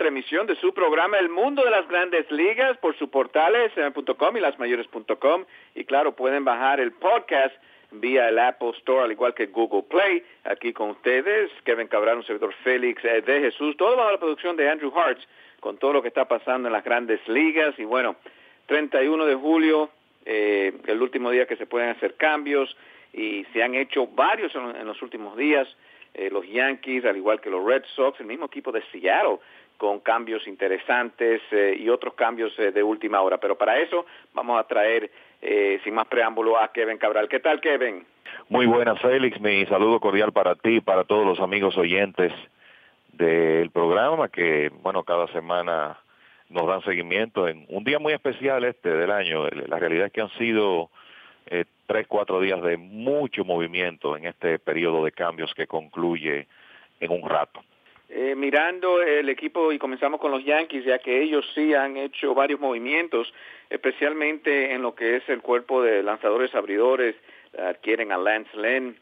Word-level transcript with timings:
Otra 0.00 0.08
emisión 0.08 0.46
de 0.46 0.56
su 0.56 0.72
programa 0.72 1.18
El 1.18 1.28
Mundo 1.28 1.62
de 1.62 1.70
las 1.70 1.86
Grandes 1.86 2.24
Ligas 2.30 2.74
por 2.78 2.96
su 2.96 3.10
portales 3.10 3.70
.com 4.16 4.34
y 4.34 4.40
lasmayores.com 4.40 5.44
y 5.74 5.84
claro, 5.84 6.16
pueden 6.16 6.42
bajar 6.42 6.80
el 6.80 6.92
podcast 6.92 7.54
vía 7.90 8.30
el 8.30 8.38
Apple 8.38 8.70
Store 8.78 9.04
al 9.04 9.12
igual 9.12 9.34
que 9.34 9.48
Google 9.48 9.82
Play. 9.82 10.24
Aquí 10.44 10.72
con 10.72 10.88
ustedes, 10.88 11.50
Kevin 11.64 11.86
Cabral, 11.86 12.16
un 12.16 12.24
servidor 12.24 12.54
Félix 12.64 13.04
eh, 13.04 13.20
de 13.20 13.40
Jesús, 13.40 13.76
todo 13.76 13.94
bajo 13.94 14.12
la 14.12 14.18
producción 14.18 14.56
de 14.56 14.70
Andrew 14.70 14.90
Hartz 14.98 15.20
con 15.60 15.76
todo 15.76 15.92
lo 15.92 16.00
que 16.00 16.08
está 16.08 16.26
pasando 16.26 16.68
en 16.68 16.72
las 16.72 16.82
Grandes 16.82 17.20
Ligas 17.28 17.78
y 17.78 17.84
bueno, 17.84 18.16
31 18.68 19.26
de 19.26 19.34
julio, 19.34 19.90
eh, 20.24 20.72
el 20.86 21.02
último 21.02 21.30
día 21.30 21.44
que 21.44 21.56
se 21.56 21.66
pueden 21.66 21.90
hacer 21.90 22.14
cambios 22.14 22.74
y 23.12 23.44
se 23.52 23.62
han 23.62 23.74
hecho 23.74 24.06
varios 24.06 24.54
en 24.54 24.86
los 24.86 25.02
últimos 25.02 25.36
días. 25.36 25.68
Eh, 26.12 26.28
los 26.30 26.46
Yankees, 26.48 27.04
al 27.04 27.16
igual 27.16 27.40
que 27.40 27.50
los 27.50 27.64
Red 27.64 27.84
Sox, 27.94 28.18
el 28.18 28.26
mismo 28.26 28.46
equipo 28.46 28.72
de 28.72 28.82
Seattle, 28.90 29.38
con 29.80 30.00
cambios 30.00 30.46
interesantes 30.46 31.40
eh, 31.50 31.74
y 31.80 31.88
otros 31.88 32.12
cambios 32.12 32.52
eh, 32.58 32.70
de 32.70 32.82
última 32.82 33.22
hora. 33.22 33.38
Pero 33.38 33.56
para 33.56 33.80
eso 33.80 34.04
vamos 34.34 34.60
a 34.60 34.64
traer, 34.64 35.10
sin 35.82 35.94
más 35.94 36.06
preámbulo, 36.06 36.58
a 36.58 36.70
Kevin 36.70 36.98
Cabral. 36.98 37.26
¿Qué 37.30 37.40
tal, 37.40 37.62
Kevin? 37.62 38.04
Muy 38.50 38.66
buenas, 38.66 39.00
Félix. 39.00 39.40
Mi 39.40 39.64
saludo 39.64 39.98
cordial 39.98 40.32
para 40.32 40.54
ti 40.54 40.76
y 40.76 40.80
para 40.82 41.04
todos 41.04 41.24
los 41.24 41.40
amigos 41.40 41.78
oyentes 41.78 42.30
del 43.14 43.70
programa 43.70 44.28
que, 44.28 44.70
bueno, 44.82 45.02
cada 45.02 45.26
semana 45.28 45.98
nos 46.50 46.66
dan 46.66 46.82
seguimiento 46.82 47.48
en 47.48 47.64
un 47.70 47.82
día 47.82 47.98
muy 47.98 48.12
especial 48.12 48.64
este 48.64 48.90
del 48.90 49.10
año. 49.10 49.46
La 49.48 49.78
realidad 49.78 50.06
es 50.06 50.12
que 50.12 50.20
han 50.20 50.36
sido 50.36 50.90
eh, 51.46 51.64
tres, 51.86 52.06
cuatro 52.06 52.38
días 52.38 52.60
de 52.60 52.76
mucho 52.76 53.46
movimiento 53.46 54.14
en 54.14 54.26
este 54.26 54.58
periodo 54.58 55.04
de 55.04 55.12
cambios 55.12 55.54
que 55.54 55.66
concluye 55.66 56.46
en 57.00 57.10
un 57.10 57.26
rato. 57.26 57.62
Eh, 58.12 58.34
mirando 58.34 59.00
el 59.00 59.28
equipo 59.28 59.70
y 59.70 59.78
comenzamos 59.78 60.20
con 60.20 60.32
los 60.32 60.44
Yankees, 60.44 60.84
ya 60.84 60.98
que 60.98 61.22
ellos 61.22 61.48
sí 61.54 61.74
han 61.74 61.96
hecho 61.96 62.34
varios 62.34 62.58
movimientos, 62.58 63.32
especialmente 63.68 64.72
en 64.72 64.82
lo 64.82 64.96
que 64.96 65.16
es 65.16 65.28
el 65.28 65.40
cuerpo 65.40 65.80
de 65.80 66.02
lanzadores 66.02 66.52
abridores, 66.54 67.14
adquieren 67.56 68.10
a 68.10 68.18
Lance 68.18 68.50
Lynn, 68.56 68.96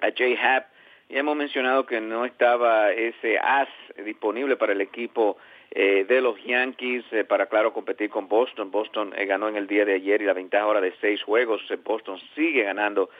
a 0.00 0.10
Jay 0.10 0.36
Happ, 0.36 0.66
y 1.08 1.16
hemos 1.16 1.36
mencionado 1.36 1.86
que 1.86 2.00
no 2.00 2.24
estaba 2.24 2.92
ese 2.92 3.38
as 3.38 3.68
disponible 4.04 4.56
para 4.56 4.72
el 4.72 4.80
equipo 4.80 5.36
eh, 5.72 6.04
de 6.08 6.20
los 6.20 6.42
Yankees 6.44 7.04
eh, 7.12 7.24
para, 7.24 7.46
claro, 7.46 7.72
competir 7.72 8.10
con 8.10 8.28
Boston. 8.28 8.72
Boston 8.72 9.12
eh, 9.16 9.26
ganó 9.26 9.48
en 9.48 9.56
el 9.56 9.68
día 9.68 9.84
de 9.84 9.94
ayer 9.94 10.22
y 10.22 10.24
la 10.24 10.32
ventaja 10.32 10.64
ahora 10.64 10.80
de 10.80 10.92
seis 11.00 11.22
juegos. 11.22 11.62
Boston 11.84 12.18
sigue 12.34 12.64
ganando 12.64 13.10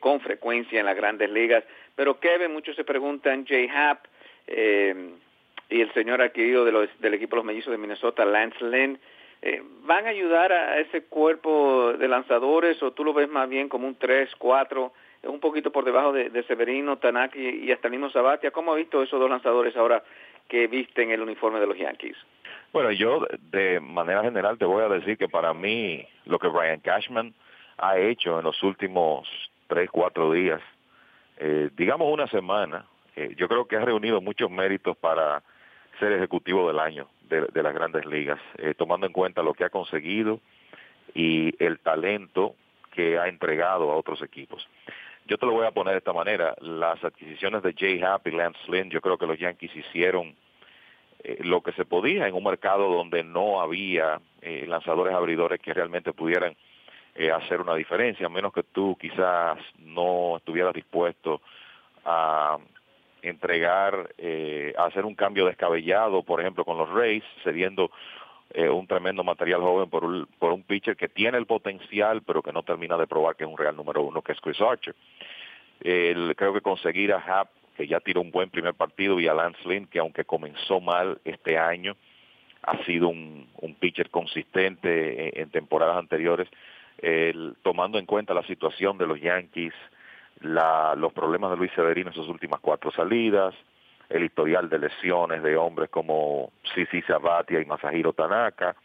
con 0.00 0.20
frecuencia 0.20 0.78
en 0.78 0.84
las 0.84 0.94
grandes 0.94 1.30
ligas. 1.30 1.64
Pero 1.96 2.20
Kevin, 2.20 2.52
muchos 2.52 2.76
se 2.76 2.84
preguntan, 2.84 3.46
Jay 3.46 3.66
Happ 3.74 4.04
y 4.46 5.80
el 5.80 5.92
señor 5.94 6.22
adquirido 6.22 6.64
del 6.64 7.14
equipo 7.14 7.36
de 7.36 7.40
los 7.40 7.44
mellizos 7.44 7.70
de 7.70 7.78
Minnesota, 7.78 8.24
Lance 8.24 8.64
Lynn, 8.64 8.98
¿van 9.82 10.06
a 10.06 10.10
ayudar 10.10 10.52
a 10.52 10.78
ese 10.78 11.04
cuerpo 11.04 11.92
de 11.94 12.08
lanzadores 12.08 12.82
o 12.82 12.92
tú 12.92 13.04
lo 13.04 13.12
ves 13.12 13.28
más 13.28 13.48
bien 13.48 13.68
como 13.68 13.86
un 13.86 13.96
3, 13.96 14.30
4, 14.38 14.92
un 15.24 15.40
poquito 15.40 15.70
por 15.70 15.84
debajo 15.84 16.12
de, 16.12 16.42
Severino, 16.44 16.98
Tanaki 16.98 17.40
y 17.40 17.72
hasta 17.72 17.88
el 17.88 17.92
mismo 17.92 18.10
Sabatia? 18.10 18.50
¿Cómo 18.50 18.72
ha 18.72 18.76
visto 18.76 19.02
esos 19.02 19.18
dos 19.18 19.30
lanzadores 19.30 19.76
ahora 19.76 20.02
que 20.48 20.66
visten 20.66 21.10
el 21.10 21.22
uniforme 21.22 21.60
de 21.60 21.66
los 21.66 21.78
Yankees? 21.78 22.16
Bueno, 22.72 22.90
yo 22.90 23.26
de 23.52 23.80
manera 23.80 24.22
general 24.22 24.58
te 24.58 24.64
voy 24.64 24.82
a 24.82 24.88
decir 24.88 25.16
que 25.16 25.28
para 25.28 25.54
mí 25.54 26.04
lo 26.26 26.38
que 26.38 26.48
Brian 26.48 26.80
Cashman 26.80 27.32
ha 27.78 27.98
hecho 27.98 28.38
en 28.38 28.44
los 28.44 28.60
últimos 28.62 29.28
tres, 29.68 29.90
cuatro 29.90 30.32
días, 30.32 30.60
eh, 31.38 31.70
digamos 31.76 32.12
una 32.12 32.26
semana, 32.28 32.84
eh, 33.16 33.34
yo 33.36 33.48
creo 33.48 33.66
que 33.66 33.76
ha 33.76 33.84
reunido 33.84 34.20
muchos 34.20 34.50
méritos 34.50 34.96
para 34.96 35.42
ser 35.98 36.12
ejecutivo 36.12 36.66
del 36.66 36.80
año 36.80 37.08
de, 37.28 37.62
las 37.62 37.74
grandes 37.74 38.04
ligas, 38.06 38.40
eh, 38.58 38.74
tomando 38.74 39.06
en 39.06 39.12
cuenta 39.12 39.42
lo 39.42 39.54
que 39.54 39.64
ha 39.64 39.70
conseguido 39.70 40.40
y 41.14 41.54
el 41.64 41.78
talento 41.78 42.54
que 42.92 43.18
ha 43.18 43.28
entregado 43.28 43.90
a 43.90 43.96
otros 43.96 44.22
equipos. 44.22 44.68
Yo 45.26 45.38
te 45.38 45.46
lo 45.46 45.52
voy 45.52 45.66
a 45.66 45.70
poner 45.70 45.94
de 45.94 45.98
esta 45.98 46.12
manera. 46.12 46.54
Las 46.60 47.02
adquisiciones 47.02 47.62
de 47.62 47.74
Jay 47.76 48.02
Happ 48.02 48.26
y 48.26 48.32
Lance 48.32 48.60
Lynn, 48.68 48.90
yo 48.90 49.00
creo 49.00 49.16
que 49.16 49.26
los 49.26 49.38
Yankees 49.38 49.74
hicieron 49.74 50.34
eh, 51.22 51.38
lo 51.40 51.62
que 51.62 51.72
se 51.72 51.84
podía 51.84 52.28
en 52.28 52.34
un 52.34 52.44
mercado 52.44 52.88
donde 52.88 53.22
no 53.24 53.60
había 53.60 54.20
lanzadores 54.66 55.14
abridores 55.14 55.58
que 55.58 55.72
realmente 55.72 56.12
pudieran 56.12 56.54
hacer 57.34 57.62
una 57.62 57.74
diferencia, 57.74 58.26
a 58.26 58.28
menos 58.28 58.52
que 58.52 58.62
tú 58.62 58.94
quizás 59.00 59.56
no 59.78 60.36
estuvieras 60.36 60.74
dispuesto 60.74 61.40
a 62.04 62.43
entregar, 63.28 64.10
a 64.76 64.84
hacer 64.84 65.04
un 65.04 65.14
cambio 65.14 65.46
descabellado, 65.46 66.22
por 66.22 66.40
ejemplo, 66.40 66.64
con 66.64 66.78
los 66.78 66.90
Rays, 66.90 67.24
cediendo 67.42 67.90
un 68.70 68.86
tremendo 68.86 69.24
material 69.24 69.60
joven 69.60 69.90
por 69.90 70.04
un, 70.04 70.26
por 70.38 70.52
un 70.52 70.62
pitcher 70.62 70.96
que 70.96 71.08
tiene 71.08 71.38
el 71.38 71.46
potencial, 71.46 72.22
pero 72.22 72.42
que 72.42 72.52
no 72.52 72.62
termina 72.62 72.96
de 72.96 73.06
probar 73.06 73.34
que 73.34 73.44
es 73.44 73.50
un 73.50 73.58
real 73.58 73.76
número 73.76 74.02
uno, 74.02 74.22
que 74.22 74.32
es 74.32 74.40
Chris 74.40 74.60
Archer. 74.60 74.94
Creo 75.80 76.54
que 76.54 76.60
conseguir 76.60 77.12
a 77.12 77.18
Happ, 77.18 77.50
que 77.76 77.86
ya 77.86 78.00
tiró 78.00 78.20
un 78.20 78.30
buen 78.30 78.50
primer 78.50 78.74
partido, 78.74 79.18
y 79.18 79.26
a 79.26 79.34
Lance 79.34 79.68
Lynn, 79.68 79.86
que 79.86 79.98
aunque 79.98 80.24
comenzó 80.24 80.80
mal 80.80 81.20
este 81.24 81.58
año, 81.58 81.96
ha 82.62 82.82
sido 82.84 83.08
un, 83.08 83.46
pitcher 83.78 84.10
consistente 84.10 85.40
en, 85.40 85.50
temporadas 85.50 85.98
anteriores, 85.98 86.48
tomando 87.62 87.98
en 87.98 88.06
cuenta 88.06 88.32
la 88.34 88.46
situación 88.46 88.96
de 88.98 89.06
los 89.06 89.20
Yankees, 89.20 89.74
los 90.40 91.12
problemas 91.12 91.50
de 91.50 91.56
Luis 91.56 91.72
Severino 91.74 92.10
en 92.10 92.14
sus 92.14 92.28
últimas 92.28 92.60
cuatro 92.60 92.90
salidas, 92.90 93.54
el 94.08 94.24
historial 94.24 94.68
de 94.68 94.78
lesiones 94.78 95.42
de 95.42 95.56
hombres 95.56 95.88
como 95.90 96.52
Sisi 96.74 97.02
Sabatia 97.02 97.60
y 97.60 97.64
Masahiro 97.64 98.12
Tanaka, 98.12 98.76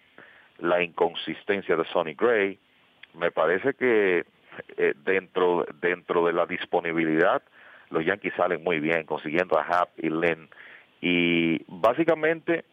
la 0.60 0.82
inconsistencia 0.82 1.76
de 1.76 1.86
Sonny 1.86 2.14
Gray, 2.14 2.58
me 3.16 3.32
parece 3.32 3.74
que 3.74 4.26
eh, 4.78 4.94
dentro, 5.04 5.66
dentro 5.82 6.26
de 6.26 6.34
la 6.34 6.46
disponibilidad, 6.46 7.42
los 7.90 8.06
Yankees 8.06 8.34
salen 8.36 8.64
muy 8.64 8.80
bien 8.80 9.06
consiguiendo 9.06 9.58
a 9.58 9.64
Happ 9.64 9.90
y 9.98 10.10
Lynn. 10.10 10.50
Y 11.02 11.64
básicamente 11.68 12.66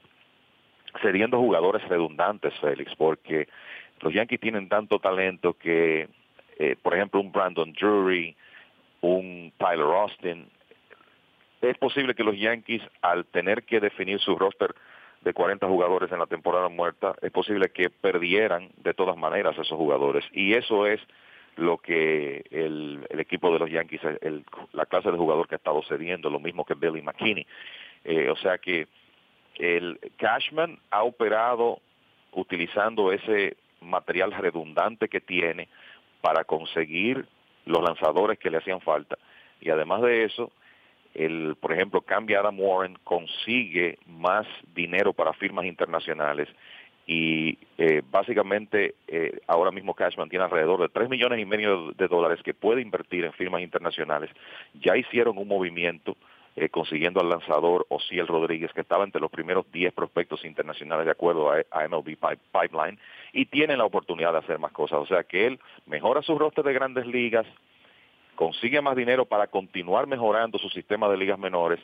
dos 1.30 1.40
jugadores 1.40 1.86
redundantes, 1.88 2.54
Félix, 2.60 2.94
porque 2.96 3.48
los 4.00 4.12
Yankees 4.12 4.40
tienen 4.40 4.68
tanto 4.68 4.98
talento 4.98 5.54
que, 5.54 6.08
eh, 6.58 6.76
por 6.82 6.94
ejemplo, 6.94 7.20
un 7.20 7.32
Brandon 7.32 7.72
Drury, 7.72 8.36
un 9.00 9.52
Tyler 9.58 9.86
Austin, 9.86 10.48
es 11.62 11.78
posible 11.78 12.14
que 12.14 12.24
los 12.24 12.38
Yankees, 12.38 12.82
al 13.02 13.24
tener 13.26 13.64
que 13.64 13.80
definir 13.80 14.20
su 14.20 14.36
roster 14.36 14.74
de 15.22 15.32
40 15.32 15.66
jugadores 15.66 16.12
en 16.12 16.18
la 16.18 16.26
temporada 16.26 16.68
muerta, 16.68 17.16
es 17.22 17.30
posible 17.30 17.70
que 17.70 17.90
perdieran 17.90 18.70
de 18.76 18.94
todas 18.94 19.16
maneras 19.16 19.54
esos 19.54 19.76
jugadores. 19.76 20.24
Y 20.32 20.54
eso 20.54 20.86
es 20.86 21.00
lo 21.56 21.78
que 21.78 22.44
el, 22.50 23.06
equipo 23.18 23.52
de 23.52 23.58
los 23.58 23.70
Yankees, 23.70 24.02
la 24.72 24.86
clase 24.86 25.10
de 25.10 25.16
jugador 25.16 25.48
que 25.48 25.54
ha 25.54 25.58
estado 25.58 25.82
cediendo, 25.88 26.30
lo 26.30 26.38
mismo 26.38 26.64
que 26.64 26.74
Billy 26.74 27.02
McKinney. 27.02 27.46
Eh, 28.04 28.28
o 28.30 28.36
sea 28.36 28.58
que 28.58 28.86
el 29.56 29.98
Cashman 30.18 30.78
ha 30.90 31.02
operado 31.02 31.80
utilizando 32.32 33.10
ese 33.10 33.56
material 33.80 34.32
redundante 34.32 35.08
que 35.08 35.20
tiene 35.20 35.68
para 36.20 36.44
conseguir 36.44 37.26
los 37.66 37.82
lanzadores 37.82 38.38
que 38.38 38.50
le 38.50 38.58
hacían 38.58 38.80
falta. 38.80 39.18
Y 39.60 39.70
además 39.70 40.02
de 40.02 40.24
eso, 40.24 40.50
el, 41.14 41.56
por 41.60 41.72
ejemplo, 41.72 42.00
cambia 42.00 42.40
Adam 42.40 42.58
Warren, 42.58 42.98
consigue 43.04 43.98
más 44.06 44.46
dinero 44.74 45.12
para 45.12 45.32
firmas 45.32 45.66
internacionales 45.66 46.48
y 47.06 47.56
eh, 47.78 48.02
básicamente 48.10 48.96
eh, 49.06 49.38
ahora 49.46 49.70
mismo 49.70 49.94
Cashman 49.94 50.28
tiene 50.28 50.44
alrededor 50.44 50.82
de 50.82 50.88
3 50.88 51.08
millones 51.08 51.38
y 51.40 51.44
medio 51.44 51.92
de 51.92 52.08
dólares 52.08 52.40
que 52.42 52.52
puede 52.52 52.82
invertir 52.82 53.24
en 53.24 53.32
firmas 53.32 53.62
internacionales. 53.62 54.30
Ya 54.74 54.96
hicieron 54.96 55.38
un 55.38 55.46
movimiento 55.46 56.16
eh, 56.56 56.70
consiguiendo 56.70 57.20
al 57.20 57.28
lanzador 57.28 57.86
Osiel 57.90 58.26
Rodríguez, 58.26 58.72
que 58.72 58.80
estaba 58.80 59.04
entre 59.04 59.20
los 59.20 59.30
primeros 59.30 59.70
10 59.72 59.92
prospectos 59.92 60.42
internacionales 60.44 61.04
de 61.04 61.12
acuerdo 61.12 61.50
a, 61.50 61.88
MLB 61.88 62.16
Pipeline, 62.50 62.98
y 63.32 63.44
tiene 63.44 63.76
la 63.76 63.84
oportunidad 63.84 64.32
de 64.32 64.38
hacer 64.38 64.58
más 64.58 64.72
cosas. 64.72 65.00
O 65.00 65.06
sea 65.06 65.24
que 65.24 65.46
él 65.46 65.60
mejora 65.84 66.22
su 66.22 66.38
roster 66.38 66.64
de 66.64 66.72
grandes 66.72 67.06
ligas, 67.06 67.46
consigue 68.36 68.80
más 68.80 68.96
dinero 68.96 69.26
para 69.26 69.48
continuar 69.48 70.06
mejorando 70.06 70.58
su 70.58 70.70
sistema 70.70 71.08
de 71.08 71.18
ligas 71.18 71.38
menores 71.38 71.80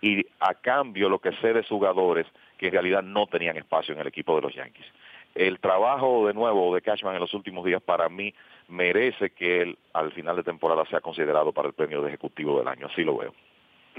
y 0.00 0.26
a 0.40 0.54
cambio 0.54 1.08
lo 1.08 1.20
que 1.20 1.32
cede 1.40 1.62
jugadores 1.62 2.26
que 2.56 2.66
en 2.66 2.72
realidad 2.72 3.02
no 3.02 3.26
tenían 3.26 3.56
espacio 3.56 3.94
en 3.94 4.00
el 4.00 4.06
equipo 4.08 4.34
de 4.34 4.42
los 4.42 4.54
Yankees. 4.54 4.86
El 5.34 5.60
trabajo 5.60 6.26
de 6.26 6.34
nuevo 6.34 6.74
de 6.74 6.82
Cashman 6.82 7.14
en 7.14 7.20
los 7.20 7.34
últimos 7.34 7.64
días 7.64 7.82
para 7.82 8.08
mí 8.08 8.34
merece 8.68 9.30
que 9.30 9.62
él 9.62 9.78
al 9.92 10.12
final 10.12 10.36
de 10.36 10.42
temporada 10.42 10.84
sea 10.86 11.00
considerado 11.00 11.52
para 11.52 11.68
el 11.68 11.74
premio 11.74 12.02
de 12.02 12.08
ejecutivo 12.08 12.58
del 12.58 12.68
año, 12.68 12.86
así 12.86 13.04
lo 13.04 13.16
veo. 13.16 13.32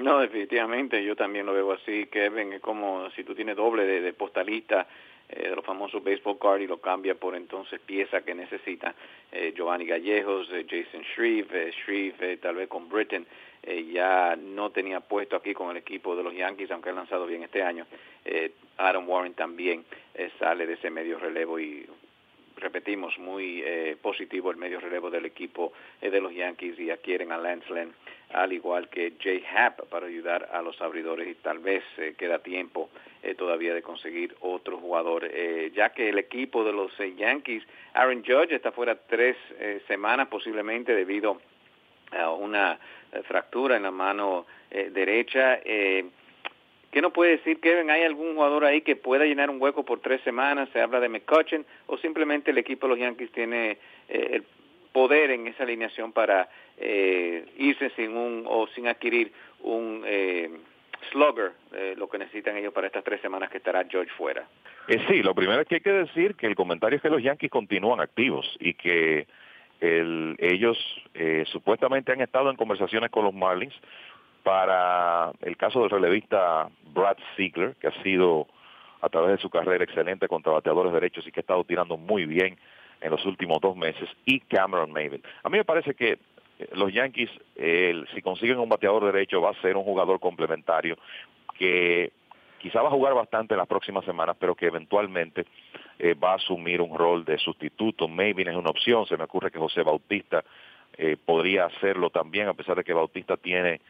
No, 0.01 0.19
definitivamente, 0.19 1.03
yo 1.03 1.15
también 1.15 1.45
lo 1.45 1.53
veo 1.53 1.73
así, 1.73 2.05
Kevin, 2.05 2.53
es 2.53 2.61
como 2.61 3.09
si 3.11 3.23
tú 3.25 3.35
tienes 3.35 3.57
doble 3.57 3.83
de, 3.85 4.13
postalista 4.13 4.87
eh, 5.27 5.49
de 5.49 5.55
los 5.55 5.65
famosos 5.65 6.01
baseball 6.01 6.39
card 6.39 6.61
y 6.61 6.67
lo 6.67 6.77
cambia 6.77 7.15
por 7.15 7.35
entonces 7.35 7.81
pieza 7.81 8.21
que 8.21 8.33
necesita 8.33 8.95
eh, 9.31 9.51
Giovanni 9.53 9.85
Gallejos, 9.85 10.49
eh, 10.53 10.65
Jason 10.69 11.01
Shreve, 11.01 11.71
Shreve 11.71 12.37
tal 12.37 12.55
vez 12.55 12.69
con 12.69 12.87
Britain, 12.87 13.25
ya 13.91 14.37
no 14.37 14.71
tenía 14.71 15.01
puesto 15.01 15.35
aquí 15.35 15.53
con 15.53 15.69
el 15.71 15.77
equipo 15.77 16.15
de 16.15 16.23
los 16.23 16.33
Yankees, 16.33 16.71
aunque 16.71 16.89
ha 16.89 16.93
lanzado 16.93 17.27
bien 17.27 17.43
este 17.43 17.61
año. 17.61 17.85
Aaron 18.77 19.05
Warren 19.05 19.33
también 19.33 19.83
sale 20.39 20.65
de 20.65 20.73
ese 20.73 20.89
medio 20.89 21.19
relevo 21.19 21.59
y 21.59 21.85
repetimos, 22.55 23.19
muy 23.19 23.63
positivo 24.01 24.49
el 24.49 24.57
medio 24.57 24.79
relevo 24.79 25.11
del 25.11 25.25
equipo 25.25 25.73
de 25.99 26.21
los 26.21 26.33
Yankees 26.33 26.79
y 26.79 26.89
adquieren 26.89 27.33
a 27.33 27.37
Lance 27.37 27.71
Lynn, 27.71 27.93
al 28.33 28.53
igual 28.53 28.89
que 28.89 29.13
Jay 29.19 29.43
Happ 29.55 29.81
para 29.89 30.07
ayudar 30.07 30.49
a 30.51 30.61
los 30.61 30.79
abridores 30.81 31.27
y 31.27 31.35
tal 31.35 31.59
vez 31.59 31.83
eh, 31.97 32.13
queda 32.17 32.39
tiempo 32.39 32.89
todavía 33.37 33.73
de 33.73 33.81
conseguir 33.81 34.33
otro 34.39 34.77
jugador, 34.77 35.29
ya 35.73 35.89
que 35.89 36.07
el 36.07 36.17
equipo 36.19 36.63
de 36.63 36.71
los 36.71 36.89
Yankees, 36.97 37.63
Aaron 37.93 38.23
Judge 38.23 38.55
está 38.55 38.71
fuera 38.71 38.95
tres 38.95 39.35
semanas 39.87 40.29
posiblemente 40.29 40.95
debido 40.95 41.41
a 42.11 42.31
una 42.31 42.79
fractura 43.25 43.75
en 43.75 43.83
la 43.83 43.91
mano 43.91 44.45
derecha. 44.69 45.59
¿Qué 46.91 47.01
nos 47.01 47.11
puede 47.13 47.37
decir, 47.37 47.59
Kevin? 47.59 47.91
¿Hay 47.91 48.03
algún 48.03 48.33
jugador 48.33 48.65
ahí 48.65 48.81
que 48.81 48.95
pueda 48.95 49.25
llenar 49.25 49.51
un 49.51 49.61
hueco 49.61 49.85
por 49.85 49.99
tres 49.99 50.21
semanas? 50.21 50.69
¿Se 50.73 50.81
habla 50.81 50.99
de 50.99 51.09
McCutcheon? 51.09 51.63
¿O 51.85 51.97
simplemente 51.97 52.49
el 52.49 52.57
equipo 52.57 52.87
de 52.87 52.89
los 52.89 52.99
Yankees 52.99 53.31
tiene 53.31 53.77
eh, 54.07 54.29
el 54.31 54.43
poder 54.91 55.31
en 55.31 55.47
esa 55.47 55.63
alineación 55.63 56.11
para 56.11 56.49
eh, 56.77 57.45
irse 57.57 57.89
sin 57.91 58.15
un 58.15 58.43
o 58.47 58.67
sin 58.75 58.87
adquirir 58.87 59.31
un 59.61 60.03
eh, 60.05 60.49
slugger, 61.11 61.51
lo 61.97 62.09
que 62.09 62.17
necesitan 62.17 62.57
ellos 62.57 62.73
para 62.73 62.87
estas 62.87 63.03
tres 63.03 63.21
semanas 63.21 63.49
que 63.49 63.57
estará 63.57 63.85
George 63.89 64.11
fuera? 64.17 64.45
sí, 65.07 65.21
lo 65.21 65.33
primero 65.33 65.61
es 65.61 65.67
que 65.67 65.75
hay 65.75 65.81
que 65.81 65.91
decir 65.91 66.35
que 66.35 66.47
el 66.47 66.55
comentario 66.55 66.97
es 66.97 67.01
que 67.01 67.09
los 67.09 67.21
Yankees 67.21 67.49
continúan 67.49 68.01
activos 68.01 68.57
y 68.59 68.73
que 68.73 69.27
ellos 69.79 70.77
supuestamente 71.45 72.11
han 72.11 72.21
estado 72.21 72.49
en 72.49 72.57
conversaciones 72.57 73.09
con 73.11 73.23
los 73.23 73.33
Marlins 73.33 73.73
para 74.43 75.31
el 75.41 75.57
caso 75.57 75.81
del 75.81 75.89
relevista 75.89 76.69
Brad 76.93 77.17
Ziegler, 77.35 77.75
que 77.75 77.87
ha 77.87 78.03
sido 78.03 78.47
a 79.01 79.09
través 79.09 79.31
de 79.31 79.37
su 79.37 79.49
carrera 79.49 79.83
excelente 79.83 80.27
contra 80.27 80.53
bateadores 80.53 80.93
derechos 80.93 81.25
y 81.27 81.31
que 81.31 81.39
ha 81.39 81.41
estado 81.41 81.63
tirando 81.63 81.97
muy 81.97 82.25
bien 82.25 82.57
en 83.01 83.11
los 83.11 83.25
últimos 83.25 83.61
dos 83.61 83.75
meses, 83.75 84.09
y 84.25 84.39
Cameron 84.41 84.91
Maven. 84.91 85.21
A 85.43 85.49
mí 85.49 85.57
me 85.57 85.65
parece 85.65 85.93
que 85.93 86.11
eh, 86.59 86.69
los 86.73 86.93
Yankees, 86.93 87.29
si 88.13 88.21
consiguen 88.21 88.59
un 88.59 88.69
bateador 88.69 89.05
derecho, 89.05 89.41
va 89.41 89.51
a 89.51 89.61
ser 89.61 89.77
un 89.77 89.83
jugador 89.83 90.19
complementario 90.19 90.97
que 91.57 92.11
quizá 92.59 92.81
va 92.81 92.89
a 92.89 92.91
jugar 92.91 93.13
bastante 93.13 93.53
en 93.53 93.57
las 93.57 93.67
próximas 93.67 94.05
semanas, 94.05 94.35
pero 94.39 94.53
que 94.53 94.67
eventualmente 94.67 95.45
eh, 95.97 96.13
va 96.13 96.33
a 96.33 96.35
asumir 96.35 96.81
un 96.81 96.97
rol 96.97 97.25
de 97.25 97.37
sustituto. 97.37 98.07
Maven 98.07 98.49
es 98.49 98.55
una 98.55 98.69
opción, 98.69 99.05
se 99.07 99.17
me 99.17 99.23
ocurre 99.23 99.51
que 99.51 99.59
José 99.59 99.81
Bautista 99.81 100.43
eh, 100.97 101.17
podría 101.23 101.65
hacerlo 101.65 102.09
también, 102.09 102.47
a 102.47 102.53
pesar 102.53 102.75
de 102.75 102.83
que 102.83 102.93
Bautista 102.93 103.37
tiene 103.37 103.81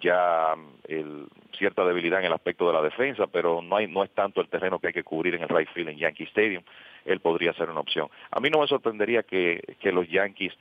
ya 0.00 0.54
el, 0.88 1.26
cierta 1.56 1.84
debilidad 1.84 2.20
en 2.20 2.26
el 2.26 2.32
aspecto 2.32 2.66
de 2.66 2.72
la 2.72 2.82
defensa, 2.82 3.26
pero 3.26 3.62
no 3.62 3.76
hay 3.76 3.86
no 3.86 4.02
es 4.04 4.10
tanto 4.10 4.40
el 4.40 4.48
terreno 4.48 4.78
que 4.78 4.88
hay 4.88 4.92
que 4.92 5.04
cubrir 5.04 5.34
en 5.34 5.42
el 5.42 5.48
right 5.48 5.68
field 5.70 5.90
en 5.90 5.98
Yankee 5.98 6.24
Stadium, 6.24 6.62
él 7.04 7.20
podría 7.20 7.52
ser 7.52 7.70
una 7.70 7.80
opción. 7.80 8.08
A 8.30 8.40
mí 8.40 8.50
no 8.50 8.60
me 8.60 8.66
sorprendería 8.66 9.22
que, 9.22 9.60
que 9.80 9.92
los 9.92 10.08
Yankees 10.08 10.52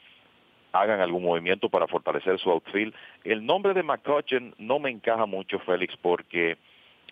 hagan 0.72 1.02
algún 1.02 1.24
movimiento 1.24 1.70
para 1.70 1.88
fortalecer 1.88 2.40
su 2.40 2.50
outfield. 2.50 2.94
El 3.24 3.46
nombre 3.46 3.74
de 3.74 3.84
McCutcheon 3.84 4.56
no 4.58 4.80
me 4.80 4.90
encaja 4.90 5.26
mucho, 5.26 5.60
Félix, 5.60 5.96
porque 5.98 6.58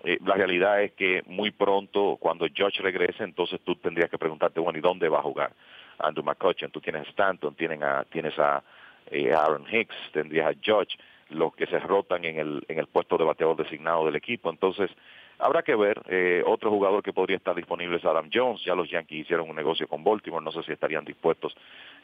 eh, 0.04 0.18
la 0.26 0.36
realidad 0.36 0.82
es 0.82 0.94
que 0.94 1.24
muy 1.26 1.52
pronto, 1.52 2.18
cuando 2.20 2.48
George 2.54 2.82
regrese, 2.82 3.24
entonces 3.24 3.60
tú 3.64 3.76
tendrías 3.76 4.10
que 4.10 4.18
preguntarte, 4.18 4.60
bueno, 4.60 4.80
¿y 4.80 4.82
dónde 4.82 5.10
va 5.10 5.20
a 5.20 5.24
jugar 5.24 5.52
Andrew 6.00 6.24
McCutcheon? 6.24 6.72
Tú 6.72 6.80
tienes 6.80 7.06
a 7.06 7.10
Stanton, 7.10 7.56
tienes 7.56 7.82
a, 7.82 8.06
tienes 8.06 8.38
a 8.40 8.64
eh, 9.12 9.34
Aaron 9.34 9.66
Hicks, 9.70 9.96
tendrías 10.14 10.56
a 10.56 10.60
George 10.62 10.98
los 11.30 11.54
que 11.56 11.68
se 11.68 11.80
rotan 11.80 12.26
en 12.26 12.40
el, 12.40 12.64
en 12.68 12.80
el 12.80 12.88
puesto 12.88 13.18
de 13.18 13.26
bateador 13.26 13.58
designado 13.58 14.06
del 14.06 14.16
equipo. 14.16 14.50
Entonces, 14.50 14.90
habrá 15.38 15.64
que 15.64 15.76
ver. 15.76 16.02
Eh, 16.08 16.44
otro 16.46 16.70
jugador 16.70 17.04
que 17.04 17.14
podría 17.14 17.38
estar 17.38 17.56
disponible 17.56 17.98
es 17.98 18.06
Adam 18.06 18.30
Jones. 18.34 18.64
Ya 18.64 18.76
los 18.76 18.90
Yankees 18.90 19.22
hicieron 19.22 19.50
un 19.50 19.56
negocio 19.56 19.88
con 19.88 20.04
Baltimore. 20.04 20.44
No 20.44 20.52
sé 20.52 20.64
si 20.64 20.72
estarían 20.72 21.06
dispuestos 21.06 21.56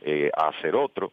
eh, 0.01 0.29
a 0.35 0.49
hacer 0.49 0.75
otro. 0.75 1.11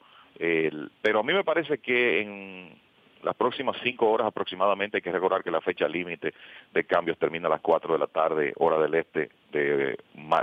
pero 1.03 1.21
a 1.21 1.23
mí 1.23 1.33
me 1.33 1.45
parece 1.45 1.79
que 1.79 2.21
en 2.21 2.83
las 3.23 3.37
próximas 3.37 3.77
cinco 3.83 4.11
horas 4.11 4.27
aproximadamente 4.27 4.99
hay 4.99 5.03
que 5.03 5.13
recordar 5.13 5.43
que 5.43 5.51
la 5.51 5.61
fecha 5.61 5.89
límite 5.89 6.35
de 6.73 6.85
cambios 6.85 7.19
termina 7.19 7.47
a 7.47 7.51
las 7.51 7.61
cuatro 7.61 7.93
de 7.93 8.01
la 8.01 8.07
tarde, 8.07 8.53
hora 8.57 8.79
del 8.79 8.95
este 8.95 9.31
de, 9.53 9.97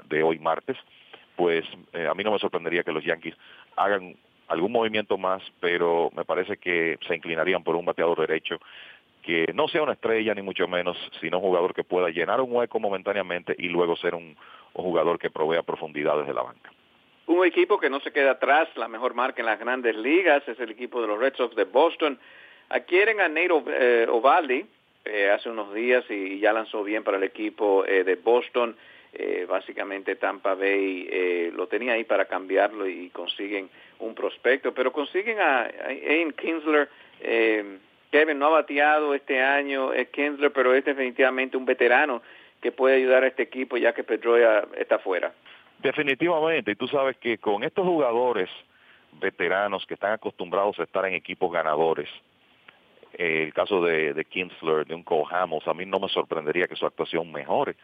de 0.05 0.23
hoy 0.23 0.39
martes. 0.39 0.77
Pues 1.35 1.65
eh, 1.93 2.07
a 2.07 2.13
mí 2.13 2.23
no 2.23 2.31
me 2.31 2.39
sorprendería 2.39 2.83
que 2.83 2.91
los 2.91 3.03
Yankees 3.03 3.35
hagan 3.75 4.15
algún 4.49 4.71
movimiento 4.71 5.17
más, 5.17 5.41
pero 5.59 6.11
me 6.15 6.25
parece 6.25 6.57
que 6.57 6.97
se 7.07 7.15
inclinarían 7.15 7.63
por 7.63 7.75
un 7.75 7.85
bateador 7.85 8.19
derecho 8.19 8.59
que 9.21 9.51
no 9.53 9.67
sea 9.67 9.83
una 9.83 9.93
estrella 9.93 10.33
ni 10.33 10.41
mucho 10.41 10.67
menos, 10.67 10.97
sino 11.21 11.37
un 11.37 11.43
jugador 11.43 11.73
que 11.73 11.83
pueda 11.83 12.09
llenar 12.09 12.41
un 12.41 12.51
hueco 12.51 12.79
momentáneamente 12.79 13.55
y 13.57 13.67
luego 13.69 13.95
ser 13.95 14.15
un, 14.15 14.35
jugador 14.73 15.19
que 15.19 15.29
provea 15.29 15.61
profundidad 15.61 16.17
desde 16.17 16.33
la 16.33 16.41
banca. 16.41 16.71
Un 17.27 17.45
equipo 17.45 17.79
que 17.79 17.89
no 17.89 17.99
se 17.99 18.11
queda 18.11 18.31
atrás, 18.31 18.69
la 18.75 18.87
mejor 18.87 19.13
marca 19.13 19.41
en 19.41 19.45
las 19.45 19.59
grandes 19.59 19.95
ligas 19.95 20.47
es 20.47 20.59
el 20.59 20.71
equipo 20.71 21.01
de 21.01 21.07
los 21.07 21.19
Red 21.19 21.35
Sox 21.35 21.55
de 21.55 21.65
Boston. 21.65 22.17
Adquieren 22.69 23.19
a 23.19 23.27
Nate 23.27 23.63
eh, 23.67 24.07
Ovaldi 24.09 24.65
eh, 25.05 25.29
hace 25.29 25.49
unos 25.49 25.73
días 25.73 26.05
y 26.09 26.39
ya 26.39 26.53
lanzó 26.53 26.83
bien 26.83 27.03
para 27.03 27.17
el 27.17 27.23
equipo 27.23 27.85
eh, 27.85 28.03
de 28.03 28.15
Boston. 28.15 28.75
Eh, 29.11 29.47
básicamente 29.49 30.15
Tampa 30.17 30.53
Bay 30.53 31.07
eh, 31.11 31.51
lo 31.55 31.67
tenía 31.67 31.93
ahí 31.93 32.03
para 32.03 32.25
cambiarlo 32.25 32.87
y 32.87 33.09
consiguen 33.09 33.69
un 33.99 34.13
prospecto, 34.13 34.71
pero 34.73 34.91
consiguen 34.91 35.39
a, 35.39 35.67
Ian 35.89 36.31
Kinsler, 36.33 36.87
eh, 37.19 37.79
Kevin 38.11 38.37
no 38.37 38.47
ha 38.47 38.49
bateado 38.49 39.15
este 39.15 39.41
año, 39.41 39.93
es 39.93 40.09
Kinsler, 40.09 40.51
pero 40.51 40.75
es 40.75 40.85
definitivamente 40.85 41.57
un 41.57 41.65
veterano 41.65 42.21
que 42.61 42.71
puede 42.71 42.97
ayudar 42.97 43.23
a 43.23 43.27
este 43.27 43.43
equipo 43.43 43.77
ya 43.77 43.93
que 43.93 44.03
Pedroia 44.03 44.67
está 44.77 44.99
fuera. 44.99 45.33
Definitivamente, 45.79 46.71
y 46.71 46.75
tú 46.75 46.87
sabes 46.87 47.17
que 47.17 47.39
con 47.39 47.63
estos 47.63 47.85
jugadores 47.85 48.49
veteranos 49.13 49.85
que 49.87 49.95
están 49.95 50.11
acostumbrados 50.11 50.77
a 50.79 50.83
estar 50.83 51.05
en 51.05 51.15
equipos 51.15 51.51
ganadores, 51.51 52.09
el 53.13 53.53
caso 53.53 53.83
de, 53.83 54.13
de 54.13 54.25
Kinsler, 54.25 54.85
de 54.85 54.93
un 54.93 55.03
Cole 55.03 55.25
Hamels, 55.31 55.67
a 55.67 55.73
mí 55.73 55.85
no 55.85 55.99
me 55.99 56.09
sorprendería 56.09 56.67
que 56.67 56.75
su 56.75 56.85
actuación 56.85 57.31
mejore 57.31 57.75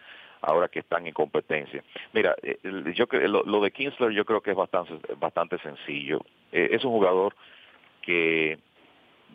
ahora 0.45 0.67
que 0.67 0.79
están 0.79 1.07
en 1.07 1.13
competencia. 1.13 1.83
Mira, 2.13 2.35
eh, 2.43 2.57
yo 2.93 3.05
lo, 3.27 3.43
lo 3.43 3.61
de 3.61 3.71
Kinsler 3.71 4.11
yo 4.11 4.25
creo 4.25 4.41
que 4.41 4.51
es 4.51 4.57
bastante, 4.57 4.93
bastante 5.15 5.57
sencillo. 5.59 6.21
Eh, 6.51 6.69
es 6.71 6.83
un 6.85 6.91
jugador 6.91 7.35
que 8.01 8.57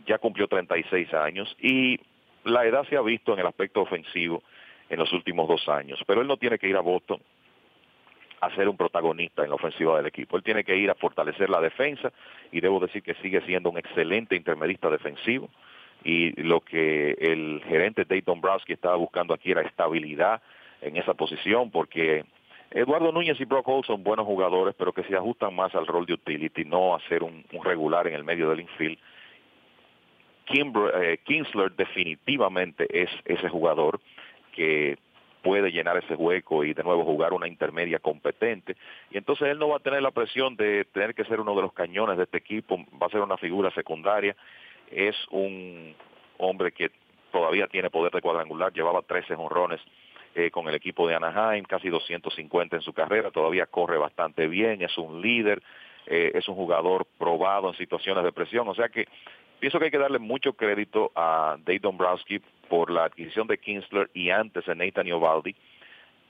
ya 0.06 0.18
cumplió 0.18 0.46
36 0.46 1.12
años 1.14 1.54
y 1.60 1.98
la 2.44 2.64
edad 2.64 2.86
se 2.88 2.96
ha 2.96 3.02
visto 3.02 3.32
en 3.32 3.40
el 3.40 3.46
aspecto 3.46 3.82
ofensivo 3.82 4.42
en 4.88 4.98
los 4.98 5.12
últimos 5.12 5.48
dos 5.48 5.68
años, 5.68 6.00
pero 6.06 6.20
él 6.20 6.26
no 6.26 6.36
tiene 6.36 6.58
que 6.58 6.68
ir 6.68 6.76
a 6.76 6.80
Boston 6.80 7.20
a 8.40 8.54
ser 8.54 8.68
un 8.68 8.76
protagonista 8.76 9.42
en 9.42 9.50
la 9.50 9.56
ofensiva 9.56 9.96
del 9.98 10.06
equipo. 10.06 10.36
Él 10.36 10.42
tiene 10.42 10.64
que 10.64 10.76
ir 10.76 10.90
a 10.90 10.94
fortalecer 10.94 11.50
la 11.50 11.60
defensa 11.60 12.10
y 12.50 12.60
debo 12.60 12.80
decir 12.80 13.02
que 13.02 13.14
sigue 13.14 13.42
siendo 13.42 13.70
un 13.70 13.78
excelente 13.78 14.34
intermedista 14.34 14.88
defensivo 14.88 15.50
y 16.02 16.30
lo 16.42 16.60
que 16.60 17.12
el 17.20 17.62
gerente 17.68 18.06
Dayton 18.06 18.40
Browski 18.40 18.72
estaba 18.72 18.96
buscando 18.96 19.34
aquí 19.34 19.50
era 19.50 19.60
estabilidad 19.60 20.40
en 20.80 20.96
esa 20.96 21.14
posición 21.14 21.70
porque 21.70 22.24
Eduardo 22.70 23.10
Núñez 23.10 23.40
y 23.40 23.44
Brock 23.44 23.66
Holt 23.66 23.86
son 23.86 24.04
buenos 24.04 24.26
jugadores, 24.26 24.74
pero 24.78 24.92
que 24.92 25.02
se 25.04 25.16
ajustan 25.16 25.54
más 25.54 25.74
al 25.74 25.86
rol 25.86 26.06
de 26.06 26.14
utility, 26.14 26.64
no 26.64 26.94
a 26.94 27.00
ser 27.08 27.24
un, 27.24 27.44
regular 27.64 28.06
en 28.06 28.14
el 28.14 28.24
medio 28.24 28.48
del 28.50 28.60
infield. 28.60 28.98
Kinsler 31.24 31.72
definitivamente 31.72 32.86
es 32.90 33.10
ese 33.24 33.48
jugador 33.48 34.00
que 34.52 34.98
puede 35.42 35.70
llenar 35.70 35.96
ese 35.96 36.14
hueco 36.14 36.64
y 36.64 36.74
de 36.74 36.82
nuevo 36.82 37.04
jugar 37.04 37.32
una 37.32 37.48
intermedia 37.48 37.98
competente. 37.98 38.76
Y 39.10 39.18
entonces 39.18 39.48
él 39.48 39.58
no 39.58 39.68
va 39.68 39.76
a 39.76 39.80
tener 39.80 40.02
la 40.02 40.10
presión 40.10 40.56
de 40.56 40.84
tener 40.92 41.14
que 41.14 41.24
ser 41.24 41.40
uno 41.40 41.54
de 41.54 41.62
los 41.62 41.72
cañones 41.72 42.16
de 42.18 42.24
este 42.24 42.38
equipo, 42.38 42.78
va 43.00 43.06
a 43.06 43.10
ser 43.10 43.20
una 43.20 43.36
figura 43.36 43.70
secundaria. 43.72 44.36
Es 44.90 45.16
un 45.30 45.94
hombre 46.38 46.72
que 46.72 46.90
todavía 47.32 47.66
tiene 47.68 47.90
poder 47.90 48.12
de 48.12 48.20
cuadrangular, 48.20 48.72
llevaba 48.72 49.02
13 49.02 49.34
honrones 49.34 49.80
eh, 50.34 50.50
con 50.50 50.68
el 50.68 50.74
equipo 50.74 51.08
de 51.08 51.14
Anaheim, 51.14 51.64
casi 51.64 51.88
250 51.88 52.76
en 52.76 52.82
su 52.82 52.92
carrera, 52.92 53.30
todavía 53.30 53.66
corre 53.66 53.98
bastante 53.98 54.46
bien, 54.46 54.82
es 54.82 54.96
un 54.96 55.20
líder, 55.20 55.62
eh, 56.06 56.32
es 56.34 56.48
un 56.48 56.54
jugador 56.54 57.06
probado 57.18 57.68
en 57.68 57.74
situaciones 57.76 58.24
de 58.24 58.32
presión, 58.32 58.68
o 58.68 58.74
sea 58.74 58.88
que 58.88 59.06
pienso 59.58 59.78
que 59.78 59.86
hay 59.86 59.90
que 59.90 59.98
darle 59.98 60.18
mucho 60.18 60.52
crédito 60.52 61.12
a 61.14 61.56
Dave 61.64 61.80
Dombrowski 61.80 62.40
por 62.68 62.90
la 62.90 63.04
adquisición 63.04 63.46
de 63.46 63.58
Kinsler 63.58 64.10
y 64.14 64.30
antes 64.30 64.64
de 64.66 64.74
Nathan 64.74 65.06
Iovaldi, 65.06 65.54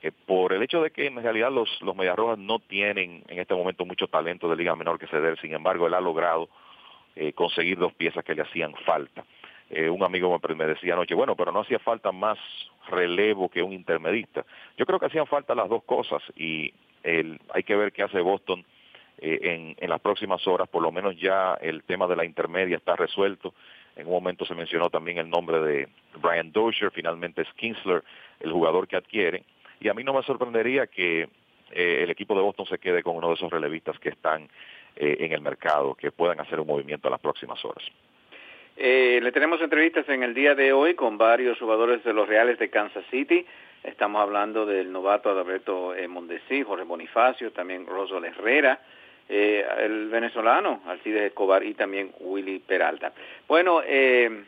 eh, 0.02 0.12
por 0.26 0.54
el 0.54 0.62
hecho 0.62 0.82
de 0.82 0.90
que 0.90 1.06
en 1.06 1.22
realidad 1.22 1.52
los, 1.52 1.68
los 1.82 1.94
Mediarrojas 1.94 2.38
no 2.38 2.58
tienen 2.58 3.22
en 3.28 3.38
este 3.38 3.54
momento 3.54 3.84
mucho 3.84 4.08
talento 4.08 4.48
de 4.48 4.56
liga 4.56 4.74
menor 4.74 4.98
que 4.98 5.06
ceder, 5.08 5.38
sin 5.40 5.52
embargo 5.52 5.86
él 5.86 5.94
ha 5.94 6.00
logrado 6.00 6.48
eh, 7.16 7.32
conseguir 7.34 7.76
dos 7.76 7.92
piezas 7.92 8.24
que 8.24 8.34
le 8.34 8.42
hacían 8.42 8.74
falta. 8.86 9.24
Eh, 9.70 9.88
un 9.88 10.02
amigo 10.02 10.38
me, 10.56 10.66
decía 10.66 10.94
anoche, 10.94 11.14
bueno, 11.14 11.36
pero 11.36 11.52
no 11.52 11.60
hacía 11.60 11.78
falta 11.78 12.12
más 12.12 12.38
relevo 12.88 13.48
que 13.48 13.62
un 13.62 13.72
intermedista. 13.72 14.44
Yo 14.76 14.84
creo 14.84 14.98
que 14.98 15.06
hacían 15.06 15.26
falta 15.26 15.54
las 15.54 15.68
dos 15.68 15.84
cosas 15.84 16.22
y 16.36 16.72
el, 17.02 17.40
hay 17.54 17.62
que 17.62 17.76
ver 17.76 17.92
qué 17.92 18.02
hace 18.02 18.20
Boston 18.20 18.64
en, 19.22 19.76
en 19.78 19.90
las 19.90 20.00
próximas 20.00 20.46
horas, 20.46 20.66
por 20.68 20.82
lo 20.82 20.90
menos 20.90 21.14
ya 21.20 21.54
el 21.60 21.82
tema 21.84 22.06
de 22.06 22.16
la 22.16 22.24
intermedia 22.24 22.78
está 22.78 22.96
resuelto 22.96 23.52
en 23.96 24.06
un 24.06 24.12
momento 24.12 24.44
se 24.44 24.54
mencionó 24.54 24.90
también 24.90 25.18
el 25.18 25.28
nombre 25.28 25.60
de 25.60 25.88
Brian 26.16 26.52
Dozier, 26.52 26.90
finalmente 26.90 27.42
es 27.42 27.52
Kinsler, 27.54 28.02
el 28.40 28.52
jugador 28.52 28.88
que 28.88 28.96
adquiere. 28.96 29.44
Y 29.80 29.88
a 29.88 29.94
mí 29.94 30.04
no 30.04 30.14
me 30.14 30.22
sorprendería 30.22 30.86
que 30.86 31.28
eh, 31.70 32.00
el 32.02 32.10
equipo 32.10 32.34
de 32.34 32.42
Boston 32.42 32.66
se 32.66 32.78
quede 32.78 33.02
con 33.02 33.16
uno 33.16 33.28
de 33.28 33.34
esos 33.34 33.50
relevistas 33.50 33.98
que 33.98 34.10
están 34.10 34.48
eh, 34.96 35.16
en 35.20 35.32
el 35.32 35.40
mercado, 35.40 35.94
que 35.94 36.12
puedan 36.12 36.40
hacer 36.40 36.60
un 36.60 36.66
movimiento 36.66 37.08
en 37.08 37.12
las 37.12 37.20
próximas 37.20 37.62
horas. 37.64 37.84
Eh, 38.82 39.20
le 39.22 39.30
tenemos 39.30 39.60
entrevistas 39.60 40.08
en 40.08 40.22
el 40.22 40.32
día 40.32 40.54
de 40.54 40.72
hoy 40.72 40.94
con 40.94 41.18
varios 41.18 41.58
jugadores 41.58 42.02
de 42.02 42.14
los 42.14 42.26
Reales 42.26 42.58
de 42.58 42.70
Kansas 42.70 43.04
City. 43.10 43.44
Estamos 43.84 44.22
hablando 44.22 44.64
del 44.64 44.90
novato 44.90 45.28
Adalberto 45.28 45.92
Mondesi, 46.08 46.62
Jorge 46.62 46.84
Bonifacio, 46.84 47.52
también 47.52 47.86
Roswell 47.86 48.24
Herrera, 48.24 48.80
eh, 49.28 49.66
el 49.80 50.08
venezolano 50.08 50.80
Alcides 50.86 51.24
Escobar 51.24 51.62
y 51.62 51.74
también 51.74 52.10
Willy 52.20 52.60
Peralta. 52.60 53.12
Bueno, 53.46 53.82
eh, 53.84 54.44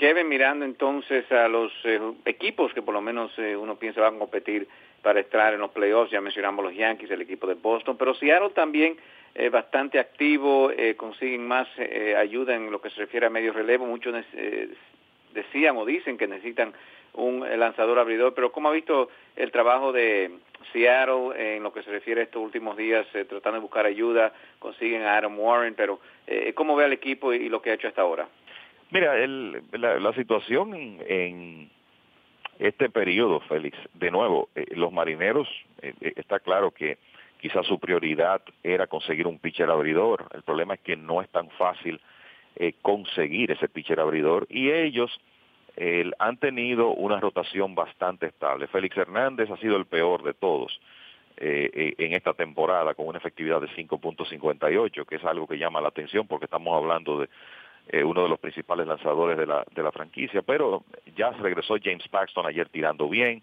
Kevin, 0.00 0.28
mirando 0.28 0.66
entonces 0.66 1.30
a 1.32 1.48
los 1.48 1.72
eh, 1.84 1.98
equipos 2.26 2.74
que 2.74 2.82
por 2.82 2.92
lo 2.92 3.00
menos 3.00 3.32
eh, 3.38 3.56
uno 3.56 3.76
piensa 3.76 4.02
van 4.02 4.16
a 4.16 4.18
competir 4.18 4.68
para 5.00 5.20
estar 5.20 5.54
en 5.54 5.60
los 5.60 5.70
playoffs, 5.70 6.10
ya 6.10 6.20
mencionamos 6.20 6.62
los 6.62 6.74
Yankees, 6.74 7.10
el 7.10 7.22
equipo 7.22 7.46
de 7.46 7.54
Boston, 7.54 7.96
pero 7.98 8.14
Seattle 8.14 8.50
también 8.50 8.98
es 9.34 9.50
bastante 9.50 9.98
activo, 9.98 10.70
consiguen 10.96 11.46
más 11.46 11.68
ayuda 12.16 12.54
en 12.54 12.70
lo 12.70 12.80
que 12.80 12.90
se 12.90 13.00
refiere 13.00 13.26
a 13.26 13.30
medio 13.30 13.52
relevo, 13.52 13.86
muchos 13.86 14.14
decían 15.32 15.76
o 15.76 15.84
dicen 15.84 16.18
que 16.18 16.26
necesitan 16.26 16.74
un 17.14 17.40
lanzador 17.58 17.98
abridor, 17.98 18.34
pero 18.34 18.52
¿cómo 18.52 18.68
ha 18.68 18.72
visto 18.72 19.10
el 19.36 19.50
trabajo 19.50 19.92
de 19.92 20.30
Seattle 20.72 21.56
en 21.56 21.62
lo 21.62 21.72
que 21.72 21.82
se 21.82 21.90
refiere 21.90 22.20
a 22.20 22.24
estos 22.24 22.42
últimos 22.42 22.76
días, 22.76 23.06
eh, 23.14 23.24
tratando 23.24 23.56
de 23.56 23.62
buscar 23.62 23.86
ayuda, 23.86 24.32
consiguen 24.58 25.02
a 25.02 25.16
Adam 25.16 25.38
Warren, 25.38 25.74
pero 25.74 26.00
eh, 26.26 26.52
¿cómo 26.54 26.76
ve 26.76 26.84
al 26.84 26.92
equipo 26.92 27.32
y, 27.32 27.48
lo 27.48 27.60
que 27.60 27.70
ha 27.70 27.74
hecho 27.74 27.88
hasta 27.88 28.02
ahora? 28.02 28.28
Mira, 28.90 29.18
el, 29.18 29.62
la, 29.72 30.12
situación 30.14 30.74
en, 30.74 31.70
este 32.58 32.90
periodo, 32.90 33.40
Félix, 33.40 33.78
de 33.94 34.10
nuevo, 34.10 34.48
eh, 34.54 34.66
los 34.74 34.92
marineros, 34.92 35.48
está 36.00 36.40
claro 36.40 36.72
que 36.72 36.98
quizás 37.40 37.66
su 37.66 37.78
prioridad 37.78 38.42
era 38.62 38.86
conseguir 38.86 39.26
un 39.26 39.38
pitcher 39.38 39.70
abridor. 39.70 40.26
El 40.32 40.42
problema 40.42 40.74
es 40.74 40.80
que 40.80 40.96
no 40.96 41.20
es 41.22 41.28
tan 41.30 41.48
fácil 41.50 42.00
conseguir 42.82 43.50
ese 43.52 43.68
pitcher 43.68 44.00
abridor 44.00 44.46
y 44.50 44.70
ellos 44.70 45.18
han 46.18 46.36
tenido 46.36 46.90
una 46.90 47.18
rotación 47.20 47.74
bastante 47.74 48.26
estable. 48.26 48.66
Félix 48.66 48.96
Hernández 48.98 49.50
ha 49.50 49.56
sido 49.56 49.76
el 49.76 49.86
peor 49.86 50.22
de 50.22 50.34
todos 50.34 50.78
eh, 51.42 51.70
eh, 51.72 51.94
en 51.96 52.12
esta 52.12 52.34
temporada 52.34 52.92
con 52.92 53.06
una 53.06 53.16
efectividad 53.16 53.62
de 53.62 53.68
5.58, 53.68 55.06
que 55.06 55.14
es 55.14 55.24
algo 55.24 55.46
que 55.46 55.56
llama 55.56 55.80
la 55.80 55.88
atención 55.88 56.26
porque 56.26 56.44
estamos 56.44 56.76
hablando 56.76 57.20
de 57.20 57.30
eh, 57.88 58.04
uno 58.04 58.24
de 58.24 58.28
los 58.28 58.38
principales 58.38 58.86
lanzadores 58.86 59.38
de 59.38 59.46
la, 59.46 59.64
de 59.74 59.82
la 59.82 59.90
franquicia, 59.90 60.42
pero 60.42 60.84
ya 61.16 61.30
regresó 61.30 61.76
James 61.82 62.06
Paxton 62.08 62.44
ayer 62.44 62.68
tirando 62.68 63.08
bien, 63.08 63.42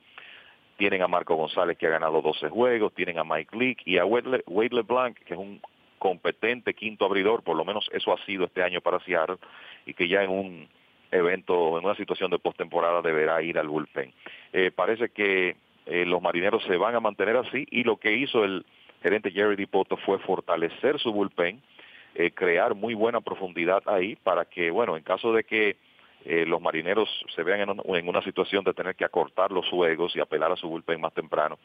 tienen 0.77 1.01
a 1.01 1.07
Marco 1.07 1.35
González 1.35 1.77
que 1.77 1.87
ha 1.87 1.91
ganado 1.91 2.21
12 2.21 2.49
juegos, 2.49 2.93
tienen 2.93 3.17
a 3.17 3.23
Mike 3.23 3.57
Leake 3.57 3.83
y 3.85 3.97
a 3.97 4.05
Wade, 4.05 4.43
LeBlanc, 4.71 5.17
que 5.17 5.33
es 5.33 5.39
un 5.39 5.59
competente 5.99 6.73
quinto 6.73 7.05
abridor, 7.05 7.43
por 7.43 7.57
lo 7.57 7.65
menos 7.65 7.89
eso 7.91 8.13
ha 8.13 8.25
sido 8.25 8.45
este 8.45 8.63
año 8.63 8.81
para 8.81 8.99
Seattle, 8.99 9.37
y 9.85 9.93
que 9.93 10.07
ya 10.07 10.23
en 10.23 10.29
un 10.29 10.67
evento, 11.11 11.79
en 11.79 11.85
una 11.85 11.95
situación 11.95 12.29
de 12.29 12.39
postemporada, 12.39 13.01
deberá 13.01 13.41
ir 13.41 13.57
al 13.57 13.67
bullpen. 13.67 14.13
Eh, 14.53 14.71
parece 14.73 15.09
que 15.09 15.55
eh, 15.85 16.05
los 16.05 16.21
marineros 16.21 16.63
se 16.63 16.77
van 16.77 16.95
a 16.95 16.99
mantener 16.99 17.37
así 17.37 17.65
y 17.71 17.83
lo 17.83 17.97
que 17.97 18.13
hizo 18.13 18.43
el 18.43 18.65
gerente 19.01 19.31
Jerry 19.31 19.55
Dipoto 19.55 19.97
fue 19.97 20.19
fortalecer 20.19 20.99
su 20.99 21.11
bullpen, 21.11 21.61
eh, 22.15 22.31
crear 22.31 22.75
muy 22.75 22.93
buena 22.93 23.21
profundidad 23.21 23.81
ahí 23.85 24.15
para 24.15 24.45
que, 24.45 24.69
bueno, 24.69 24.97
en 24.97 25.03
caso 25.03 25.33
de 25.33 25.43
que 25.43 25.77
los 26.27 26.61
marineros 26.61 27.09
se 27.33 27.43
vean 27.43 27.61
en, 27.61 27.95
en, 27.95 28.07
una 28.09 28.21
situación 28.21 28.63
de 28.65 28.73
tener 28.73 28.95
que 28.95 29.05
acortar 29.05 29.51
los 29.51 29.67
juegos 29.69 30.15
y 30.15 30.19
apelar 30.19 30.51
a 30.51 30.57
su 30.57 30.67
bullpen 30.67 30.99
más 30.99 31.13
temprano, 31.13 31.57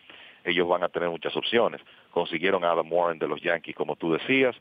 ellos 0.44 0.68
van 0.68 0.84
a 0.84 0.88
tener 0.88 1.08
muchas 1.08 1.36
opciones. 1.36 1.80
Consiguieron 2.10 2.64
a 2.64 2.70
Adam 2.70 2.92
Warren 2.92 3.18
de 3.18 3.28
los 3.28 3.40
Yankees, 3.40 3.74
como 3.74 3.96
tú 3.96 4.12
decías, 4.12 4.56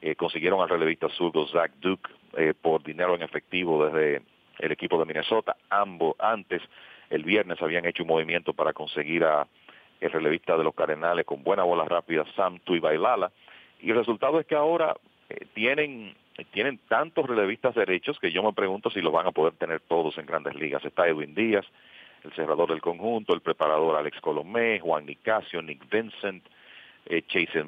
eh, 0.00 0.16
consiguieron 0.16 0.60
al 0.60 0.68
relevista 0.68 1.08
zurdo 1.10 1.46
Zach 1.46 1.70
Duke 1.80 2.10
eh, 2.36 2.54
por 2.60 2.82
dinero 2.82 3.14
en 3.14 3.22
efectivo 3.22 3.86
desde 3.86 4.22
el 4.58 4.72
equipo 4.72 4.98
de 4.98 5.04
Minnesota. 5.04 5.56
Ambos 5.70 6.16
antes, 6.18 6.60
el 7.08 7.24
viernes, 7.24 7.60
habían 7.62 7.86
hecho 7.86 8.02
un 8.02 8.08
movimiento 8.08 8.52
para 8.52 8.72
conseguir 8.72 9.24
a 9.24 9.46
el 10.00 10.10
relevista 10.10 10.56
de 10.56 10.64
los 10.64 10.74
Cardenales 10.74 11.24
con 11.24 11.44
buena 11.44 11.62
bola 11.62 11.84
rápida, 11.84 12.24
Sam 12.34 12.58
Tuibailala. 12.64 13.30
Y 13.80 13.90
el 13.90 13.96
resultado 13.96 14.40
es 14.40 14.46
que 14.46 14.56
ahora 14.56 14.96
eh, 15.28 15.46
tienen 15.54 16.16
tienen 16.52 16.78
tantos 16.88 17.26
relevistas 17.26 17.74
derechos 17.74 18.18
que 18.18 18.32
yo 18.32 18.42
me 18.42 18.52
pregunto 18.52 18.90
si 18.90 19.00
los 19.00 19.12
van 19.12 19.26
a 19.26 19.32
poder 19.32 19.54
tener 19.54 19.80
todos 19.80 20.16
en 20.18 20.26
grandes 20.26 20.54
ligas. 20.54 20.84
Está 20.84 21.06
Edwin 21.06 21.34
Díaz, 21.34 21.66
el 22.24 22.32
cerrador 22.32 22.70
del 22.70 22.80
conjunto, 22.80 23.34
el 23.34 23.40
preparador 23.40 23.96
Alex 23.96 24.20
Colomé, 24.20 24.80
Juan 24.80 25.06
Nicasio, 25.06 25.62
Nick 25.62 25.88
Vincent, 25.90 26.44
eh, 27.06 27.22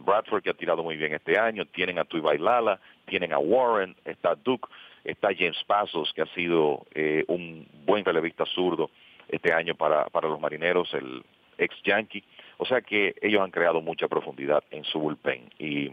Bradford, 0.05 0.43
que 0.43 0.51
ha 0.51 0.55
tirado 0.55 0.83
muy 0.83 0.97
bien 0.97 1.15
este 1.15 1.39
año, 1.39 1.67
tienen 1.67 1.99
a 1.99 2.05
Tuibailala, 2.05 2.81
tienen 3.07 3.33
a 3.33 3.39
Warren, 3.39 3.97
está 4.05 4.35
Duke, 4.35 4.69
está 5.05 5.29
James 5.37 5.63
Pasos, 5.67 6.13
que 6.15 6.23
ha 6.23 6.27
sido 6.35 6.87
eh, 6.95 7.25
un 7.29 7.67
buen 7.85 8.05
relevista 8.05 8.45
zurdo 8.47 8.91
este 9.29 9.53
año 9.53 9.75
para, 9.75 10.07
para 10.07 10.29
los 10.29 10.41
marineros, 10.41 10.93
el 10.95 11.23
ex 11.59 11.75
Yankee. 11.83 12.25
O 12.59 12.65
sea 12.65 12.81
que 12.81 13.15
ellos 13.21 13.43
han 13.43 13.51
creado 13.51 13.81
mucha 13.81 14.09
profundidad 14.09 14.63
en 14.71 14.85
su 14.85 15.01
bullpen. 15.01 15.51
Y 15.59 15.91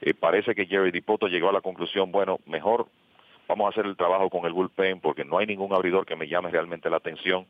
eh, 0.00 0.14
parece 0.14 0.54
que 0.54 0.66
Jerry 0.66 0.90
Dipoto 0.90 1.28
llegó 1.28 1.48
a 1.48 1.52
la 1.52 1.60
conclusión, 1.60 2.12
bueno, 2.12 2.38
mejor 2.46 2.86
vamos 3.48 3.66
a 3.66 3.70
hacer 3.70 3.86
el 3.86 3.96
trabajo 3.96 4.30
con 4.30 4.44
el 4.44 4.52
bullpen 4.52 5.00
porque 5.00 5.24
no 5.24 5.38
hay 5.38 5.46
ningún 5.46 5.72
abridor 5.72 6.06
que 6.06 6.16
me 6.16 6.28
llame 6.28 6.50
realmente 6.50 6.90
la 6.90 6.98
atención 6.98 7.46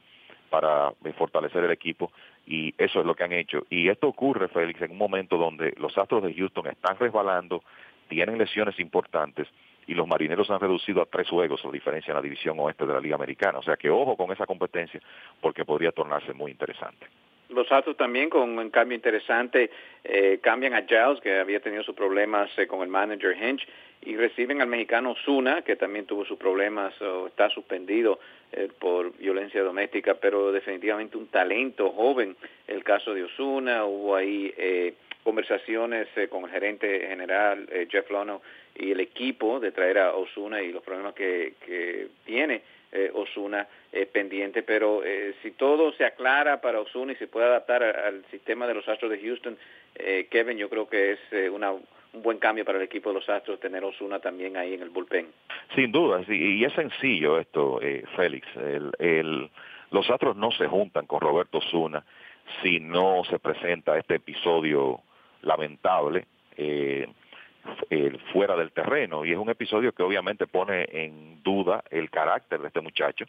para 0.48 0.92
eh, 1.04 1.12
fortalecer 1.12 1.64
el 1.64 1.70
equipo 1.70 2.12
y 2.46 2.74
eso 2.78 3.00
es 3.00 3.06
lo 3.06 3.14
que 3.14 3.24
han 3.24 3.32
hecho. 3.32 3.66
Y 3.68 3.88
esto 3.88 4.08
ocurre, 4.08 4.48
Félix, 4.48 4.80
en 4.80 4.92
un 4.92 4.98
momento 4.98 5.36
donde 5.36 5.74
los 5.78 5.96
Astros 5.98 6.22
de 6.22 6.34
Houston 6.34 6.68
están 6.68 6.98
resbalando, 6.98 7.62
tienen 8.08 8.38
lesiones 8.38 8.78
importantes 8.80 9.46
y 9.86 9.94
los 9.94 10.06
marineros 10.06 10.50
han 10.50 10.60
reducido 10.60 11.02
a 11.02 11.06
tres 11.06 11.28
juegos 11.28 11.64
la 11.64 11.70
diferencia 11.70 12.12
en 12.12 12.16
la 12.16 12.22
división 12.22 12.58
oeste 12.60 12.86
de 12.86 12.94
la 12.94 13.00
Liga 13.00 13.16
Americana. 13.16 13.58
O 13.58 13.62
sea 13.62 13.76
que 13.76 13.90
ojo 13.90 14.16
con 14.16 14.32
esa 14.32 14.46
competencia 14.46 15.00
porque 15.40 15.64
podría 15.64 15.92
tornarse 15.92 16.32
muy 16.32 16.50
interesante. 16.50 17.06
Los 17.48 17.70
Astros 17.72 17.96
también 17.96 18.28
con 18.28 18.58
un 18.58 18.70
cambio 18.70 18.94
interesante 18.94 19.70
eh, 20.04 20.38
cambian 20.42 20.74
a 20.74 20.82
Giles, 20.82 21.20
que 21.22 21.38
había 21.38 21.60
tenido 21.60 21.82
sus 21.82 21.94
problemas 21.94 22.50
eh, 22.58 22.66
con 22.66 22.82
el 22.82 22.88
manager 22.88 23.36
Hinch, 23.36 23.66
y 24.02 24.16
reciben 24.16 24.60
al 24.60 24.68
mexicano 24.68 25.16
Zuna, 25.24 25.62
que 25.62 25.76
también 25.76 26.06
tuvo 26.06 26.24
sus 26.24 26.38
problemas 26.38 27.00
o 27.00 27.26
está 27.26 27.48
suspendido 27.50 28.20
eh, 28.52 28.68
por 28.78 29.16
violencia 29.16 29.62
doméstica, 29.62 30.14
pero 30.14 30.52
definitivamente 30.52 31.16
un 31.16 31.28
talento 31.28 31.90
joven. 31.90 32.36
El 32.66 32.84
caso 32.84 33.14
de 33.14 33.24
Osuna, 33.24 33.84
hubo 33.86 34.14
ahí 34.14 34.94
conversaciones 35.24 36.08
con 36.30 36.44
el 36.44 36.50
gerente 36.50 37.06
general 37.06 37.68
Jeff 37.90 38.10
Lono 38.10 38.40
y 38.74 38.92
el 38.92 39.00
equipo 39.00 39.58
de 39.58 39.72
traer 39.72 39.98
a 39.98 40.14
Osuna 40.14 40.62
y 40.62 40.70
los 40.70 40.82
problemas 40.82 41.14
que, 41.14 41.54
que 41.66 42.08
tiene 42.24 42.62
eh, 42.90 43.10
Osuna 43.12 43.66
eh, 43.92 44.06
pendiente, 44.06 44.62
pero 44.62 45.04
eh, 45.04 45.34
si 45.42 45.52
todo 45.52 45.92
se 45.92 46.04
aclara 46.04 46.60
para 46.60 46.80
Osuna 46.80 47.12
y 47.12 47.16
se 47.16 47.26
puede 47.26 47.46
adaptar 47.46 47.82
al 47.82 48.24
sistema 48.30 48.66
de 48.66 48.74
los 48.74 48.88
Astros 48.88 49.10
de 49.10 49.20
Houston, 49.20 49.56
Kevin, 50.30 50.58
yo 50.58 50.68
creo 50.68 50.88
que 50.88 51.12
es 51.12 51.50
una, 51.50 51.72
un 51.72 51.84
un 52.12 52.22
buen 52.22 52.38
cambio 52.38 52.64
para 52.64 52.78
el 52.78 52.84
equipo 52.84 53.10
de 53.10 53.16
los 53.16 53.28
Astros 53.28 53.60
tener 53.60 53.84
Osuna 53.84 54.18
también 54.20 54.56
ahí 54.56 54.74
en 54.74 54.82
el 54.82 54.90
bullpen. 54.90 55.28
Sin 55.74 55.92
duda, 55.92 56.22
y 56.28 56.64
es 56.64 56.72
sencillo 56.72 57.38
esto, 57.38 57.80
eh, 57.82 58.04
Félix. 58.16 58.46
El, 58.98 59.50
los 59.90 60.10
Astros 60.10 60.36
no 60.36 60.50
se 60.52 60.66
juntan 60.66 61.06
con 61.06 61.20
Roberto 61.20 61.58
Osuna 61.58 62.04
si 62.62 62.80
no 62.80 63.22
se 63.28 63.38
presenta 63.38 63.98
este 63.98 64.16
episodio 64.16 65.00
lamentable 65.42 66.26
eh, 66.56 67.06
fuera 68.32 68.56
del 68.56 68.72
terreno. 68.72 69.24
Y 69.24 69.32
es 69.32 69.38
un 69.38 69.50
episodio 69.50 69.92
que 69.92 70.02
obviamente 70.02 70.46
pone 70.46 70.86
en 70.90 71.42
duda 71.42 71.84
el 71.90 72.10
carácter 72.10 72.60
de 72.60 72.68
este 72.68 72.80
muchacho 72.80 73.26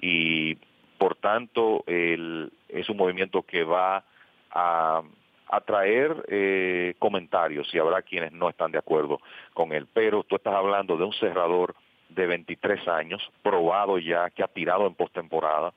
y 0.00 0.56
por 0.98 1.16
tanto 1.16 1.84
el, 1.86 2.52
es 2.68 2.88
un 2.88 2.96
movimiento 2.96 3.42
que 3.42 3.64
va 3.64 4.04
a 4.50 5.02
atraer 5.50 6.24
eh, 6.28 6.94
comentarios 6.98 7.72
y 7.74 7.78
habrá 7.78 8.02
quienes 8.02 8.32
no 8.32 8.48
están 8.48 8.72
de 8.72 8.78
acuerdo 8.78 9.20
con 9.54 9.72
él. 9.72 9.86
Pero 9.92 10.22
tú 10.24 10.36
estás 10.36 10.54
hablando 10.54 10.96
de 10.96 11.04
un 11.04 11.12
cerrador 11.14 11.74
de 12.08 12.26
23 12.26 12.86
años, 12.88 13.22
probado 13.42 13.98
ya, 13.98 14.30
que 14.30 14.42
ha 14.42 14.48
tirado 14.48 14.86
en 14.86 14.94
postemporada, 14.94 15.72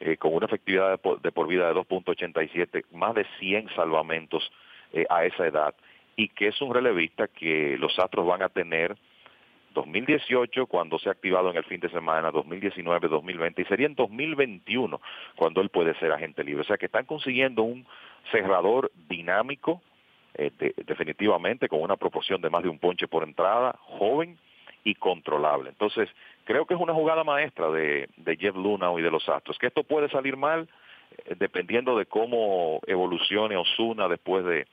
eh, 0.00 0.16
con 0.16 0.34
una 0.34 0.46
efectividad 0.46 0.90
de 0.90 1.32
por, 1.32 1.46
vida 1.46 1.68
de 1.68 1.74
2.87, 1.74 2.84
más 2.92 3.14
de 3.14 3.26
100 3.38 3.68
salvamentos 3.74 4.50
eh, 4.92 5.06
a 5.08 5.24
esa 5.24 5.46
edad, 5.46 5.74
y 6.16 6.28
que 6.28 6.48
es 6.48 6.60
un 6.60 6.74
relevista 6.74 7.28
que 7.28 7.76
los 7.78 7.98
Astros 7.98 8.26
van 8.26 8.42
a 8.42 8.48
tener 8.48 8.96
2018 9.74 10.66
cuando 10.66 10.98
se 10.98 11.08
ha 11.08 11.12
activado 11.12 11.50
en 11.50 11.56
el 11.56 11.64
fin 11.64 11.80
de 11.80 11.88
semana, 11.90 12.30
2019, 12.30 13.08
2020 13.08 13.62
y 13.62 13.64
sería 13.66 13.86
en 13.86 13.94
2021 13.94 15.00
cuando 15.36 15.60
él 15.60 15.68
puede 15.68 15.94
ser 15.98 16.12
agente 16.12 16.44
libre. 16.44 16.62
O 16.62 16.64
sea 16.66 16.78
que 16.78 16.86
están 16.86 17.06
consiguiendo 17.06 17.62
un 17.62 17.86
cerrador 18.30 18.90
dinámico, 19.08 19.80
eh, 20.34 20.50
definitivamente 20.86 21.68
con 21.68 21.80
una 21.80 21.96
proporción 21.96 22.40
de 22.40 22.50
más 22.50 22.62
de 22.62 22.68
un 22.68 22.78
ponche 22.78 23.08
por 23.08 23.22
entrada, 23.24 23.76
joven 23.80 24.38
y 24.84 24.94
controlable. 24.94 25.70
Entonces, 25.70 26.08
creo 26.44 26.66
que 26.66 26.74
es 26.74 26.80
una 26.80 26.94
jugada 26.94 27.24
maestra 27.24 27.70
de, 27.70 28.08
Jeff 28.38 28.56
Luna 28.56 28.92
y 28.96 29.02
de 29.02 29.10
los 29.10 29.28
Astros. 29.28 29.58
Que 29.58 29.66
esto 29.66 29.84
puede 29.84 30.08
salir 30.08 30.36
mal 30.36 30.68
eh, 31.26 31.34
dependiendo 31.38 31.96
de 31.96 32.06
cómo 32.06 32.80
evolucione 32.86 33.56
Osuna 33.56 34.08
después 34.08 34.44
de 34.44 34.66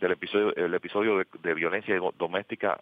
del 0.00 0.12
episodio, 0.12 0.56
el 0.56 0.72
episodio 0.72 1.26
de 1.42 1.54
violencia 1.54 1.94
doméstica 2.16 2.80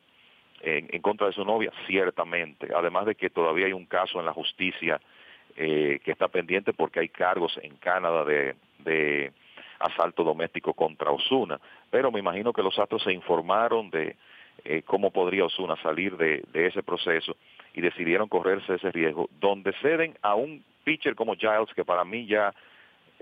en, 0.61 1.01
contra 1.03 1.27
de 1.27 1.33
su 1.33 1.45
novia, 1.45 1.73
ciertamente. 1.87 2.69
Además 2.75 3.07
de 3.07 3.15
que 3.15 3.31
todavía 3.31 3.67
hay 3.67 3.73
un 3.73 3.87
caso 3.87 4.19
en 4.19 4.27
la 4.27 4.33
justicia 4.33 5.01
eh, 5.57 6.01
que 6.05 6.13
está 6.13 6.29
pendiente 6.29 6.73
porque 6.73 7.01
hay 7.01 7.09
cargos 7.09 7.59
en 7.63 7.77
Canadá 7.77 8.25
de, 8.25 8.55
de 8.81 9.33
asalto 9.79 10.25
doméstico 10.25 10.75
contra 10.75 11.11
Osuna. 11.11 11.61
Pero 11.91 12.11
me 12.11 12.21
imagino 12.21 12.53
que 12.53 12.63
los 12.63 12.79
Astros 12.79 13.03
se 13.03 13.13
informaron 13.13 13.91
de 13.91 14.17
eh, 14.65 14.83
cómo 14.85 15.11
podría 15.11 15.45
Osuna 15.45 15.77
salir 15.83 16.17
de, 16.17 16.43
ese 16.53 16.83
proceso 16.83 17.37
y 17.75 17.81
decidieron 17.81 18.29
correrse 18.29 18.75
ese 18.75 18.91
riesgo, 18.91 19.29
donde 19.41 19.73
ceden 19.81 20.17
a 20.23 20.35
un 20.35 20.65
pitcher 20.85 21.15
como 21.15 21.37
Giles, 21.37 21.73
que 21.75 21.85
para 21.85 22.05
mí 22.05 22.27
ya 22.27 22.53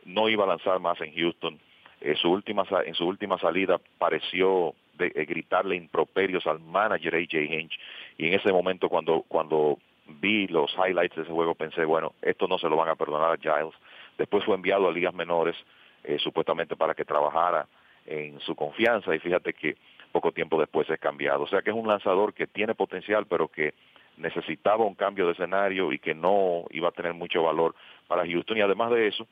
no 0.05 0.29
iba 0.29 0.45
a 0.45 0.49
lanzar 0.49 0.79
más 0.81 1.01
en 1.01 1.15
Houston. 1.15 1.59
Eh, 2.01 2.15
su 2.17 2.31
última, 2.31 2.65
en 2.85 2.95
su 2.95 3.07
última 3.07 3.39
salida 3.39 3.79
pareció 3.99 4.75
de, 4.97 5.13
eh, 5.15 5.25
gritarle 5.25 5.77
improperios 5.77 6.47
al 6.47 6.61
manager 6.61 7.15
AJ 7.15 7.35
Hinch. 7.35 7.79
Y 8.19 8.27
en 8.27 8.35
ese 8.35 8.53
momento 8.53 8.89
cuando 8.89 9.23
cuando 9.29 9.79
vi 10.07 10.47
los 10.49 10.73
highlights 10.75 11.17
de 11.17 11.23
ese 11.23 11.33
juego 11.33 11.55
pensé 11.55 11.85
bueno 11.85 12.13
esto 12.23 12.47
no 12.47 12.59
se 12.59 12.69
lo 12.69 12.77
van 12.77 12.89
a 12.89 12.97
perdonar 12.97 13.33
a 13.33 13.37
Giles. 13.37 13.75
Después 14.19 14.45
fue 14.45 14.55
enviado 14.55 14.89
a 14.89 14.93
ligas 14.93 15.15
menores 15.15 15.57
eh, 16.05 16.19
supuestamente 16.19 16.77
para 16.77 16.95
que 16.95 17.05
trabajara 17.05 17.67
en 18.07 18.41
su 18.41 18.55
confianza. 18.55 19.15
Y 19.15 19.19
fíjate 19.19 19.53
que 19.53 19.77
poco 20.13 20.33
tiempo 20.33 20.59
después 20.59 20.89
es 20.89 20.99
cambiado. 21.01 21.43
O 21.43 21.47
sea 21.49 21.63
que 21.63 21.71
es 21.71 21.77
un 21.77 21.89
lanzador 21.89 22.33
que 22.33 22.47
tiene 22.47 22.75
potencial 22.75 23.27
pero 23.27 23.49
que 23.49 23.75
necesitaba 24.17 24.85
un 24.85 24.95
cambio 24.95 25.27
de 25.27 25.33
escenario 25.33 25.93
y 25.93 25.99
que 25.99 26.15
no 26.15 26.65
iba 26.71 26.89
a 26.89 26.93
tener 26.93 27.13
mucho 27.13 27.43
valor 27.43 27.75
para 28.07 28.27
Houston. 28.27 28.57
Y 28.57 28.63
además 28.63 28.91
de 28.93 29.09
eso 29.09 29.27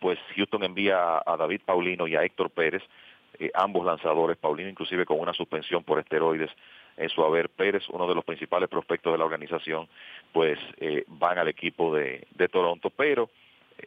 pues 0.00 0.18
Houston 0.36 0.64
envía 0.64 1.22
a 1.24 1.36
David 1.36 1.62
Paulino 1.64 2.06
y 2.06 2.16
a 2.16 2.22
Héctor 2.22 2.50
Pérez 2.50 2.82
eh, 3.38 3.50
ambos 3.54 3.84
lanzadores, 3.84 4.36
Paulino 4.36 4.70
inclusive 4.70 5.04
con 5.04 5.20
una 5.20 5.32
suspensión 5.32 5.84
por 5.84 5.98
esteroides 5.98 6.50
en 6.96 7.08
su 7.10 7.22
haber, 7.22 7.50
Pérez, 7.50 7.82
uno 7.90 8.08
de 8.08 8.14
los 8.14 8.24
principales 8.24 8.68
prospectos 8.68 9.12
de 9.12 9.18
la 9.18 9.24
organización, 9.24 9.86
pues 10.32 10.58
eh, 10.78 11.04
van 11.08 11.38
al 11.38 11.48
equipo 11.48 11.94
de, 11.94 12.26
Toronto, 12.50 12.90
pero 12.90 13.28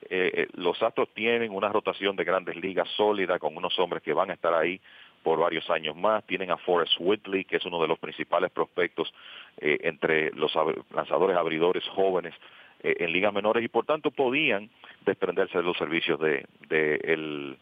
eh, 0.09 0.47
los 0.53 0.81
Astros 0.83 1.09
tienen 1.15 1.51
una 1.51 1.69
rotación 1.69 2.15
de 2.15 2.23
grandes 2.23 2.55
ligas 2.55 2.87
sólida 2.95 3.39
con 3.39 3.57
unos 3.57 3.77
hombres 3.79 4.03
que 4.03 4.13
van 4.13 4.29
a 4.29 4.33
estar 4.33 4.53
ahí 4.53 4.79
por 5.23 5.39
varios 5.39 5.67
años 5.71 5.95
más. 5.95 6.23
Tienen 6.25 6.51
a 6.51 6.57
Forrest 6.57 6.93
Whitley, 6.99 7.45
que 7.45 7.57
es 7.57 7.65
uno 7.65 7.81
de 7.81 7.87
los 7.87 7.97
principales 7.97 8.51
prospectos 8.51 9.11
entre 9.57 10.31
los 10.31 10.53
lanzadores 10.91 11.35
abridores 11.35 11.83
jóvenes 11.89 12.33
en 12.81 13.11
ligas 13.11 13.33
menores 13.33 13.63
y 13.63 13.67
por 13.67 13.85
tanto 13.85 14.11
podían 14.11 14.69
desprenderse 15.05 15.57
de 15.57 15.63
los 15.63 15.77
servicios 15.77 16.19
de, 16.19 16.45
de 16.69 16.95
el 17.03 17.57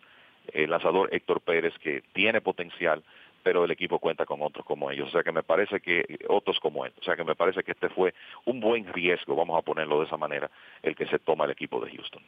el 0.54 0.70
lanzador 0.70 1.10
Héctor 1.14 1.42
Pérez, 1.42 1.74
que 1.80 2.04
tiene 2.14 2.42
potencial, 2.42 3.04
pero 3.44 3.64
el 3.64 3.72
equipo 3.72 4.00
cuenta 4.00 4.26
con 4.26 4.42
otros 4.42 4.66
como 4.66 4.92
ellos. 4.92 5.10
O 5.10 5.12
sea 5.12 5.24
que 5.24 5.32
me 5.32 5.44
parece 5.44 5.80
que, 5.80 6.20
otros 6.28 6.60
como 6.60 6.86
él, 6.86 6.94
o 7.00 7.04
sea 7.04 7.16
que 7.16 7.24
me 7.24 7.36
parece 7.36 7.64
que 7.64 7.72
este 7.72 7.90
fue 7.90 8.14
un 8.46 8.60
buen 8.60 8.92
riesgo, 8.92 9.36
vamos 9.36 9.58
a 9.58 9.62
ponerlo 9.62 10.00
de 10.00 10.06
esa 10.06 10.18
manera, 10.18 10.50
el 10.84 10.96
que 10.96 11.06
se 11.08 11.20
toma 11.20 11.46
el 11.46 11.52
equipo 11.52 11.80
de 11.80 11.92
Houston. 11.92 12.24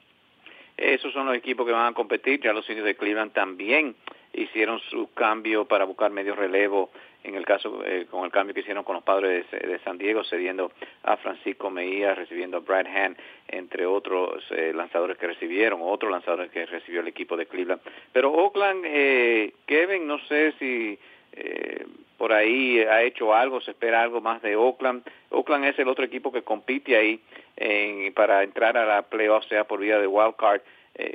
Esos 0.79 1.13
son 1.13 1.25
los 1.25 1.35
equipos 1.35 1.65
que 1.65 1.73
van 1.73 1.87
a 1.87 1.93
competir, 1.93 2.41
ya 2.41 2.53
los 2.53 2.67
indios 2.69 2.85
de 2.85 2.95
Cleveland 2.95 3.33
también 3.33 3.95
hicieron 4.33 4.79
su 4.89 5.11
cambio 5.13 5.65
para 5.65 5.85
buscar 5.85 6.11
medio 6.11 6.35
relevo 6.35 6.91
en 7.23 7.35
el 7.35 7.45
caso 7.45 7.83
eh, 7.85 8.05
con 8.09 8.23
el 8.23 8.31
cambio 8.31 8.53
que 8.53 8.61
hicieron 8.61 8.83
con 8.83 8.95
los 8.95 9.03
padres 9.03 9.45
de, 9.51 9.79
San 9.79 9.97
Diego, 9.97 10.23
cediendo 10.23 10.71
a 11.03 11.17
Francisco 11.17 11.69
Meía, 11.69 12.15
recibiendo 12.15 12.57
a 12.57 12.59
Brad 12.61 12.87
Hand, 12.87 13.17
entre 13.47 13.85
otros 13.85 14.43
eh, 14.51 14.71
lanzadores 14.73 15.17
que 15.17 15.27
recibieron, 15.27 15.81
otros 15.83 16.11
lanzadores 16.11 16.49
que 16.51 16.65
recibió 16.65 17.01
el 17.01 17.07
equipo 17.09 17.35
de 17.35 17.47
Cleveland. 17.47 17.81
Pero 18.13 18.31
Oakland, 18.31 18.85
eh, 18.85 19.53
Kevin, 19.65 20.07
no 20.07 20.17
sé 20.27 20.53
si 20.59 20.97
eh, 21.33 21.85
por 22.19 22.33
ahí 22.33 22.79
ha 22.81 23.01
hecho 23.01 23.33
algo, 23.33 23.61
se 23.61 23.71
espera 23.71 24.03
algo 24.03 24.21
más 24.21 24.41
de 24.43 24.55
Oakland. 24.55 25.03
Oakland 25.31 25.65
es 25.65 25.79
el 25.79 25.87
otro 25.87 26.05
equipo 26.05 26.31
que 26.31 26.43
compite 26.43 26.95
ahí 26.95 28.11
para 28.13 28.43
entrar 28.43 28.77
a 28.77 28.85
la 28.85 29.01
playoff, 29.03 29.45
sea 29.47 29.63
por 29.63 29.79
vía 29.79 29.97
de 29.97 30.05
wild 30.05 30.35
card. 30.35 30.61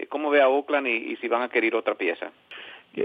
¿Cómo 0.09 0.31
ve 0.31 0.41
a 0.41 0.49
Oakland 0.49 0.89
y, 0.89 1.15
si 1.17 1.29
van 1.29 1.43
a 1.43 1.51
querer 1.51 1.77
otra 1.77 1.95
pieza? 1.95 2.33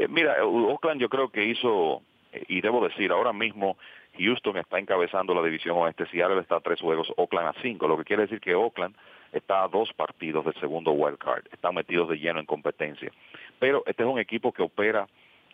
mira, 0.08 0.44
Oakland 0.46 1.02
yo 1.02 1.10
creo 1.10 1.30
que 1.30 1.44
hizo 1.44 2.02
y 2.48 2.62
debo 2.62 2.88
decir, 2.88 3.12
ahora 3.12 3.34
mismo 3.34 3.78
Houston 4.18 4.58
está 4.58 4.80
encabezando 4.80 5.34
la 5.34 5.44
división 5.44 5.78
oeste, 5.78 6.06
Seattle 6.08 6.42
está 6.42 6.58
a 6.58 6.62
tres 6.62 6.80
juegos, 6.82 7.12
Oakland 7.18 7.50
a 7.50 7.62
cinco, 7.62 7.88
lo 7.88 7.98
que 7.98 8.04
quiere 8.04 8.24
decir 8.24 8.40
que 8.40 8.56
Oakland 8.56 8.96
está 9.32 9.64
a 9.64 9.68
dos 9.68 9.92
partidos 9.94 10.46
del 10.46 10.56
segundo 10.56 10.92
wild 10.92 11.18
card, 11.18 11.46
están 11.52 11.76
metidos 11.76 12.10
de 12.10 12.18
lleno 12.18 12.40
en 12.40 12.46
competencia. 12.46 13.12
Pero 13.60 13.84
este 13.86 14.04
es 14.04 14.10
un 14.10 14.20
equipo 14.20 14.52
que 14.52 14.64
opera 14.64 15.08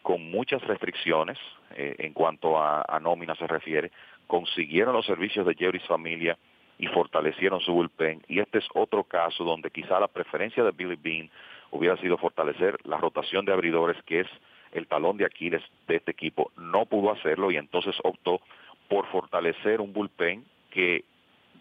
con 0.05 0.29
muchas 0.29 0.61
restricciones 0.61 1.35
eh, 1.75 1.95
en 1.97 2.13
cuanto 2.13 2.59
a, 2.59 2.85
a, 2.87 2.99
nómina 2.99 3.33
se 3.33 3.47
refiere, 3.47 3.91
consiguieron 4.27 4.93
los 4.93 5.03
servicios 5.07 5.47
de 5.47 5.55
Jerry's 5.55 5.87
familia 5.87 6.37
y 6.77 6.85
fortalecieron 6.85 7.59
su 7.61 7.73
bullpen, 7.73 8.21
y 8.27 8.39
este 8.39 8.59
es 8.59 8.67
otro 8.75 9.03
caso 9.05 9.43
donde 9.43 9.71
quizá 9.71 9.99
la 9.99 10.07
preferencia 10.07 10.63
de 10.63 10.69
Billy 10.69 10.95
Bean 10.95 11.31
hubiera 11.71 11.97
sido 11.97 12.19
fortalecer 12.19 12.77
la 12.85 12.97
rotación 12.97 13.45
de 13.45 13.53
abridores, 13.53 13.97
que 14.03 14.19
es 14.19 14.27
el 14.73 14.85
talón 14.85 15.17
de 15.17 15.25
Aquiles 15.25 15.63
de 15.87 15.95
este 15.95 16.11
equipo, 16.11 16.51
no 16.55 16.85
pudo 16.85 17.11
hacerlo 17.11 17.49
y 17.49 17.57
entonces 17.57 17.95
optó 18.03 18.41
por 18.87 19.07
fortalecer 19.07 19.81
un 19.81 19.91
bullpen 19.91 20.45
que 20.69 21.03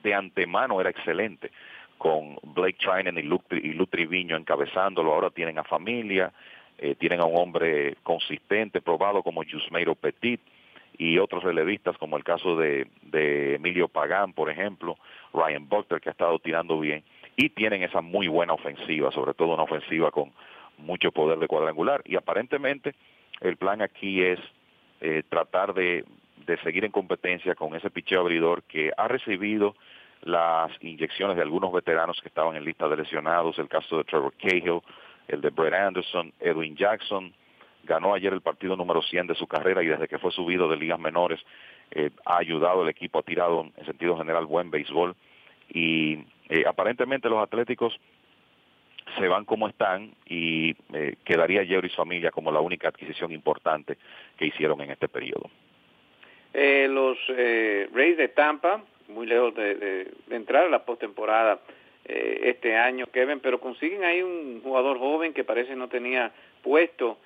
de 0.02 0.12
antemano 0.12 0.82
era 0.82 0.90
excelente, 0.90 1.50
con 1.96 2.36
Blake 2.42 2.76
Trinan 2.78 3.16
y 3.16 3.22
Luke, 3.22 3.56
y 3.56 3.74
Triviño 3.86 4.36
encabezándolo, 4.36 5.14
ahora 5.14 5.30
tienen 5.30 5.58
a 5.58 5.64
familia, 5.64 6.30
eh, 6.78 6.94
tienen 6.94 7.20
a 7.20 7.24
un 7.24 7.38
hombre 7.38 7.96
consistente, 8.02 8.80
probado 8.80 9.22
como 9.22 9.42
Jusmeiro 9.44 9.94
Petit, 9.94 10.40
y 10.96 11.18
otros 11.18 11.42
relevistas 11.42 11.98
como 11.98 12.16
el 12.16 12.24
caso 12.24 12.56
de, 12.56 12.86
de 13.02 13.56
Emilio 13.56 13.88
Pagán, 13.88 14.32
por 14.32 14.50
ejemplo, 14.50 14.96
Ryan 15.32 15.68
Buckler 15.68 16.00
que 16.00 16.08
ha 16.08 16.12
estado 16.12 16.38
tirando 16.38 16.78
bien, 16.78 17.02
y 17.36 17.48
tienen 17.48 17.82
esa 17.82 18.00
muy 18.00 18.28
buena 18.28 18.52
ofensiva, 18.52 19.10
sobre 19.10 19.34
todo 19.34 19.54
una 19.54 19.64
ofensiva 19.64 20.10
con 20.10 20.32
mucho 20.78 21.10
poder 21.10 21.38
de 21.38 21.48
cuadrangular. 21.48 22.02
Y 22.04 22.16
aparentemente 22.16 22.94
el 23.40 23.56
plan 23.56 23.82
aquí 23.82 24.22
es 24.22 24.38
eh, 25.00 25.22
tratar 25.28 25.74
de, 25.74 26.04
de 26.46 26.56
seguir 26.58 26.84
en 26.84 26.92
competencia 26.92 27.54
con 27.54 27.74
ese 27.74 27.90
picheo 27.90 28.20
abridor 28.20 28.62
que 28.62 28.92
ha 28.96 29.08
recibido 29.08 29.74
las 30.22 30.70
inyecciones 30.80 31.36
de 31.36 31.42
algunos 31.42 31.72
veteranos 31.72 32.20
que 32.20 32.28
estaban 32.28 32.56
en 32.56 32.64
lista 32.64 32.88
de 32.88 32.96
lesionados, 32.96 33.58
el 33.58 33.68
caso 33.68 33.98
de 33.98 34.04
Trevor 34.04 34.32
Cahill, 34.34 34.80
el 35.28 35.40
de 35.40 35.50
Brett 35.50 35.74
Anderson, 35.74 36.32
Edwin 36.40 36.76
Jackson, 36.76 37.32
ganó 37.84 38.14
ayer 38.14 38.32
el 38.32 38.40
partido 38.40 38.76
número 38.76 39.02
100 39.02 39.28
de 39.28 39.34
su 39.34 39.46
carrera 39.46 39.82
y 39.82 39.86
desde 39.86 40.08
que 40.08 40.18
fue 40.18 40.30
subido 40.32 40.68
de 40.68 40.76
ligas 40.76 40.98
menores 40.98 41.40
eh, 41.90 42.10
ha 42.24 42.38
ayudado 42.38 42.82
al 42.82 42.88
equipo, 42.88 43.18
ha 43.18 43.22
tirado 43.22 43.70
en 43.76 43.86
sentido 43.86 44.16
general 44.16 44.46
buen 44.46 44.70
béisbol 44.70 45.14
y 45.68 46.18
eh, 46.48 46.64
aparentemente 46.66 47.28
los 47.28 47.42
Atléticos 47.42 47.98
se 49.18 49.28
van 49.28 49.44
como 49.44 49.68
están 49.68 50.12
y 50.26 50.74
eh, 50.92 51.16
quedaría 51.24 51.64
Jerry 51.64 51.88
y 51.88 51.90
su 51.90 51.96
familia 51.96 52.30
como 52.30 52.50
la 52.50 52.60
única 52.60 52.88
adquisición 52.88 53.32
importante 53.32 53.98
que 54.38 54.46
hicieron 54.46 54.80
en 54.80 54.90
este 54.90 55.08
periodo. 55.08 55.50
Los 56.54 57.18
Rays 57.92 58.16
de 58.16 58.28
Tampa, 58.28 58.80
muy 59.08 59.26
lejos 59.26 59.54
de, 59.56 60.12
entrar 60.30 60.66
a 60.66 60.68
la 60.68 60.84
postemporada 60.84 61.58
este 62.04 62.76
año, 62.76 63.06
Kevin, 63.06 63.40
pero 63.40 63.60
consiguen 63.60 64.04
ahí 64.04 64.22
un 64.22 64.60
jugador 64.62 64.98
joven 64.98 65.32
que 65.32 65.42
parece 65.42 65.74
no 65.74 65.88
tenía 65.88 66.32
puesto 66.62 67.18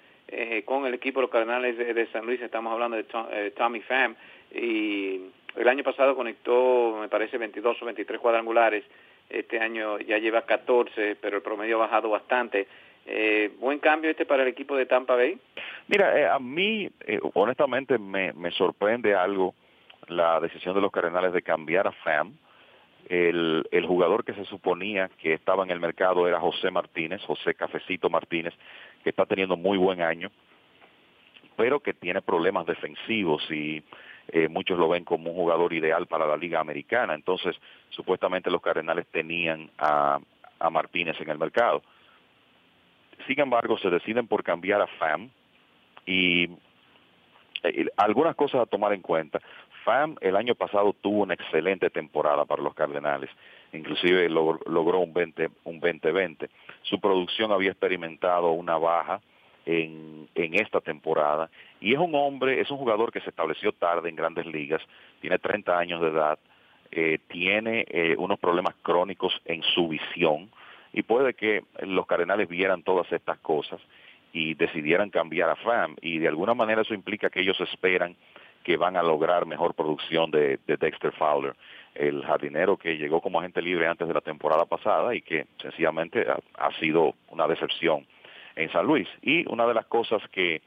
con 0.66 0.86
el 0.86 0.94
equipo 0.94 1.18
de 1.18 1.22
los 1.22 1.30
Cardenales 1.30 1.76
de, 1.76 2.06
San 2.12 2.26
Luis, 2.26 2.40
estamos 2.40 2.72
hablando 2.72 2.96
de 2.96 3.50
Tommy 3.56 3.80
Pham, 3.80 4.14
y 4.52 5.20
el 5.56 5.68
año 5.68 5.82
pasado 5.82 6.14
conectó, 6.14 6.98
me 7.00 7.08
parece, 7.08 7.38
22 7.38 7.82
o 7.82 7.84
23 7.86 8.20
cuadrangulares, 8.20 8.84
este 9.28 9.60
año 9.60 9.98
ya 9.98 10.18
lleva 10.18 10.42
14, 10.42 11.16
pero 11.16 11.36
el 11.36 11.42
promedio 11.42 11.76
ha 11.76 11.86
bajado 11.86 12.10
bastante. 12.10 12.66
Eh, 13.06 13.50
¿Buen 13.58 13.78
cambio 13.78 14.10
este 14.10 14.26
para 14.26 14.42
el 14.42 14.48
equipo 14.48 14.76
de 14.76 14.86
Tampa 14.86 15.16
Bay? 15.16 15.38
Mira, 15.86 16.18
eh, 16.18 16.26
a 16.26 16.38
mí 16.38 16.88
eh, 17.06 17.18
honestamente 17.34 17.98
me, 17.98 18.32
me, 18.32 18.50
sorprende 18.50 19.14
algo 19.14 19.54
la 20.08 20.40
decisión 20.40 20.74
de 20.74 20.80
los 20.80 20.92
Cardenales 20.92 21.32
de 21.32 21.42
cambiar 21.42 21.86
a 21.86 21.92
FAM. 21.92 22.34
El, 23.08 23.66
el 23.70 23.86
jugador 23.86 24.24
que 24.24 24.34
se 24.34 24.44
suponía 24.44 25.08
que 25.20 25.32
estaba 25.32 25.64
en 25.64 25.70
el 25.70 25.80
mercado 25.80 26.28
era 26.28 26.40
José 26.40 26.70
Martínez, 26.70 27.22
José 27.22 27.54
Cafecito 27.54 28.10
Martínez, 28.10 28.52
que 29.02 29.10
está 29.10 29.24
teniendo 29.24 29.56
muy 29.56 29.78
buen 29.78 30.02
año, 30.02 30.30
pero 31.56 31.80
que 31.80 31.94
tiene 31.94 32.20
problemas 32.20 32.66
defensivos 32.66 33.42
y 33.50 33.82
eh, 34.28 34.48
muchos 34.48 34.78
lo 34.78 34.90
ven 34.90 35.04
como 35.04 35.30
un 35.30 35.36
jugador 35.36 35.72
ideal 35.72 36.06
para 36.06 36.26
la 36.26 36.36
Liga 36.36 36.60
Americana. 36.60 37.14
Entonces, 37.14 37.56
supuestamente 37.88 38.50
los 38.50 38.60
Cardenales 38.60 39.06
tenían 39.06 39.70
a, 39.78 40.18
a 40.58 40.70
Martínez 40.70 41.18
en 41.20 41.30
el 41.30 41.38
mercado. 41.38 41.82
Sin 43.26 43.40
embargo, 43.40 43.78
se 43.78 43.90
deciden 43.90 44.26
por 44.28 44.44
cambiar 44.44 44.82
a 44.82 44.86
FAM 44.86 45.30
y 46.06 46.44
eh, 47.62 47.86
algunas 47.96 48.36
cosas 48.36 48.60
a 48.62 48.66
tomar 48.66 48.92
en 48.92 49.02
cuenta. 49.02 49.40
FAM 49.84 50.16
el 50.20 50.36
año 50.36 50.54
pasado 50.54 50.94
tuvo 51.00 51.22
una 51.22 51.34
excelente 51.34 51.90
temporada 51.90 52.44
para 52.44 52.62
los 52.62 52.74
Cardenales, 52.74 53.30
inclusive 53.72 54.28
logró 54.28 55.00
un 55.00 55.12
20 55.12 55.50
un 55.64 55.80
20-20. 55.80 56.48
Su 56.82 57.00
producción 57.00 57.52
había 57.52 57.70
experimentado 57.70 58.52
una 58.52 58.78
baja 58.78 59.20
en, 59.66 60.28
en 60.34 60.54
esta 60.54 60.80
temporada. 60.80 61.50
Y 61.80 61.92
es 61.92 61.98
un 61.98 62.14
hombre, 62.14 62.60
es 62.60 62.70
un 62.70 62.78
jugador 62.78 63.12
que 63.12 63.20
se 63.20 63.30
estableció 63.30 63.72
tarde 63.72 64.08
en 64.08 64.16
grandes 64.16 64.46
ligas, 64.46 64.82
tiene 65.20 65.38
30 65.38 65.78
años 65.78 66.00
de 66.00 66.08
edad, 66.08 66.38
eh, 66.90 67.18
tiene 67.28 67.84
eh, 67.88 68.14
unos 68.16 68.38
problemas 68.38 68.74
crónicos 68.80 69.38
en 69.44 69.62
su 69.62 69.88
visión 69.88 70.50
y 70.92 71.02
puede 71.02 71.34
que 71.34 71.62
los 71.82 72.06
Cardenales 72.06 72.48
vieran 72.48 72.82
todas 72.82 73.12
estas 73.12 73.38
cosas 73.40 73.78
y 74.32 74.54
decidieran 74.54 75.10
cambiar 75.10 75.50
a 75.50 75.56
FAM 75.56 75.96
y 76.00 76.18
de 76.18 76.28
alguna 76.28 76.54
manera 76.54 76.80
eso 76.80 76.94
implica 76.94 77.28
que 77.28 77.40
ellos 77.40 77.60
esperan 77.60 78.16
que 78.68 78.76
van 78.76 78.98
a 78.98 79.02
lograr 79.02 79.46
mejor 79.46 79.72
producción 79.72 80.30
de, 80.30 80.60
Dexter 80.66 81.10
Fowler, 81.12 81.56
el 81.94 82.22
jardinero 82.22 82.76
que 82.76 82.98
llegó 82.98 83.22
como 83.22 83.38
agente 83.38 83.62
libre 83.62 83.86
antes 83.86 84.06
de 84.06 84.12
la 84.12 84.20
temporada 84.20 84.66
pasada 84.66 85.14
y 85.14 85.22
que 85.22 85.46
sencillamente 85.56 86.26
ha 86.58 86.72
sido 86.78 87.14
una 87.30 87.46
decepción 87.46 88.06
en 88.56 88.70
San 88.70 88.84
Luis. 88.86 89.08
Y 89.22 89.50
una 89.50 89.66
de 89.66 89.72
las 89.72 89.86
cosas 89.86 90.20
que 90.28 90.60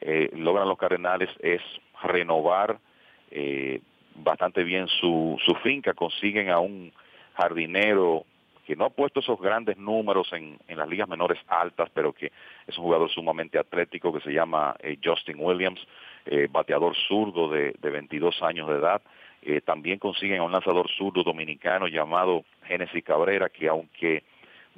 eh, 0.00 0.30
logran 0.34 0.68
los 0.68 0.78
Cardenales 0.78 1.30
es 1.40 1.60
renovar 2.04 2.78
eh, 3.32 3.80
bastante 4.14 4.62
bien 4.62 4.86
su, 4.86 5.36
su 5.44 5.56
finca, 5.56 5.94
consiguen 5.94 6.50
a 6.50 6.60
un 6.60 6.92
jardinero 7.34 8.24
que 8.68 8.76
no 8.76 8.84
ha 8.84 8.90
puesto 8.90 9.18
esos 9.18 9.40
grandes 9.40 9.78
números 9.78 10.30
en, 10.32 10.58
las 10.68 10.88
ligas 10.88 11.08
menores 11.08 11.40
altas, 11.48 11.88
pero 11.92 12.12
que 12.12 12.30
es 12.66 12.78
un 12.78 12.84
jugador 12.84 13.10
sumamente 13.10 13.58
atlético 13.58 14.12
que 14.12 14.20
se 14.20 14.30
llama 14.30 14.76
eh, 14.78 14.96
Justin 15.02 15.38
Williams, 15.40 15.80
bateador 16.50 16.94
zurdo 17.08 17.48
de, 17.48 17.74
de 17.80 17.90
22 17.90 18.42
años 18.42 18.68
de 18.68 18.76
edad. 18.76 19.02
también 19.64 19.98
consiguen 19.98 20.40
a 20.40 20.44
un 20.44 20.52
lanzador 20.52 20.88
zurdo 20.90 21.22
dominicano 21.22 21.88
llamado 21.88 22.44
Genesis 22.64 23.02
Cabrera, 23.04 23.48
que 23.48 23.68
aunque 23.68 24.22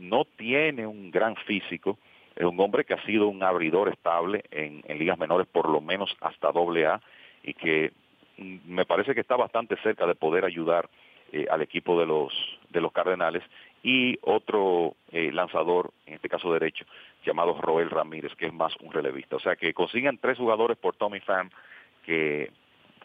no 0.00 0.24
tiene 0.24 0.86
un 0.86 1.10
gran 1.10 1.36
físico, 1.36 1.98
es 2.34 2.44
un 2.44 2.58
hombre 2.60 2.84
que 2.84 2.94
ha 2.94 3.04
sido 3.04 3.28
un 3.28 3.42
abridor 3.42 3.88
estable 3.88 4.44
en, 4.50 4.82
ligas 4.98 5.18
menores, 5.18 5.46
por 5.46 5.68
lo 5.68 5.80
menos 5.80 6.16
hasta 6.20 6.50
doble 6.52 6.86
A, 6.86 7.00
y 7.42 7.54
que 7.54 7.92
mm, 8.38 8.58
me 8.66 8.86
parece 8.86 9.14
que 9.14 9.20
está 9.20 9.36
bastante 9.36 9.76
cerca 9.82 10.06
de 10.06 10.14
poder 10.14 10.44
ayudar 10.44 10.88
eh, 11.32 11.46
al 11.50 11.62
equipo 11.62 12.00
de 12.00 12.06
los, 12.06 12.32
de 12.70 12.80
los 12.80 12.92
Cardenales, 12.92 13.42
y 13.82 14.18
otro 14.22 14.94
eh, 15.12 15.30
lanzador, 15.32 15.92
en 16.06 16.14
este 16.14 16.28
caso 16.28 16.52
derecho, 16.52 16.84
llamado 17.24 17.54
Roel 17.60 17.90
Ramírez, 17.90 18.34
que 18.36 18.46
es 18.46 18.52
más 18.52 18.74
un 18.80 18.92
relevista. 18.92 19.36
O 19.36 19.40
sea 19.40 19.56
que 19.56 19.72
consiguen 19.74 20.18
tres 20.18 20.38
jugadores 20.38 20.76
por 20.76 20.96
Tommy 20.96 21.20
Pham, 21.20 21.50
que 22.04 22.50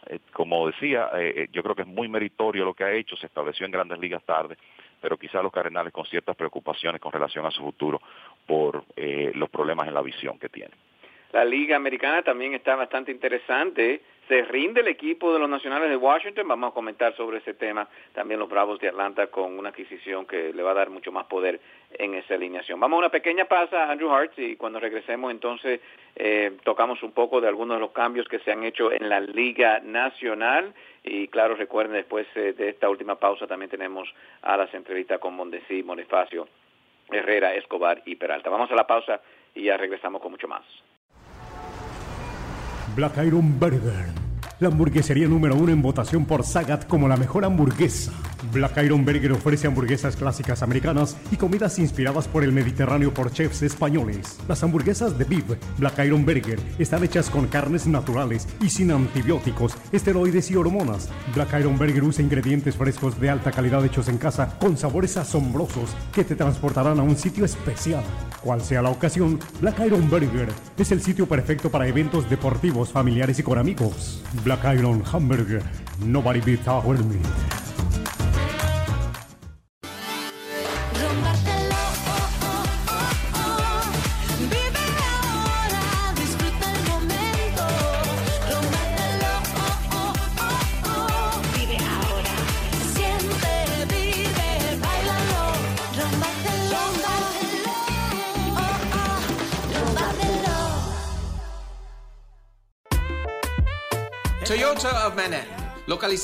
eh, 0.08 0.18
como 0.32 0.66
decía, 0.66 1.10
yo 1.52 1.62
creo 1.62 1.74
que 1.74 1.82
es 1.82 1.88
muy 1.88 2.08
meritorio 2.08 2.64
lo 2.64 2.74
que 2.74 2.84
ha 2.84 2.92
hecho, 2.92 3.16
se 3.16 3.26
estableció 3.26 3.66
en 3.66 3.72
grandes 3.72 3.98
ligas 3.98 4.22
tarde, 4.24 4.56
pero 5.00 5.16
quizá 5.16 5.42
los 5.42 5.52
Cardenales 5.52 5.92
con 5.92 6.06
ciertas 6.06 6.36
preocupaciones 6.36 7.00
con 7.00 7.12
relación 7.12 7.46
a 7.46 7.50
su 7.50 7.62
futuro 7.62 8.00
por 8.46 8.84
eh, 8.96 9.32
los 9.34 9.48
problemas 9.50 9.88
en 9.88 9.94
la 9.94 10.02
visión 10.02 10.38
que 10.38 10.48
tienen. 10.48 10.76
La 11.32 11.44
Liga 11.44 11.76
Americana 11.76 12.22
también 12.22 12.54
está 12.54 12.76
bastante 12.76 13.12
interesante. 13.12 14.00
Se 14.28 14.42
rinde 14.42 14.80
el 14.80 14.88
equipo 14.88 15.32
de 15.32 15.38
los 15.38 15.48
Nacionales 15.48 15.88
de 15.88 15.96
Washington. 15.96 16.48
Vamos 16.48 16.70
a 16.70 16.74
comentar 16.74 17.14
sobre 17.16 17.38
ese 17.38 17.54
tema. 17.54 17.88
También 18.12 18.40
los 18.40 18.48
Bravos 18.48 18.80
de 18.80 18.88
Atlanta 18.88 19.28
con 19.28 19.56
una 19.56 19.68
adquisición 19.68 20.26
que 20.26 20.52
le 20.52 20.62
va 20.64 20.72
a 20.72 20.74
dar 20.74 20.90
mucho 20.90 21.12
más 21.12 21.26
poder 21.26 21.60
en 21.92 22.14
esa 22.14 22.34
alineación. 22.34 22.80
Vamos 22.80 22.96
a 22.96 22.98
una 22.98 23.08
pequeña 23.10 23.44
pausa, 23.44 23.88
Andrew 23.88 24.10
Hart, 24.10 24.36
y 24.38 24.56
cuando 24.56 24.80
regresemos 24.80 25.30
entonces 25.30 25.80
eh, 26.16 26.56
tocamos 26.64 27.04
un 27.04 27.12
poco 27.12 27.40
de 27.40 27.46
algunos 27.46 27.76
de 27.76 27.80
los 27.80 27.92
cambios 27.92 28.26
que 28.26 28.40
se 28.40 28.50
han 28.50 28.64
hecho 28.64 28.90
en 28.90 29.08
la 29.08 29.20
Liga 29.20 29.78
Nacional. 29.78 30.74
Y 31.04 31.28
claro, 31.28 31.54
recuerden, 31.54 31.94
después 31.94 32.26
eh, 32.34 32.52
de 32.52 32.70
esta 32.70 32.88
última 32.88 33.14
pausa 33.20 33.46
también 33.46 33.70
tenemos 33.70 34.12
a 34.42 34.56
las 34.56 34.74
entrevistas 34.74 35.20
con 35.20 35.34
Mondesi, 35.34 35.82
Bonifacio, 35.82 36.48
Herrera, 37.12 37.54
Escobar 37.54 38.02
y 38.04 38.16
Peralta. 38.16 38.50
Vamos 38.50 38.72
a 38.72 38.74
la 38.74 38.88
pausa 38.88 39.20
y 39.54 39.62
ya 39.62 39.76
regresamos 39.76 40.20
con 40.20 40.32
mucho 40.32 40.48
más. 40.48 40.64
Black 42.96 43.18
Iron 43.26 43.60
Burger 43.60 44.26
la 44.58 44.68
hamburguesería 44.68 45.28
número 45.28 45.54
uno 45.54 45.70
en 45.70 45.82
votación 45.82 46.24
por 46.24 46.42
Sagat 46.42 46.86
como 46.86 47.08
la 47.08 47.18
mejor 47.18 47.44
hamburguesa. 47.44 48.12
Black 48.52 48.76
Iron 48.84 49.04
Burger 49.04 49.32
ofrece 49.32 49.66
hamburguesas 49.66 50.16
clásicas 50.16 50.62
americanas 50.62 51.16
y 51.30 51.36
comidas 51.36 51.78
inspiradas 51.78 52.28
por 52.28 52.44
el 52.44 52.52
Mediterráneo 52.52 53.12
por 53.12 53.32
chefs 53.32 53.62
españoles. 53.62 54.38
Las 54.48 54.62
hamburguesas 54.62 55.18
de 55.18 55.24
beef 55.24 55.44
Black 55.78 55.98
Iron 56.04 56.24
Burger 56.24 56.58
están 56.78 57.04
hechas 57.04 57.30
con 57.30 57.46
carnes 57.46 57.86
naturales 57.86 58.46
y 58.60 58.70
sin 58.70 58.90
antibióticos, 58.90 59.74
esteroides 59.92 60.50
y 60.50 60.56
hormonas. 60.56 61.08
Black 61.34 61.54
Iron 61.60 61.78
Burger 61.78 62.04
usa 62.04 62.22
ingredientes 62.22 62.76
frescos 62.76 63.20
de 63.20 63.30
alta 63.30 63.52
calidad 63.52 63.84
hechos 63.84 64.08
en 64.08 64.18
casa 64.18 64.58
con 64.58 64.76
sabores 64.76 65.16
asombrosos 65.16 65.90
que 66.12 66.24
te 66.24 66.36
transportarán 66.36 66.98
a 66.98 67.02
un 67.02 67.16
sitio 67.16 67.44
especial. 67.44 68.04
Cual 68.42 68.62
sea 68.62 68.82
la 68.82 68.90
ocasión, 68.90 69.38
Black 69.60 69.80
Iron 69.86 70.08
Burger 70.08 70.48
es 70.78 70.92
el 70.92 71.02
sitio 71.02 71.26
perfecto 71.26 71.70
para 71.70 71.88
eventos 71.88 72.28
deportivos, 72.30 72.90
familiares 72.90 73.38
y 73.38 73.42
con 73.42 73.58
amigos. 73.58 74.22
Black 74.44 74.64
Iron 74.74 75.02
Hamburger. 75.10 75.62
Nobody 76.04 76.40
beats 76.40 76.68
our 76.68 76.96
meat. 77.04 77.65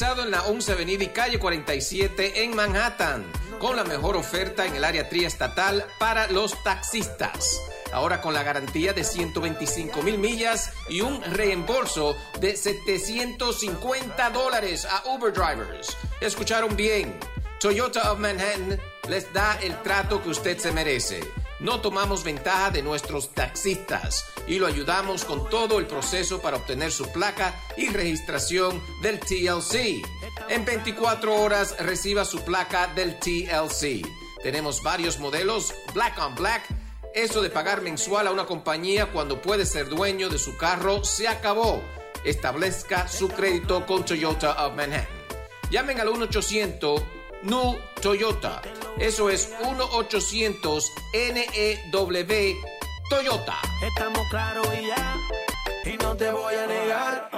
En 0.01 0.31
la 0.31 0.45
11 0.45 0.73
Avenida 0.73 1.05
y 1.05 1.09
calle 1.09 1.39
47 1.39 2.45
en 2.45 2.57
Manhattan, 2.57 3.31
con 3.59 3.77
la 3.77 3.85
mejor 3.85 4.17
oferta 4.17 4.65
en 4.65 4.75
el 4.75 4.85
área 4.85 5.07
triestatal 5.11 5.85
para 5.99 6.29
los 6.29 6.61
taxistas. 6.65 7.61
Ahora 7.93 8.23
con 8.23 8.33
la 8.33 8.43
garantía 8.43 8.95
de 8.95 9.05
125 9.05 10.03
mil 10.03 10.17
millas 10.17 10.73
y 10.89 11.03
un 11.03 11.23
reembolso 11.23 12.17
de 12.41 12.57
750 12.57 14.31
dólares 14.31 14.87
a 14.87 15.07
Uber 15.11 15.31
drivers. 15.31 15.95
Escucharon 16.23 16.75
bien. 16.75 17.19
Toyota 17.61 18.13
of 18.13 18.19
Manhattan 18.19 18.81
les 19.11 19.31
da 19.35 19.59
el 19.63 19.77
trato 19.83 20.23
que 20.23 20.31
usted 20.31 20.57
se 20.57 20.73
merece 20.73 21.21
no 21.63 21.81
tomamos 21.81 22.25
ventaja 22.25 22.71
de 22.71 22.83
nuestros 22.83 23.31
taxistas 23.31 24.25
y 24.49 24.59
lo 24.59 24.67
ayudamos 24.67 25.25
con 25.25 25.49
todo 25.49 25.79
el 25.79 25.87
proceso 25.87 26.41
para 26.43 26.57
obtener 26.57 26.91
su 26.91 27.11
placa 27.13 27.55
y 27.77 27.89
registración 27.89 28.83
del 29.01 29.21
TLC. 29.21 30.03
En 30.49 30.65
24 30.65 31.35
horas 31.35 31.77
reciba 31.79 32.25
su 32.25 32.41
placa 32.41 32.89
del 32.89 33.19
TLC. 33.19 34.05
Tenemos 34.43 34.83
varios 34.83 35.21
modelos, 35.21 35.73
Black 35.95 36.19
on 36.19 36.35
Black. 36.35 36.63
Eso 37.15 37.43
de 37.43 37.51
pagar 37.51 37.83
mensual 37.83 38.27
a 38.27 38.33
una 38.33 38.47
compañía 38.47 39.13
cuando 39.13 39.41
puede 39.41 39.65
ser 39.65 39.89
dueño 39.89 40.29
de 40.29 40.39
su 40.39 40.57
carro 40.57 41.05
se 41.05 41.29
acabó. 41.29 41.81
Establezca 42.25 43.07
su 43.07 43.29
crédito 43.29 43.87
con 43.87 44.05
Toyota 44.05 44.67
of 44.67 44.75
Manhattan. 44.75 45.07
Llamen 45.71 46.01
al 46.01 46.09
1-800 46.09 47.22
NU 47.45 47.77
Toyota. 48.01 48.63
Eso 49.01 49.29
es 49.29 49.53
1-800-NEW 49.63 52.55
Toyota. 53.11 53.57
Estamos 53.87 54.23
claros 54.31 54.67
y 54.81 54.87
ya, 54.87 55.17
y 55.93 55.97
no 55.97 56.17
te 56.17 56.31
voy 56.31 56.55
a 56.55 56.67
negar. 56.67 57.29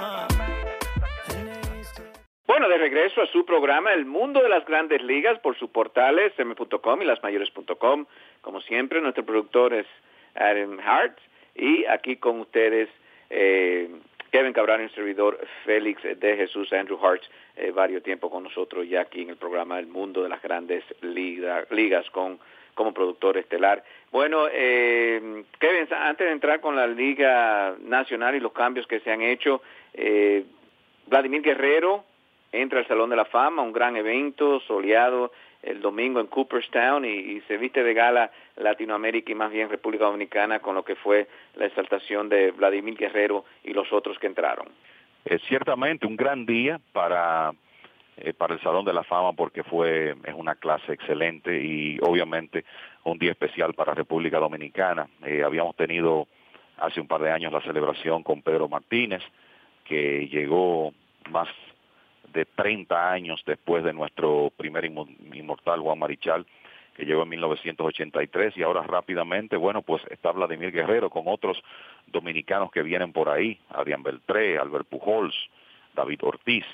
Bueno, 2.47 2.69
de 2.69 2.77
regreso 2.77 3.21
a 3.21 3.27
su 3.27 3.45
programa 3.45 3.93
El 3.93 4.05
Mundo 4.05 4.41
de 4.41 4.49
las 4.49 4.65
Grandes 4.65 5.01
Ligas 5.01 5.39
por 5.39 5.57
sus 5.57 5.69
portales 5.71 6.31
m.com 6.37 7.01
y 7.01 7.05
lasmayores.com. 7.05 8.05
Como 8.41 8.61
siempre, 8.61 9.01
nuestro 9.01 9.25
productor 9.25 9.73
es 9.73 9.87
Adam 10.35 10.79
Hart 10.79 11.17
y 11.55 11.85
aquí 11.85 12.17
con 12.17 12.41
ustedes 12.41 12.89
eh, 13.29 13.89
Kevin 14.35 14.51
Cabral, 14.51 14.81
el 14.81 14.91
servidor 14.91 15.39
Félix 15.63 16.03
de 16.03 16.35
Jesús, 16.35 16.73
Andrew 16.73 16.99
Hart, 17.01 17.21
eh, 17.55 17.71
varios 17.71 18.03
tiempo 18.03 18.29
con 18.29 18.43
nosotros 18.43 18.85
ya 18.85 18.99
aquí 18.99 19.21
en 19.21 19.29
el 19.29 19.37
programa 19.37 19.79
El 19.79 19.87
Mundo 19.87 20.23
de 20.23 20.27
las 20.27 20.41
Grandes 20.41 20.83
Ligas 20.99 22.09
con 22.09 22.37
como 22.73 22.93
productor 22.93 23.37
estelar. 23.37 23.81
Bueno, 24.11 24.47
eh, 24.51 25.45
Kevin, 25.57 25.87
antes 25.89 26.27
de 26.27 26.33
entrar 26.33 26.59
con 26.59 26.75
la 26.75 26.85
Liga 26.85 27.77
Nacional 27.79 28.35
y 28.35 28.41
los 28.41 28.51
cambios 28.51 28.85
que 28.87 28.99
se 28.99 29.09
han 29.09 29.21
hecho, 29.21 29.61
eh, 29.93 30.43
Vladimir 31.07 31.41
Guerrero 31.41 32.03
entra 32.51 32.79
al 32.79 32.87
Salón 32.87 33.11
de 33.11 33.15
la 33.15 33.23
Fama, 33.23 33.61
un 33.61 33.71
gran 33.71 33.95
evento 33.95 34.59
soleado 34.67 35.31
el 35.65 35.81
domingo 35.81 36.19
en 36.19 36.27
Cooperstown 36.27 37.05
y, 37.05 37.41
se 37.47 37.57
viste 37.57 37.83
de 37.83 37.93
gala 37.93 38.31
Latinoamérica 38.55 39.31
y 39.31 39.35
más 39.35 39.51
bien 39.51 39.69
República 39.69 40.05
Dominicana 40.05 40.59
con 40.59 40.75
lo 40.75 40.83
que 40.83 40.95
fue 40.95 41.27
la 41.55 41.65
exaltación 41.65 42.29
de 42.29 42.51
Vladimir 42.51 42.95
Guerrero 42.95 43.45
y 43.63 43.73
los 43.73 43.91
otros 43.91 44.17
que 44.19 44.27
entraron. 44.27 44.67
Es 45.25 45.41
ciertamente 45.43 46.05
un 46.05 46.15
gran 46.15 46.45
día 46.45 46.79
para 46.93 47.51
eh, 48.17 48.33
para 48.33 48.53
el 48.53 48.61
Salón 48.61 48.85
de 48.85 48.93
la 48.93 49.03
Fama 49.03 49.33
porque 49.33 49.63
fue 49.63 50.15
es 50.23 50.33
una 50.35 50.55
clase 50.55 50.93
excelente 50.93 51.61
y 51.61 51.97
obviamente 52.01 52.63
un 53.03 53.17
día 53.17 53.31
especial 53.31 53.73
para 53.73 53.93
República 53.93 54.39
Dominicana. 54.39 55.07
Eh, 55.25 55.43
habíamos 55.43 55.75
tenido 55.75 56.27
hace 56.77 57.01
un 57.01 57.07
par 57.07 57.21
de 57.21 57.31
años 57.31 57.51
la 57.51 57.61
celebración 57.61 58.23
con 58.23 58.41
Pedro 58.41 58.69
Martínez, 58.69 59.21
que 59.83 60.27
llegó 60.27 60.93
más 61.29 61.49
de 62.35 62.45
30 62.45 63.11
años 63.11 63.41
después 63.47 63.83
de 63.83 63.93
nuestro 63.93 64.51
primer 64.55 64.85
inmortal 64.85 65.79
Juan 65.79 65.97
Marichal, 65.97 66.45
que 66.95 67.05
llegó 67.05 67.23
en 67.23 67.29
1983 67.29 68.55
y 68.57 68.61
ahora 68.61 68.83
rápidamente, 68.83 69.57
bueno, 69.57 69.81
pues 69.81 70.03
está 70.11 70.31
Vladimir 70.31 70.71
Guerrero 70.71 71.09
con 71.09 71.23
otros 71.25 71.61
dominicanos 72.05 72.71
que 72.71 72.83
vienen 72.83 73.11
por 73.11 73.29
ahí, 73.29 73.59
Adrián 73.69 74.03
Beltré, 74.03 74.59
Albert 74.59 74.87
Pujols, 74.87 75.35
David 75.95 76.19
Ortiz. 76.21 76.65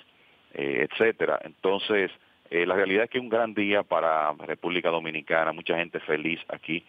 Eh, 0.54 0.86
etcétera. 0.90 1.40
Entonces, 1.46 2.12
eh, 2.50 2.66
la 2.66 2.76
realidad 2.76 3.06
es 3.06 3.10
que 3.10 3.20
un 3.20 3.30
gran 3.30 3.54
día 3.54 3.84
para 3.84 4.34
República 4.34 4.90
Dominicana, 4.90 5.54
mucha 5.54 5.78
gente 5.78 6.02
feliz 6.02 6.42
aquí. 6.50 6.84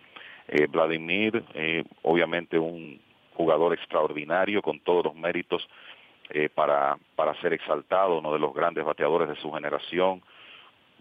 Eh, 0.49 0.67
Vladimir, 0.67 1.45
obviamente 2.03 2.59
un 2.59 3.01
jugador 3.35 3.73
extraordinario 3.73 4.61
con 4.63 4.81
todos 4.81 5.05
los 5.05 5.15
méritos 5.15 5.67
para, 6.55 6.97
para 7.15 7.35
ser 7.41 7.53
exaltado, 7.53 8.19
uno 8.19 8.33
de 8.33 8.39
los 8.39 8.55
grandes 8.55 8.85
bateadores 8.85 9.29
de 9.29 9.37
su 9.37 9.53
generación, 9.53 10.23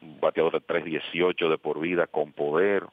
un 0.01 0.19
bateador 0.19 0.53
de 0.53 0.61
3.18 0.61 1.49
de 1.49 1.57
por 1.57 1.79
vida 1.79 2.07
con 2.07 2.33
poder, 2.33 2.83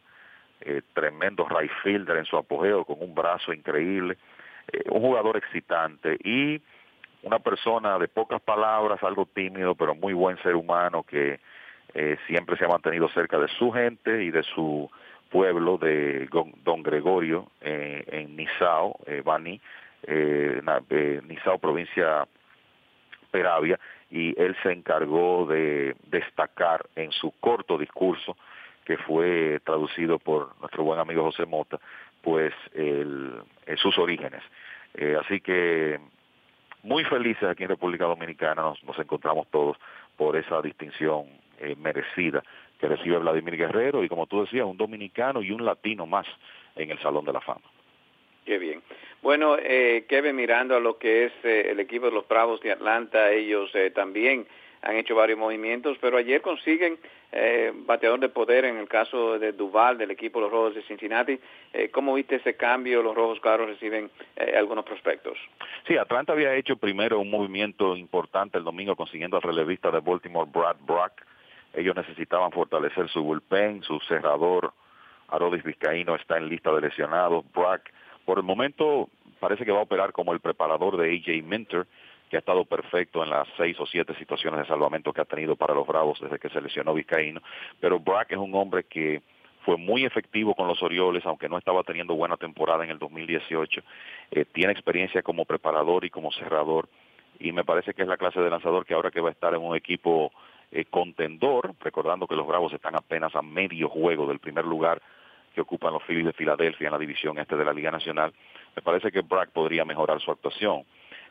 tremendo 0.92 1.46
right 1.48 1.70
fielder 1.83 2.16
en 2.16 2.24
su 2.24 2.37
apogeo 2.37 2.85
con 2.85 2.96
un 3.01 3.14
brazo 3.14 3.53
increíble, 3.53 4.18
un 4.90 5.01
jugador 5.01 5.37
excitante 5.37 6.16
y 6.22 6.61
una 7.22 7.38
persona 7.38 7.98
de 7.98 8.09
pocas 8.09 8.40
palabras, 8.40 9.03
algo 9.03 9.27
tímido, 9.27 9.74
pero 9.74 9.94
muy 9.94 10.12
buen 10.12 10.37
ser 10.42 10.55
humano 10.55 11.03
que 11.03 11.40
eh, 11.94 12.16
siempre 12.27 12.57
se 12.57 12.64
ha 12.64 12.68
mantenido 12.68 13.09
cerca 13.09 13.38
de 13.38 13.48
su 13.48 13.72
gente 13.72 14.22
y 14.22 14.31
de 14.31 14.42
su 14.42 14.90
pueblo 15.31 15.79
de 15.79 16.29
Don 16.64 16.83
Gregorio 16.83 17.51
eh, 17.61 18.05
en 18.07 18.37
Nizao, 18.37 18.98
eh, 19.07 19.22
Bani, 19.24 19.61
eh, 20.03 21.21
Nizao, 21.27 21.59
provincia 21.59 22.27
Peravia, 23.31 23.79
y 24.11 24.41
él 24.41 24.57
se 24.63 24.73
encargó 24.73 25.47
de 25.47 25.95
destacar 26.07 26.87
en 26.97 27.13
su 27.13 27.33
corto 27.41 27.77
discurso, 27.77 28.37
que 28.85 28.97
fue 28.97 29.61
traducido 29.65 30.19
por 30.19 30.59
nuestro 30.61 30.83
buen 30.83 30.99
amigo 30.99 31.25
José 31.25 31.45
Mota, 31.45 31.79
pues 32.23 32.55
el, 32.73 33.35
sus 33.77 33.99
orígenes. 33.99 34.43
así 35.21 35.41
que 35.41 36.01
muy 36.83 37.05
felices 37.05 37.45
aquí 37.45 37.65
en 37.65 37.71
República 37.71 38.05
Dominicana, 38.05 38.63
nos, 38.63 38.99
encontramos 38.99 39.47
todos 39.49 39.77
por 40.17 40.37
esa 40.37 40.61
distinción 40.63 41.27
eh, 41.59 41.75
merecida 41.77 42.43
que 42.79 42.89
recibe 42.89 43.19
Vladimir 43.19 43.57
Guerrero 43.57 44.05
y 44.05 44.09
como 44.09 44.27
tú 44.27 44.43
decías, 44.43 44.65
un 44.65 44.77
dominicano 44.77 45.43
y 45.43 45.51
un 45.51 45.65
latino 45.65 46.07
más 46.07 46.27
en 46.77 46.91
el 46.91 46.99
Salón 47.01 47.25
de 47.25 47.33
la 47.33 47.41
Fama. 47.41 47.67
Qué 48.45 48.59
bien. 48.59 48.81
Bueno, 49.23 49.57
eh, 49.59 50.05
Kevin, 50.09 50.37
mirando 50.37 50.77
a 50.77 50.81
lo 50.81 50.99
que 50.99 51.25
es 51.25 51.33
eh, 51.43 51.69
el 51.71 51.81
equipo 51.81 52.07
de 52.07 52.13
los 52.13 52.27
Bravos 52.29 52.61
de 52.61 52.73
Atlanta, 52.73 53.33
ellos 53.33 53.71
eh, 53.75 53.91
también 53.91 54.47
han 54.83 54.97
hecho 54.97 55.17
varios 55.17 55.39
movimientos, 55.39 55.99
pero 56.01 56.19
ayer 56.19 56.41
consiguen 56.41 56.99
eh, 57.33 57.73
bateador 57.75 58.21
de 58.21 58.29
poder 58.29 58.65
en 58.65 58.77
el 58.77 58.89
caso 58.89 59.39
de 59.39 59.53
Duval, 59.53 59.99
del 59.99 60.13
equipo 60.13 60.39
de 60.39 60.45
los 60.45 60.53
Rojos 60.53 60.77
de 60.77 60.83
Cincinnati. 60.83 61.39
Eh, 61.73 61.91
¿Cómo 61.91 62.15
viste 62.15 62.37
ese 62.37 62.55
cambio? 62.55 63.03
Los 63.03 63.17
Rojos, 63.17 63.41
claro, 63.41 63.67
reciben 63.67 64.09
algunos 64.57 64.85
prospectos. 64.85 65.37
Sí, 65.89 65.97
Atlanta 65.97 66.33
había 66.33 66.55
hecho 66.55 66.77
primero 66.77 67.19
un 67.19 67.29
movimiento 67.29 67.97
importante 67.97 68.57
el 68.57 68.65
domingo 68.65 68.95
consiguiendo 68.95 69.37
al 69.37 69.43
relevista 69.43 69.91
de 69.91 69.99
Baltimore, 69.99 70.49
Brad 70.51 70.77
Brock. 70.87 71.23
Ellos 71.75 71.97
necesitaban 71.97 72.53
fortalecer 72.53 73.09
su 73.09 73.23
bullpen, 73.23 73.83
su 73.83 73.99
cerrador, 74.01 74.73
Arodis 75.29 75.63
Vizcaíno 75.63 76.15
está 76.15 76.39
en 76.39 76.49
lista 76.49 76.73
de 76.73 76.81
lesionados. 76.81 77.45
Brock, 77.53 77.83
por 78.29 78.37
el 78.37 78.45
momento, 78.45 79.09
parece 79.41 79.64
que 79.64 79.73
va 79.73 79.79
a 79.79 79.85
operar 79.85 80.12
como 80.12 80.35
el 80.35 80.41
preparador 80.41 80.99
de 80.99 81.17
AJ 81.17 81.43
Minter 81.43 81.87
que 82.29 82.37
ha 82.37 82.41
estado 82.41 82.67
perfecto 82.67 83.25
en 83.25 83.31
las 83.31 83.49
seis 83.57 83.75
o 83.81 83.87
siete 83.87 84.14
situaciones 84.17 84.61
de 84.61 84.67
salvamento 84.67 85.14
que 85.14 85.23
ha 85.23 85.25
tenido 85.25 85.57
para 85.57 85.73
los 85.73 85.87
Bravos 85.87 86.21
desde 86.21 86.38
que 86.38 86.51
se 86.51 86.61
lesionó 86.61 86.93
Vizcaíno, 86.93 87.41
pero 87.81 87.99
Brack 87.99 88.33
es 88.33 88.37
un 88.37 88.55
hombre 88.55 88.85
que 88.85 89.23
fue 89.64 89.79
muy 89.79 90.05
efectivo 90.05 90.55
con 90.55 90.69
los 90.69 90.83
Orioles, 90.83 91.25
aunque 91.25 91.49
no 91.49 91.57
estaba 91.57 91.83
teniendo 91.85 92.14
buena 92.17 92.37
temporada 92.37 92.85
en 92.85 92.91
el 92.91 92.99
2018, 92.99 93.81
eh, 94.33 94.45
tiene 94.53 94.75
experiencia 94.75 95.23
como 95.23 95.47
preparador 95.47 96.05
y 96.05 96.11
como 96.11 96.31
cerrador, 96.31 96.87
y 97.41 97.53
me 97.53 97.64
parece 97.64 97.95
que 97.95 98.03
es 98.03 98.09
la 98.09 98.19
clase 98.19 98.41
de 98.41 98.51
lanzador 98.51 98.85
que 98.85 98.93
ahora 98.93 99.11
que 99.11 99.23
va 99.23 99.31
a 99.31 99.33
estar 99.33 99.55
en 99.55 99.62
un 99.62 99.75
equipo 99.75 100.33
eh, 100.71 100.85
contendor, 100.85 101.73
recordando 101.81 102.27
que 102.27 102.37
los 102.37 102.47
Bravos 102.47 102.75
están 102.75 102.95
apenas 102.95 103.35
a 103.35 103.41
medio 103.41 103.88
juego 103.88 104.27
del 104.27 104.38
primer 104.38 104.67
lugar 104.67 105.01
que 105.55 105.61
ocupan 105.61 105.93
los 105.93 106.03
Phillies 106.05 106.27
de 106.27 106.33
Filadelfia 106.33 106.87
en 106.87 106.93
la 106.93 106.99
división 106.99 107.39
este 107.39 107.57
de 107.57 107.65
la 107.65 107.73
Liga 107.73 107.91
Nacional, 107.91 108.33
me 108.77 108.83
parece 108.83 109.11
que 109.11 109.23
Brack 109.23 109.51
podría 109.51 109.85
mejorar 109.85 110.21
su 110.21 110.31
actuación. 110.31 110.85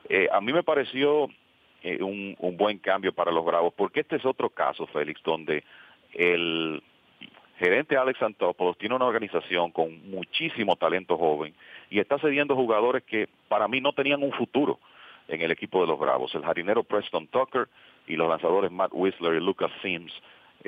Eh, 0.10 0.27
a 0.32 0.41
mí 0.41 0.53
me 0.53 0.63
pareció 0.63 1.30
eh, 1.84 2.01
un, 2.01 2.36
un, 2.39 2.58
buen 2.58 2.80
cambio 2.80 3.13
para 3.13 3.32
los 3.32 3.45
Bravos, 3.45 3.73
porque 3.75 4.01
este 4.01 4.17
es 4.17 4.25
otro 4.25 4.49
caso, 4.49 4.88
Félix, 4.88 5.21
donde 5.23 5.63
el 6.13 6.82
gerente 7.60 7.97
Alex 7.97 8.21
Antopoulos 8.21 8.77
tiene 8.77 8.95
una 8.95 9.06
organización 9.06 9.71
con 9.71 10.10
muchísimo 10.10 10.75
talento 10.75 11.17
joven 11.17 11.53
y 11.89 11.99
está 11.99 12.19
cediendo 12.19 12.56
jugadores 12.56 13.03
que 13.03 13.27
para 13.47 13.67
mí 13.67 13.82
no 13.82 13.93
tenían 13.93 14.23
un 14.23 14.32
futuro 14.32 14.80
en 15.27 15.41
el 15.41 15.51
equipo 15.51 15.82
de 15.82 15.88
los 15.88 15.99
Bravos. 15.99 16.34
El 16.36 16.43
jardinero 16.43 16.84
Preston 16.84 17.27
Tucker 17.27 17.67
y 18.08 18.15
los 18.15 18.30
lanzadores 18.30 18.71
Matt 18.71 18.91
Whistler 18.93 19.36
y 19.36 19.39
Lucas 19.39 19.71
Sims. 19.82 20.13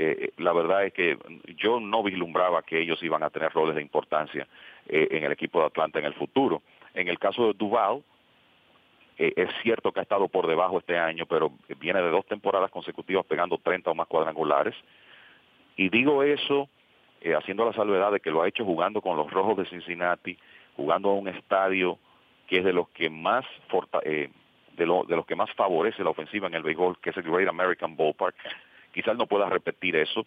Eh, 0.02 0.32
la 0.38 0.54
verdad 0.54 0.86
es 0.86 0.94
que 0.94 1.18
yo 1.58 1.80
no 1.80 2.04
vislumbraba 2.04 2.64
que 2.64 2.80
ellos 2.80 3.02
iban 3.04 3.24
a 3.24 3.30
tener 3.30 3.52
roles 3.52 3.76
de 3.76 3.82
importancia 3.82 4.48
en 4.88 5.24
el 5.24 5.32
equipo 5.32 5.60
de 5.60 5.66
Atlanta 5.68 6.00
en 6.00 6.06
el 6.06 6.14
futuro. 6.14 6.62
En 6.94 7.08
el 7.10 7.20
caso 7.20 7.48
de 7.48 7.54
Duval, 7.54 8.02
eh, 9.20 9.34
es 9.36 9.50
cierto 9.62 9.92
que 9.92 10.00
ha 10.00 10.04
estado 10.04 10.30
por 10.30 10.48
debajo 10.48 10.80
este 10.80 10.98
año, 10.98 11.26
pero 11.26 11.52
viene 11.80 12.02
de 12.02 12.10
dos 12.10 12.26
temporadas 12.26 12.72
consecutivas 12.72 13.26
pegando 13.26 13.58
30 13.58 13.92
o 13.92 13.96
más 13.96 14.08
cuadrangulares. 14.08 14.74
Y 15.76 15.90
digo 15.90 16.24
eso 16.24 16.70
eh, 17.20 17.36
haciendo 17.36 17.66
la 17.66 17.74
salvedad 17.74 18.14
de 18.14 18.22
que 18.22 18.32
lo 18.32 18.42
ha 18.42 18.48
hecho 18.48 18.64
jugando 18.64 19.02
con 19.02 19.18
los 19.18 19.30
Rojos 19.30 19.58
de 19.58 19.66
Cincinnati, 19.66 20.38
jugando 20.78 21.10
a 21.10 21.16
un 21.16 21.28
estadio 21.28 22.00
que 22.48 22.60
es 22.60 22.64
de 22.64 22.72
los 22.72 22.88
que 22.90 23.10
más 23.10 23.46
eh, 24.04 24.30
de 24.78 24.86
los 24.86 25.26
que 25.28 25.36
más 25.36 25.52
favorece 25.52 26.02
la 26.02 26.12
ofensiva 26.12 26.48
en 26.48 26.54
el 26.54 26.64
béisbol, 26.64 26.98
que 27.02 27.10
es 27.10 27.18
el 27.18 27.24
Great 27.24 27.50
American 27.50 27.98
Ballpark. 27.98 28.36
Quizás 28.94 29.18
no 29.18 29.28
pueda 29.28 29.50
repetir 29.50 29.96
eso 29.96 30.26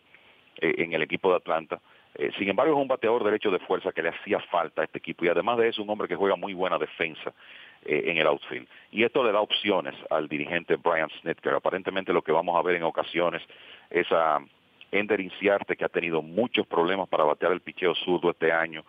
en 0.59 0.93
el 0.93 1.03
equipo 1.03 1.31
de 1.31 1.37
Atlanta. 1.37 1.81
sin 2.39 2.49
embargo, 2.49 2.75
es 2.75 2.83
un 2.83 2.89
bateador 2.89 3.25
derecho 3.25 3.51
de 3.51 3.59
fuerza 3.61 3.91
que 3.93 4.03
le 4.03 4.11
hacía 4.11 4.39
falta 4.51 4.83
a 4.83 4.85
este 4.85 4.99
equipo 4.99 5.25
y 5.25 5.29
además 5.29 5.59
de 5.59 5.69
eso, 5.69 5.83
un 5.83 5.91
hombre 5.91 6.09
que 6.09 6.15
juega 6.15 6.37
muy 6.37 6.53
buena 6.53 6.79
defensa 6.79 7.33
eh, 7.85 8.05
en 8.07 8.17
el 8.17 8.29
outfield. 8.29 8.69
Y 8.93 9.03
esto 9.03 9.25
le 9.25 9.33
da 9.33 9.41
opciones 9.41 9.97
al 10.09 10.29
dirigente 10.29 10.77
Brian 10.77 11.11
Snitker. 11.21 11.55
Aparentemente 11.55 12.13
lo 12.13 12.23
que 12.23 12.31
vamos 12.31 12.57
a 12.57 12.63
ver 12.63 12.77
en 12.77 12.85
ocasiones 12.85 13.43
es 13.91 14.07
a 14.13 14.39
Ender 14.93 15.21
Inciarte, 15.21 15.77
que 15.77 15.85
ha 15.85 15.89
tenido 15.89 16.23
muchos 16.23 16.65
problemas 16.69 17.09
para 17.09 17.25
batear 17.25 17.51
el 17.51 17.61
picheo 17.61 17.97
zurdo 17.97 18.31
este 18.31 18.53
año 18.53 18.85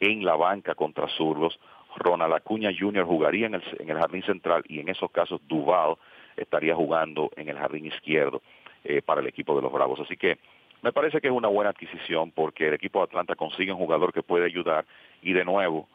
en 0.00 0.24
la 0.24 0.34
banca 0.34 0.74
contra 0.74 1.08
zurdos. 1.08 1.60
Ronald 1.96 2.32
Acuña 2.32 2.70
Jr. 2.72 3.04
jugaría 3.04 3.48
en 3.48 3.56
el, 3.56 3.62
en 3.80 3.90
el 3.90 3.98
jardín 3.98 4.22
central 4.22 4.64
y 4.66 4.80
en 4.80 4.88
esos 4.88 5.10
casos 5.10 5.42
Duval 5.46 5.96
estaría 6.34 6.74
jugando 6.74 7.30
en 7.36 7.50
el 7.50 7.58
jardín 7.58 7.84
izquierdo 7.84 8.40
eh, 8.84 9.02
para 9.02 9.20
el 9.20 9.26
equipo 9.26 9.54
de 9.56 9.62
los 9.62 9.72
Bravos. 9.72 10.00
Así 10.00 10.16
que 10.16 10.38
me 10.82 10.92
parece 10.92 11.20
que 11.20 11.28
es 11.28 11.32
una 11.32 11.48
buena 11.48 11.70
adquisición 11.70 12.30
porque 12.30 12.68
el 12.68 12.74
equipo 12.74 13.00
de 13.00 13.04
Atlanta 13.04 13.34
consigue 13.34 13.72
un 13.72 13.78
jugador 13.78 14.12
que 14.12 14.22
puede 14.22 14.46
ayudar 14.46 14.84
y 15.22 15.32
de 15.32 15.44
nuevo 15.44 15.88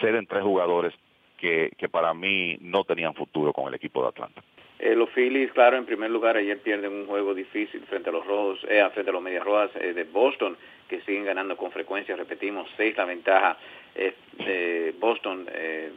ceden 0.00 0.26
tres 0.26 0.42
jugadores 0.42 0.92
que, 1.36 1.72
que 1.78 1.88
para 1.88 2.12
mí 2.14 2.58
no 2.60 2.84
tenían 2.84 3.14
futuro 3.14 3.52
con 3.52 3.68
el 3.68 3.74
equipo 3.74 4.02
de 4.02 4.08
Atlanta. 4.08 4.42
Eh, 4.78 4.94
los 4.94 5.10
Phillies, 5.10 5.52
claro, 5.52 5.76
en 5.76 5.86
primer 5.86 6.10
lugar, 6.10 6.36
ayer 6.36 6.58
pierden 6.60 6.92
un 6.92 7.06
juego 7.06 7.34
difícil 7.34 7.82
frente 7.82 8.10
a 8.10 8.12
los 8.12 8.24
Rojos, 8.24 8.60
eh, 8.68 8.86
frente 8.92 9.10
a 9.10 9.12
los 9.12 9.22
Medias 9.22 9.44
Rojas 9.44 9.70
eh, 9.74 9.92
de 9.92 10.04
Boston, 10.04 10.56
que 10.88 11.00
siguen 11.00 11.24
ganando 11.24 11.56
con 11.56 11.72
frecuencia. 11.72 12.14
Repetimos, 12.14 12.68
seis 12.76 12.96
la 12.96 13.04
ventaja 13.04 13.56
eh, 13.94 14.14
de 14.38 14.94
Boston 14.98 15.46
eh, 15.52 15.90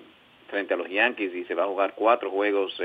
frente 0.49 0.73
a 0.73 0.77
los 0.77 0.89
Yankees 0.89 1.34
y 1.36 1.45
se 1.45 1.53
va 1.53 1.63
a 1.63 1.67
jugar 1.67 1.93
cuatro 1.95 2.31
juegos 2.31 2.75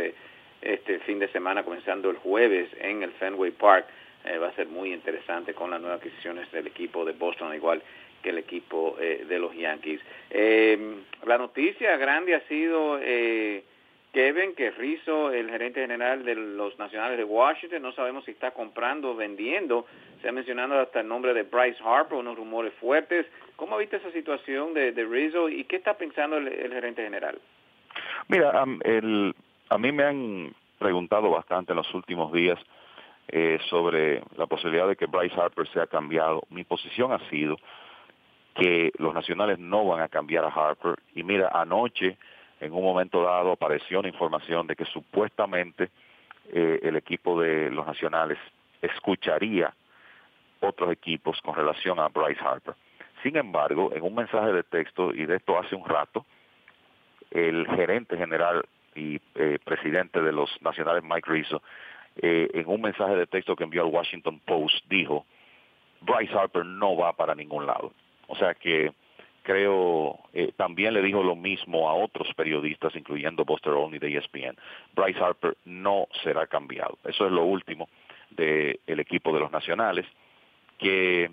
este 0.62 0.98
fin 1.00 1.18
de 1.18 1.28
semana, 1.28 1.62
comenzando 1.62 2.10
el 2.10 2.16
jueves 2.16 2.68
en 2.80 3.02
el 3.02 3.12
Fenway 3.12 3.52
Park. 3.52 3.86
Eh, 4.24 4.38
va 4.38 4.48
a 4.48 4.52
ser 4.54 4.66
muy 4.66 4.92
interesante 4.92 5.54
con 5.54 5.70
las 5.70 5.80
nuevas 5.80 6.00
adquisiciones 6.00 6.50
del 6.50 6.66
equipo 6.66 7.04
de 7.04 7.12
Boston, 7.12 7.54
igual 7.54 7.82
que 8.22 8.30
el 8.30 8.38
equipo 8.38 8.96
eh, 9.00 9.24
de 9.28 9.38
los 9.38 9.54
Yankees. 9.54 10.00
Eh, 10.30 10.96
la 11.24 11.38
noticia 11.38 11.96
grande 11.96 12.34
ha 12.34 12.40
sido 12.48 12.98
eh, 13.00 13.62
Kevin, 14.12 14.54
que 14.54 14.70
Rizzo, 14.72 15.30
el 15.30 15.48
gerente 15.50 15.80
general 15.80 16.24
de 16.24 16.34
los 16.34 16.76
Nacionales 16.78 17.18
de 17.18 17.24
Washington, 17.24 17.82
no 17.82 17.92
sabemos 17.92 18.24
si 18.24 18.32
está 18.32 18.50
comprando 18.50 19.10
o 19.10 19.14
vendiendo. 19.14 19.86
Se 20.22 20.28
ha 20.28 20.32
mencionado 20.32 20.80
hasta 20.80 21.00
el 21.00 21.08
nombre 21.08 21.34
de 21.34 21.44
Bryce 21.44 21.78
Harper, 21.84 22.18
unos 22.18 22.36
rumores 22.36 22.72
fuertes. 22.80 23.26
¿Cómo 23.54 23.76
viste 23.76 23.96
esa 23.98 24.10
situación 24.10 24.74
de, 24.74 24.92
de 24.92 25.04
Rizzo 25.04 25.48
y 25.48 25.64
qué 25.64 25.76
está 25.76 25.96
pensando 25.96 26.38
el, 26.38 26.48
el 26.48 26.72
gerente 26.72 27.02
general? 27.04 27.38
Mira, 28.28 28.64
um, 28.64 28.80
el, 28.82 29.34
a 29.68 29.78
mí 29.78 29.92
me 29.92 30.04
han 30.04 30.54
preguntado 30.78 31.30
bastante 31.30 31.72
en 31.72 31.76
los 31.76 31.92
últimos 31.94 32.32
días 32.32 32.58
eh, 33.28 33.58
sobre 33.68 34.22
la 34.36 34.46
posibilidad 34.46 34.86
de 34.86 34.96
que 34.96 35.06
Bryce 35.06 35.38
Harper 35.40 35.66
sea 35.68 35.86
cambiado. 35.86 36.42
Mi 36.50 36.64
posición 36.64 37.12
ha 37.12 37.18
sido 37.30 37.56
que 38.54 38.92
los 38.98 39.12
nacionales 39.14 39.58
no 39.58 39.84
van 39.84 40.00
a 40.00 40.08
cambiar 40.08 40.44
a 40.44 40.48
Harper. 40.48 40.94
Y 41.14 41.22
mira, 41.22 41.50
anoche, 41.52 42.16
en 42.60 42.72
un 42.72 42.82
momento 42.82 43.22
dado, 43.22 43.52
apareció 43.52 44.00
una 44.00 44.08
información 44.08 44.66
de 44.66 44.76
que 44.76 44.84
supuestamente 44.86 45.90
eh, 46.52 46.80
el 46.82 46.96
equipo 46.96 47.40
de 47.40 47.70
los 47.70 47.86
nacionales 47.86 48.38
escucharía 48.80 49.74
otros 50.60 50.90
equipos 50.92 51.40
con 51.42 51.54
relación 51.54 51.98
a 51.98 52.08
Bryce 52.08 52.40
Harper. 52.40 52.74
Sin 53.22 53.36
embargo, 53.36 53.92
en 53.94 54.02
un 54.02 54.14
mensaje 54.14 54.52
de 54.52 54.62
texto, 54.62 55.12
y 55.12 55.26
de 55.26 55.36
esto 55.36 55.58
hace 55.58 55.74
un 55.74 55.84
rato, 55.84 56.24
el 57.30 57.66
gerente 57.66 58.16
general 58.16 58.64
y 58.96 59.20
eh, 59.34 59.58
presidente 59.64 60.20
de 60.20 60.32
los 60.32 60.50
nacionales, 60.62 61.04
Mike 61.04 61.30
Rizzo, 61.30 61.62
eh, 62.16 62.48
en 62.54 62.66
un 62.66 62.80
mensaje 62.80 63.14
de 63.14 63.26
texto 63.26 63.54
que 63.54 63.64
envió 63.64 63.82
al 63.82 63.92
Washington 63.92 64.40
Post, 64.44 64.84
dijo, 64.88 65.26
Bryce 66.00 66.32
Harper 66.32 66.64
no 66.64 66.96
va 66.96 67.12
para 67.12 67.34
ningún 67.34 67.66
lado. 67.66 67.92
O 68.28 68.36
sea 68.36 68.54
que 68.54 68.92
creo, 69.46 70.18
eh, 70.32 70.52
también 70.56 70.92
le 70.92 71.02
dijo 71.02 71.22
lo 71.22 71.36
mismo 71.36 71.88
a 71.88 71.94
otros 71.94 72.26
periodistas, 72.34 72.96
incluyendo 72.96 73.44
Buster 73.44 73.72
Olney 73.72 74.00
de 74.00 74.16
ESPN. 74.16 74.56
Bryce 74.94 75.22
Harper 75.22 75.56
no 75.64 76.08
será 76.24 76.48
cambiado. 76.48 76.98
Eso 77.04 77.26
es 77.26 77.32
lo 77.32 77.44
último 77.44 77.88
del 78.30 79.00
equipo 79.00 79.32
de 79.32 79.40
los 79.40 79.52
nacionales, 79.52 80.04
que 80.78 81.24
eh, 81.24 81.30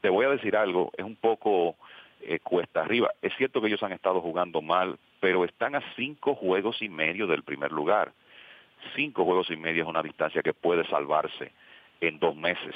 te 0.00 0.08
voy 0.08 0.24
a 0.26 0.30
decir 0.30 0.56
algo, 0.56 0.90
es 0.96 1.04
un 1.04 1.16
poco 1.16 1.76
eh, 2.22 2.38
cuesta 2.38 2.80
arriba. 2.80 3.10
Es 3.20 3.34
cierto 3.36 3.60
que 3.60 3.66
ellos 3.66 3.82
han 3.82 3.92
estado 3.92 4.20
jugando 4.20 4.62
mal, 4.62 4.98
pero 5.20 5.44
están 5.44 5.74
a 5.74 5.82
cinco 5.96 6.34
juegos 6.34 6.80
y 6.82 6.88
medio 6.88 7.26
del 7.26 7.42
primer 7.42 7.70
lugar. 7.70 8.12
Cinco 8.96 9.24
juegos 9.24 9.50
y 9.50 9.56
medio 9.56 9.82
es 9.82 9.88
una 9.88 10.02
distancia 10.02 10.42
que 10.42 10.54
puede 10.54 10.86
salvarse 10.88 11.52
en 12.00 12.18
dos 12.18 12.34
meses. 12.34 12.74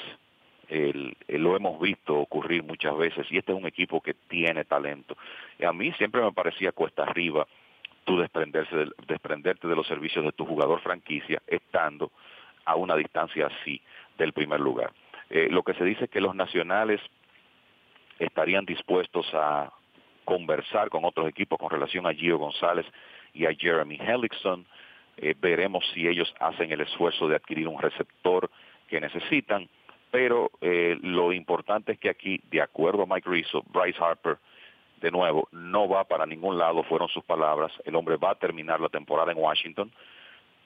Lo 1.27 1.55
hemos 1.55 1.79
visto 1.79 2.15
ocurrir 2.15 2.63
muchas 2.63 2.95
veces 2.97 3.27
y 3.31 3.37
este 3.37 3.51
es 3.51 3.57
un 3.57 3.67
equipo 3.67 4.01
que 4.01 4.13
tiene 4.13 4.65
talento. 4.65 5.17
A 5.65 5.73
mí 5.73 5.91
siempre 5.93 6.21
me 6.21 6.31
parecía 6.31 6.71
cuesta 6.71 7.03
arriba 7.03 7.47
tú 8.05 8.19
desprenderse 8.19 8.75
de, 8.75 8.91
desprenderte 9.07 9.67
de 9.67 9.75
los 9.75 9.87
servicios 9.87 10.23
de 10.23 10.31
tu 10.31 10.45
jugador 10.45 10.79
franquicia 10.81 11.41
estando 11.47 12.11
a 12.63 12.75
una 12.75 12.95
distancia 12.95 13.47
así 13.47 13.81
del 14.17 14.31
primer 14.31 14.59
lugar. 14.59 14.91
Eh, 15.29 15.47
lo 15.49 15.63
que 15.63 15.73
se 15.73 15.83
dice 15.83 16.05
es 16.05 16.09
que 16.09 16.21
los 16.21 16.35
nacionales 16.35 17.01
estarían 18.19 18.65
dispuestos 18.65 19.27
a 19.33 19.71
conversar 20.25 20.89
con 20.89 21.05
otros 21.05 21.29
equipos 21.29 21.57
con 21.57 21.69
relación 21.69 22.05
a 22.05 22.13
Gio 22.13 22.37
González 22.37 22.85
y 23.33 23.45
a 23.45 23.53
Jeremy 23.53 23.97
Hellickson. 23.97 24.65
Eh, 25.17 25.33
veremos 25.39 25.85
si 25.93 26.07
ellos 26.07 26.33
hacen 26.39 26.71
el 26.71 26.81
esfuerzo 26.81 27.27
de 27.27 27.37
adquirir 27.37 27.67
un 27.67 27.81
receptor 27.81 28.49
que 28.89 28.99
necesitan, 28.99 29.69
pero 30.11 30.51
eh, 30.61 30.97
lo 31.01 31.31
importante 31.31 31.93
es 31.93 31.99
que 31.99 32.09
aquí, 32.09 32.41
de 32.51 32.61
acuerdo 32.61 33.03
a 33.03 33.05
Mike 33.05 33.29
Rizzo, 33.29 33.63
Bryce 33.67 34.01
Harper, 34.03 34.37
de 35.01 35.11
nuevo, 35.11 35.47
no 35.51 35.87
va 35.87 36.03
para 36.05 36.25
ningún 36.25 36.57
lado, 36.57 36.83
fueron 36.83 37.07
sus 37.09 37.23
palabras, 37.23 37.71
el 37.85 37.95
hombre 37.95 38.17
va 38.17 38.31
a 38.31 38.35
terminar 38.35 38.79
la 38.79 38.89
temporada 38.89 39.31
en 39.31 39.37
Washington, 39.37 39.91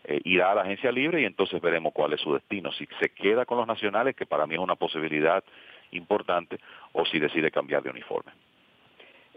eh, 0.03 0.21
irá 0.23 0.51
a 0.51 0.55
la 0.55 0.61
agencia 0.61 0.91
libre 0.91 1.21
y 1.21 1.25
entonces 1.25 1.61
veremos 1.61 1.93
cuál 1.93 2.13
es 2.13 2.21
su 2.21 2.33
destino, 2.33 2.71
si 2.71 2.87
se 2.99 3.09
queda 3.09 3.45
con 3.45 3.57
los 3.57 3.67
nacionales, 3.67 4.15
que 4.15 4.25
para 4.25 4.47
mí 4.47 4.55
es 4.55 4.59
una 4.59 4.75
posibilidad 4.75 5.43
importante, 5.91 6.59
o 6.93 7.05
si 7.05 7.19
decide 7.19 7.51
cambiar 7.51 7.83
de 7.83 7.89
uniforme. 7.89 8.31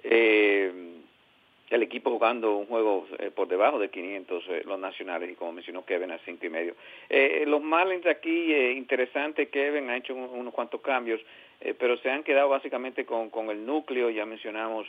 Eh, 0.05 0.93
el 1.73 1.83
equipo 1.83 2.11
jugando 2.11 2.55
un 2.57 2.67
juego 2.67 3.07
eh, 3.19 3.31
por 3.35 3.49
debajo 3.49 3.79
de 3.79 3.89
500 3.89 4.45
eh, 4.49 4.63
los 4.67 4.79
nacionales 4.79 5.31
y 5.31 5.35
como 5.35 5.53
mencionó 5.53 5.85
Kevin 5.87 6.11
a 6.11 6.19
cinco 6.19 6.45
y 6.45 6.51
medio 6.51 6.75
eh, 7.09 7.45
los 7.47 7.63
Marlins 7.63 8.07
aquí 8.07 8.53
eh, 8.53 8.73
interesante 8.73 9.49
Kevin 9.49 9.89
ha 9.89 9.97
hecho 9.97 10.15
un, 10.15 10.29
unos 10.39 10.53
cuantos 10.53 10.81
cambios 10.83 11.21
pero 11.79 11.97
se 11.99 12.11
han 12.11 12.25
quedado 12.25 12.49
básicamente 12.49 13.07
con, 13.07 13.31
con 13.31 13.49
el 13.49 13.65
núcleo 13.65 14.11
ya 14.11 14.27
mencionamos 14.27 14.87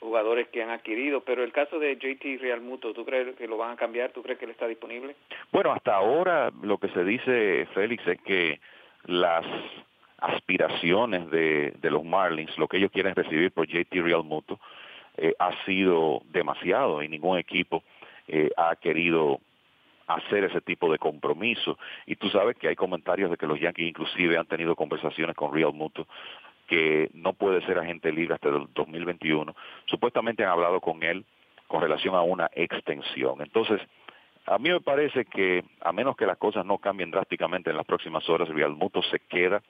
jugadores 0.00 0.48
que 0.48 0.62
han 0.62 0.70
adquirido 0.70 1.20
pero 1.20 1.44
el 1.44 1.52
caso 1.52 1.78
de 1.78 1.94
JT 1.96 2.40
Real 2.40 2.62
Muto 2.62 2.92
¿tú 2.92 3.04
crees 3.04 3.36
que 3.36 3.46
lo 3.46 3.56
van 3.56 3.72
a 3.72 3.76
cambiar? 3.76 4.10
¿tú 4.10 4.22
crees 4.22 4.38
que 4.38 4.46
él 4.46 4.50
está 4.50 4.66
disponible? 4.66 5.14
Bueno 5.52 5.72
hasta 5.72 5.94
ahora 5.94 6.50
lo 6.62 6.78
que 6.78 6.88
se 6.88 7.04
dice 7.04 7.68
Félix 7.74 8.04
es 8.08 8.20
que 8.22 8.58
las 9.04 9.44
aspiraciones 10.18 11.30
de, 11.30 11.74
de 11.80 11.90
los 11.90 12.04
Marlins 12.04 12.56
lo 12.58 12.68
que 12.68 12.78
ellos 12.78 12.90
quieren 12.90 13.14
recibir 13.14 13.52
por 13.52 13.66
JT 13.66 14.02
Real 14.02 14.24
Muto 14.24 14.58
eh, 15.18 15.34
ha 15.38 15.64
sido 15.64 16.22
demasiado 16.30 17.02
y 17.02 17.08
ningún 17.08 17.38
equipo 17.38 17.82
eh, 18.28 18.50
ha 18.56 18.76
querido 18.76 19.40
hacer 20.06 20.44
ese 20.44 20.60
tipo 20.60 20.92
de 20.92 20.98
compromiso. 20.98 21.78
Y 22.06 22.16
tú 22.16 22.28
sabes 22.28 22.56
que 22.56 22.68
hay 22.68 22.76
comentarios 22.76 23.30
de 23.30 23.36
que 23.36 23.46
los 23.46 23.58
Yankees 23.58 23.88
inclusive 23.88 24.36
han 24.36 24.46
tenido 24.46 24.76
conversaciones 24.76 25.34
con 25.34 25.54
Real 25.54 25.72
Muto 25.72 26.06
que 26.66 27.10
no 27.14 27.32
puede 27.32 27.64
ser 27.64 27.78
agente 27.78 28.12
libre 28.12 28.34
hasta 28.34 28.48
el 28.48 28.66
2021. 28.74 29.54
Supuestamente 29.86 30.44
han 30.44 30.50
hablado 30.50 30.80
con 30.80 31.02
él 31.02 31.24
con 31.66 31.80
relación 31.80 32.14
a 32.14 32.22
una 32.22 32.50
extensión. 32.52 33.40
Entonces, 33.40 33.80
a 34.46 34.58
mí 34.58 34.70
me 34.70 34.80
parece 34.80 35.24
que 35.24 35.64
a 35.80 35.92
menos 35.92 36.16
que 36.16 36.26
las 36.26 36.38
cosas 36.38 36.66
no 36.66 36.78
cambien 36.78 37.10
drásticamente 37.10 37.70
en 37.70 37.76
las 37.76 37.86
próximas 37.86 38.28
horas, 38.28 38.48
Real 38.48 38.74
Muto 38.74 39.02
se 39.02 39.20
queda 39.20 39.62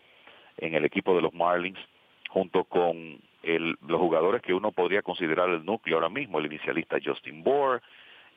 en 0.58 0.74
el 0.74 0.84
equipo 0.84 1.14
de 1.14 1.22
los 1.22 1.34
Marlins 1.34 1.78
junto 2.28 2.64
con 2.64 3.18
el, 3.42 3.76
los 3.86 4.00
jugadores 4.00 4.42
que 4.42 4.54
uno 4.54 4.72
podría 4.72 5.02
considerar 5.02 5.48
el 5.48 5.64
núcleo 5.64 5.96
ahora 5.96 6.08
mismo, 6.08 6.38
el 6.38 6.46
inicialista 6.46 6.98
Justin 7.02 7.42
Bohr, 7.42 7.80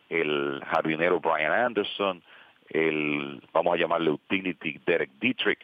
el 0.10 0.62
jardinero 0.66 1.20
Brian 1.20 1.52
Anderson, 1.52 2.22
el, 2.70 3.42
vamos 3.52 3.74
a 3.74 3.78
llamarle 3.78 4.12
utility 4.12 4.80
Derek 4.86 5.12
Dietrich, 5.20 5.60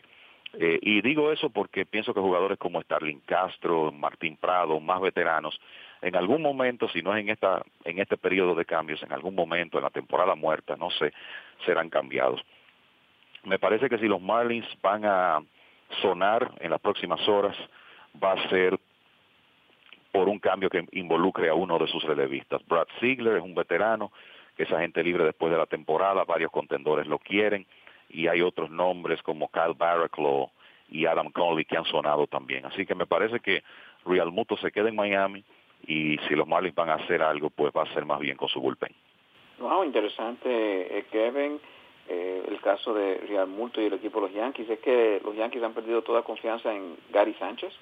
eh, 0.57 0.79
y 0.81 1.01
digo 1.01 1.31
eso 1.31 1.49
porque 1.49 1.85
pienso 1.85 2.13
que 2.13 2.19
jugadores 2.19 2.57
como 2.57 2.81
Starling 2.81 3.19
Castro, 3.25 3.91
Martín 3.91 4.37
Prado, 4.37 4.79
más 4.79 5.01
veteranos, 5.01 5.59
en 6.01 6.15
algún 6.15 6.41
momento, 6.41 6.87
si 6.89 7.01
no 7.01 7.15
es 7.15 7.21
en 7.21 7.29
esta, 7.29 7.63
en 7.83 7.99
este 7.99 8.17
periodo 8.17 8.55
de 8.55 8.65
cambios, 8.65 9.01
en 9.03 9.11
algún 9.11 9.35
momento, 9.35 9.77
en 9.77 9.83
la 9.83 9.89
temporada 9.89 10.35
muerta, 10.35 10.75
no 10.75 10.89
sé, 10.91 11.13
serán 11.65 11.89
cambiados. 11.89 12.41
Me 13.43 13.59
parece 13.59 13.89
que 13.89 13.97
si 13.97 14.07
los 14.07 14.21
Marlins 14.21 14.67
van 14.81 15.05
a 15.05 15.41
sonar 16.01 16.51
en 16.59 16.71
las 16.71 16.81
próximas 16.81 17.25
horas, 17.27 17.55
va 18.21 18.33
a 18.33 18.49
ser 18.49 18.79
por 20.11 20.29
un 20.29 20.39
cambio 20.39 20.69
que 20.69 20.85
involucre 20.93 21.49
a 21.49 21.53
uno 21.53 21.77
de 21.77 21.87
sus 21.87 22.03
relevistas. 22.03 22.65
Brad 22.67 22.87
Ziegler 22.99 23.37
es 23.37 23.43
un 23.43 23.53
veterano, 23.53 24.11
que 24.55 24.63
es 24.63 24.71
agente 24.71 25.03
libre 25.03 25.25
después 25.25 25.51
de 25.51 25.57
la 25.57 25.65
temporada, 25.65 26.23
varios 26.23 26.51
contendores 26.51 27.07
lo 27.07 27.19
quieren, 27.19 27.65
y 28.09 28.27
hay 28.27 28.41
otros 28.41 28.69
nombres 28.69 29.21
como 29.23 29.49
Kyle 29.49 29.73
Barraclough 29.77 30.49
y 30.89 31.05
Adam 31.05 31.31
Conley 31.31 31.65
que 31.65 31.77
han 31.77 31.85
sonado 31.85 32.27
también. 32.27 32.65
Así 32.65 32.85
que 32.85 32.95
me 32.95 33.05
parece 33.05 33.39
que 33.39 33.63
Real 34.05 34.31
Muto 34.31 34.55
se 34.57 34.71
queda 34.71 34.89
en 34.89 34.95
Miami 34.95 35.43
y 35.85 36.17
si 36.27 36.35
los 36.35 36.47
Marlins 36.47 36.75
van 36.75 36.89
a 36.89 36.95
hacer 36.95 37.21
algo, 37.21 37.49
pues 37.49 37.73
va 37.75 37.83
a 37.83 37.93
ser 37.93 38.05
más 38.05 38.19
bien 38.19 38.37
con 38.37 38.47
su 38.47 38.61
bullpen. 38.61 38.93
Interesante, 39.83 40.97
eh, 40.97 41.05
Kevin. 41.11 41.59
Eh, 42.07 42.43
el 42.47 42.59
caso 42.61 42.93
de 42.93 43.17
Real 43.27 43.47
Multo 43.47 43.81
y 43.81 43.85
el 43.85 43.93
equipo 43.93 44.19
de 44.19 44.27
los 44.27 44.35
Yankees, 44.35 44.69
es 44.69 44.79
que 44.79 45.21
los 45.23 45.35
Yankees 45.35 45.63
han 45.63 45.73
perdido 45.73 46.01
toda 46.01 46.23
confianza 46.23 46.73
en 46.73 46.95
Gary 47.11 47.33
Sánchez. 47.39 47.73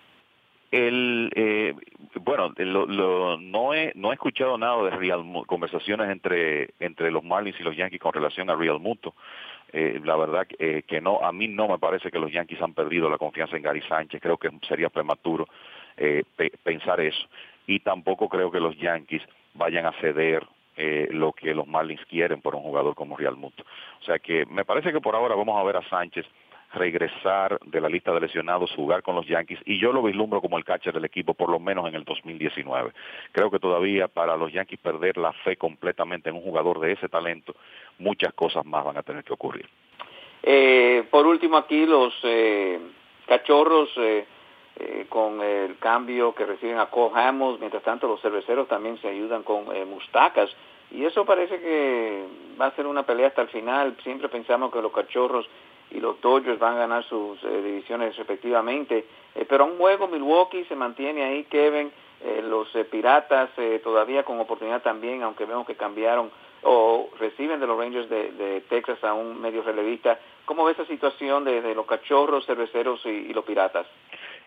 El, 0.72 1.32
eh, 1.36 1.76
bueno, 2.22 2.52
lo, 2.58 3.38
no, 3.38 3.76
he, 3.76 3.92
no 3.94 4.10
he 4.10 4.16
escuchado 4.16 4.58
nada 4.58 4.82
de 4.90 5.46
conversaciones 5.46 6.10
entre, 6.10 6.72
entre 6.80 7.12
los 7.12 7.24
Marlins 7.24 7.60
y 7.60 7.64
los 7.64 7.78
Yankees 7.78 8.02
con 8.02 8.14
relación 8.14 8.50
a 8.50 8.56
Real 8.56 8.80
Muto. 8.80 9.14
Eh, 9.72 10.00
la 10.04 10.16
verdad 10.16 10.48
eh, 10.58 10.84
que 10.88 11.00
no, 11.00 11.20
a 11.24 11.32
mí 11.32 11.48
no 11.48 11.68
me 11.68 11.78
parece 11.78 12.10
que 12.10 12.20
los 12.20 12.32
Yankees 12.32 12.62
han 12.62 12.74
perdido 12.74 13.10
la 13.10 13.20
confianza 13.20 13.56
en 13.56 13.62
Gary 13.62 13.82
Sánchez. 13.82 14.20
Creo 14.22 14.38
que 14.38 14.50
sería 14.68 14.90
prematuro 14.90 15.48
eh, 15.96 16.24
pensar 16.64 17.02
eso. 17.02 17.28
Y 17.68 17.80
tampoco 17.80 18.28
creo 18.28 18.50
que 18.50 18.60
los 18.60 18.76
Yankees 18.78 19.22
vayan 19.54 19.86
a 19.86 19.94
ceder 19.94 20.44
eh, 20.76 21.08
lo 21.12 21.32
que 21.34 21.54
los 21.54 21.68
Marlins 21.68 22.06
quieren 22.06 22.42
por 22.42 22.56
un 22.56 22.64
jugador 22.64 22.96
como 22.96 23.18
Real 23.18 23.36
Muto. 23.36 23.64
O 24.02 24.06
sea 24.06 24.20
que 24.20 24.46
me 24.46 24.66
parece 24.66 24.92
que 24.92 25.02
por 25.02 25.16
ahora 25.16 25.36
vamos 25.36 25.60
a 25.60 25.64
ver 25.64 25.78
a 25.78 25.90
Sánchez 25.90 26.26
regresar 26.74 27.60
de 27.66 27.80
la 27.80 27.88
lista 27.88 28.12
de 28.12 28.20
lesionados, 28.20 28.72
jugar 28.72 29.04
con 29.04 29.16
los 29.16 29.28
Yankees, 29.28 29.60
y 29.66 29.80
yo 29.80 29.94
lo 29.94 30.02
vislumbro 30.02 30.42
como 30.42 30.58
el 30.58 30.66
catcher 30.66 30.94
del 30.94 31.06
equipo, 31.06 31.36
por 31.36 31.50
lo 31.50 31.60
menos 31.60 31.88
en 31.88 31.96
el 31.96 32.04
2019. 32.04 32.92
Creo 33.32 33.52
que 33.52 33.60
todavía 33.60 34.08
para 34.08 34.36
los 34.36 34.52
Yankees 34.52 34.80
perder 34.80 35.18
la 35.18 35.34
fe 35.34 35.56
completamente 35.56 36.30
en 36.30 36.36
un 36.36 36.42
jugador 36.42 36.80
de 36.80 36.94
ese 36.94 37.10
talento, 37.10 37.56
muchas 38.00 38.34
cosas 38.34 38.66
más 38.66 38.84
van 38.84 38.98
a 38.98 39.04
tener 39.04 39.24
que 39.24 39.34
ocurrir. 39.34 39.70
Eh, 40.42 41.06
por 41.10 41.28
último 41.28 41.58
aquí 41.58 41.86
los 41.86 42.14
eh, 42.24 42.80
cachorros 43.28 43.90
eh, 44.80 45.06
con 45.10 45.42
el 45.42 45.78
cambio 45.78 46.34
que 46.34 46.46
reciben 46.46 46.80
a 46.80 46.88
Cole 46.88 47.14
Hamels, 47.16 47.60
mientras 47.60 47.84
tanto 47.84 48.08
los 48.08 48.22
cerveceros 48.22 48.68
también 48.68 48.98
se 49.00 49.08
ayudan 49.08 49.44
con 49.44 49.66
mustacas 49.88 50.50
y 50.94 51.06
eso 51.06 51.26
parece 51.26 51.60
que 51.60 52.24
va 52.60 52.68
a 52.68 52.76
ser 52.76 52.86
una 52.86 53.04
pelea 53.04 53.28
hasta 53.28 53.42
el 53.42 53.48
final. 53.48 53.98
Siempre 54.04 54.30
pensamos 54.30 54.72
que 54.72 54.82
los 54.82 54.92
cachorros 54.92 55.50
y 55.90 56.00
los 56.00 56.22
Dodgers 56.22 56.60
van 56.60 56.76
a 56.76 56.80
ganar 56.82 57.04
sus 57.06 57.44
eh, 57.44 57.62
divisiones 57.64 58.16
respectivamente. 58.16 59.06
Eh, 59.34 59.46
pero 59.50 59.66
un 59.66 59.78
juego 59.78 60.08
Milwaukee 60.08 60.66
se 60.66 60.76
mantiene 60.76 61.24
ahí, 61.24 61.46
Kevin. 61.46 61.92
Eh, 62.22 62.44
los 62.48 62.70
Piratas 62.90 63.50
todavía 63.84 64.24
con 64.24 64.40
oportunidad 64.40 64.82
también, 64.82 65.24
aunque 65.24 65.46
vemos 65.46 65.66
que 65.66 65.76
cambiaron 65.76 66.32
o 66.62 67.10
reciben 67.20 67.60
de 67.60 67.68
los 67.68 67.78
Rangers 67.78 68.08
de, 68.10 68.64
Texas 68.70 69.04
a 69.04 69.14
un 69.14 69.42
medio 69.42 69.64
relevista. 69.64 70.18
¿Cómo 70.46 70.64
ves 70.64 70.80
esa 70.80 70.88
situación 70.88 71.44
de, 71.44 71.76
los 71.76 71.86
cachorros, 71.86 72.46
cerveceros 72.46 73.06
y, 73.06 73.34
los 73.34 73.44
Piratas? 73.44 73.86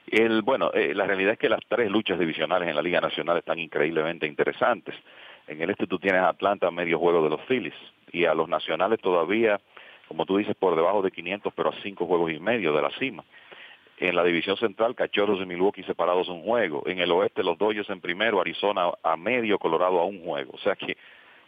El, 0.06 0.42
bueno, 0.42 0.70
la 0.72 1.06
realidad 1.06 1.32
es 1.32 1.38
que 1.38 1.48
las 1.48 1.60
tres 1.68 1.90
luchas 1.90 2.18
divisionales 2.18 2.68
en 2.68 2.76
la 2.76 2.82
Liga 2.82 3.00
Nacional 3.00 3.38
están 3.38 3.58
increíblemente 3.58 4.26
interesantes. 4.26 4.94
En 5.48 5.60
el 5.60 5.70
este 5.70 5.86
tú 5.86 5.98
tienes 5.98 6.20
a 6.20 6.28
Atlanta 6.28 6.70
medio 6.70 6.98
juego 6.98 7.24
de 7.24 7.30
los 7.30 7.40
Phillies 7.42 7.74
y 8.12 8.24
a 8.24 8.34
los 8.34 8.48
nacionales 8.48 9.00
todavía 9.00 9.60
como 10.08 10.24
tú 10.24 10.36
dices, 10.36 10.54
por 10.56 10.76
debajo 10.76 11.02
de 11.02 11.10
500, 11.10 11.52
pero 11.54 11.70
a 11.70 11.82
cinco 11.82 12.06
juegos 12.06 12.32
y 12.32 12.38
medio 12.38 12.72
de 12.72 12.82
la 12.82 12.90
cima. 12.98 13.24
En 13.98 14.14
la 14.14 14.22
división 14.24 14.56
central, 14.56 14.94
Cachorros 14.94 15.40
y 15.40 15.46
Milwaukee 15.46 15.82
separados 15.82 16.28
un 16.28 16.42
juego. 16.42 16.82
En 16.86 16.98
el 16.98 17.10
oeste, 17.10 17.42
los 17.42 17.58
Dodgers 17.58 17.88
en 17.90 18.00
primero, 18.00 18.40
Arizona 18.40 18.90
a 19.02 19.16
medio, 19.16 19.58
Colorado 19.58 20.00
a 20.00 20.04
un 20.04 20.22
juego. 20.22 20.52
O 20.52 20.58
sea 20.58 20.76
que 20.76 20.96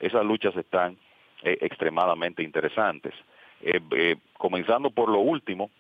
esas 0.01 0.25
luchas 0.25 0.57
están 0.57 0.97
eh, 1.43 1.59
extremadamente 1.61 2.43
interesantes. 2.43 3.13
Eh, 3.61 3.81
eh, 3.93 4.17
comenzando 4.33 4.91
por 4.91 5.11
lo 5.11 5.19
último, 5.19 5.71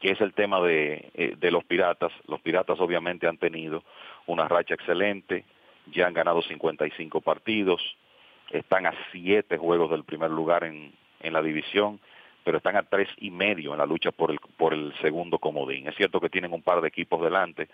que 0.00 0.10
es 0.10 0.20
el 0.20 0.34
tema 0.34 0.60
de, 0.60 1.36
de 1.38 1.50
los 1.50 1.64
piratas. 1.64 2.12
Los 2.26 2.40
piratas 2.40 2.78
obviamente 2.80 3.26
han 3.26 3.38
tenido 3.38 3.82
una 4.26 4.48
racha 4.48 4.74
excelente, 4.74 5.44
ya 5.86 6.06
han 6.06 6.14
ganado 6.14 6.42
55 6.42 7.20
partidos, 7.20 7.80
están 8.50 8.86
a 8.86 8.94
siete 9.12 9.56
juegos 9.56 9.90
del 9.90 10.04
primer 10.04 10.30
lugar 10.30 10.64
en, 10.64 10.92
en 11.20 11.32
la 11.32 11.42
división, 11.42 12.00
pero 12.44 12.58
están 12.58 12.76
a 12.76 12.84
tres 12.84 13.08
y 13.18 13.30
medio 13.30 13.72
en 13.72 13.78
la 13.78 13.86
lucha 13.86 14.12
por 14.12 14.30
el, 14.30 14.38
por 14.56 14.72
el 14.72 14.94
segundo 15.00 15.38
comodín. 15.38 15.88
Es 15.88 15.96
cierto 15.96 16.20
que 16.20 16.30
tienen 16.30 16.52
un 16.52 16.62
par 16.62 16.80
de 16.80 16.88
equipos 16.88 17.20
delante, 17.22 17.68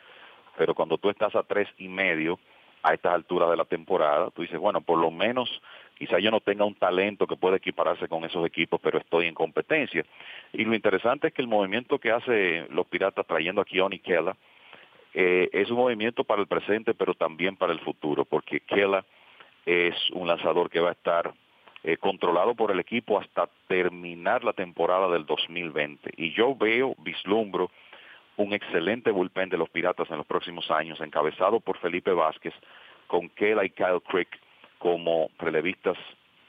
pero 0.56 0.74
cuando 0.74 0.98
tú 0.98 1.10
estás 1.10 1.34
a 1.34 1.42
tres 1.42 1.68
y 1.78 1.88
medio 1.88 2.38
a 2.82 2.94
estas 2.94 3.14
alturas 3.14 3.50
de 3.50 3.56
la 3.56 3.64
temporada, 3.64 4.30
tú 4.30 4.42
dices, 4.42 4.58
bueno, 4.58 4.80
por 4.80 4.98
lo 4.98 5.10
menos 5.10 5.62
quizá 5.96 6.18
yo 6.18 6.30
no 6.30 6.40
tenga 6.40 6.64
un 6.64 6.74
talento 6.74 7.26
que 7.26 7.36
pueda 7.36 7.56
equipararse 7.56 8.08
con 8.08 8.24
esos 8.24 8.44
equipos, 8.44 8.80
pero 8.82 8.98
estoy 8.98 9.26
en 9.26 9.34
competencia. 9.34 10.04
Y 10.52 10.64
lo 10.64 10.74
interesante 10.74 11.28
es 11.28 11.34
que 11.34 11.42
el 11.42 11.48
movimiento 11.48 11.98
que 11.98 12.10
hace 12.10 12.66
los 12.70 12.86
Piratas 12.86 13.26
trayendo 13.26 13.60
a 13.60 13.64
Keone 13.64 14.00
Kela 14.00 14.36
eh, 15.14 15.48
es 15.52 15.70
un 15.70 15.76
movimiento 15.76 16.24
para 16.24 16.40
el 16.40 16.48
presente, 16.48 16.94
pero 16.94 17.14
también 17.14 17.56
para 17.56 17.72
el 17.72 17.80
futuro, 17.80 18.24
porque 18.24 18.60
Kela 18.60 19.04
es 19.64 19.94
un 20.12 20.26
lanzador 20.26 20.70
que 20.70 20.80
va 20.80 20.88
a 20.88 20.92
estar 20.92 21.32
eh, 21.84 21.96
controlado 21.96 22.54
por 22.54 22.70
el 22.70 22.80
equipo 22.80 23.18
hasta 23.18 23.48
terminar 23.68 24.44
la 24.44 24.52
temporada 24.52 25.08
del 25.08 25.26
2020. 25.26 26.12
Y 26.16 26.32
yo 26.32 26.56
veo, 26.56 26.94
vislumbro, 26.98 27.70
un 28.36 28.52
excelente 28.52 29.10
bullpen 29.10 29.48
de 29.48 29.58
los 29.58 29.68
Piratas 29.70 30.10
en 30.10 30.18
los 30.18 30.26
próximos 30.26 30.70
años, 30.70 31.00
encabezado 31.00 31.60
por 31.60 31.78
Felipe 31.78 32.12
Vázquez, 32.12 32.54
con 33.06 33.28
Kela 33.30 33.64
y 33.64 33.70
Kyle 33.70 34.00
Crick 34.06 34.28
como 34.78 35.30
relevistas 35.38 35.96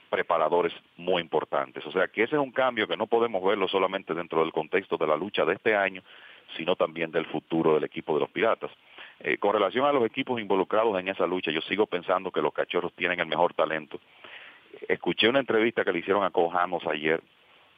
preparadores 0.10 0.74
muy 0.98 1.22
importantes. 1.22 1.86
O 1.86 1.92
sea 1.92 2.08
que 2.08 2.24
ese 2.24 2.36
es 2.36 2.42
un 2.42 2.52
cambio 2.52 2.88
que 2.88 2.98
no 2.98 3.08
podemos 3.08 3.44
verlo 3.44 3.68
solamente 3.68 4.14
dentro 4.14 4.42
del 4.42 4.52
contexto 4.52 4.98
de 4.98 5.08
la 5.08 5.18
lucha 5.18 5.44
de 5.46 5.54
este 5.54 5.76
año, 5.76 6.04
sino 6.56 6.76
también 6.76 7.12
del 7.12 7.26
futuro 7.26 7.76
del 7.76 7.84
equipo 7.84 8.14
de 8.14 8.22
los 8.22 8.30
Piratas. 8.30 8.72
Eh, 9.20 9.38
con 9.38 9.54
relación 9.54 9.86
a 9.86 9.92
los 9.92 10.06
equipos 10.06 10.40
involucrados 10.40 11.00
en 11.00 11.08
esa 11.08 11.26
lucha, 11.26 11.52
yo 11.52 11.62
sigo 11.62 11.88
pensando 11.88 12.32
que 12.32 12.42
los 12.42 12.54
Cachorros 12.54 12.94
tienen 12.94 13.20
el 13.20 13.28
mejor 13.28 13.54
talento 13.54 14.00
escuché 14.88 15.28
una 15.28 15.40
entrevista 15.40 15.84
que 15.84 15.92
le 15.92 16.00
hicieron 16.00 16.24
a 16.24 16.32
Cojamos 16.32 16.86
ayer. 16.88 17.22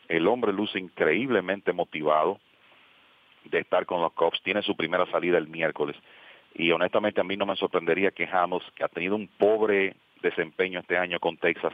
El 0.08 0.28
hombre 0.28 0.54
luce 0.54 0.80
increíblemente 0.80 1.74
motivado 1.74 2.40
de 3.46 3.60
estar 3.60 3.86
con 3.86 4.02
los 4.02 4.14
Cubs. 4.14 4.42
Tiene 4.44 4.62
su 4.62 4.76
primera 4.76 5.06
salida 5.08 5.38
el 5.38 5.48
miércoles. 5.48 5.96
Y 6.54 6.72
honestamente 6.72 7.22
a 7.22 7.24
mí 7.24 7.36
no 7.36 7.46
me 7.46 7.56
sorprendería 7.56 8.12
que 8.12 8.28
Hamos, 8.32 8.64
que 8.76 8.84
ha 8.84 8.88
tenido 8.88 9.16
un 9.16 9.28
pobre 9.28 9.96
desempeño 10.22 10.80
este 10.80 10.98
año 10.98 11.20
con 11.20 11.38
Texas, 11.38 11.74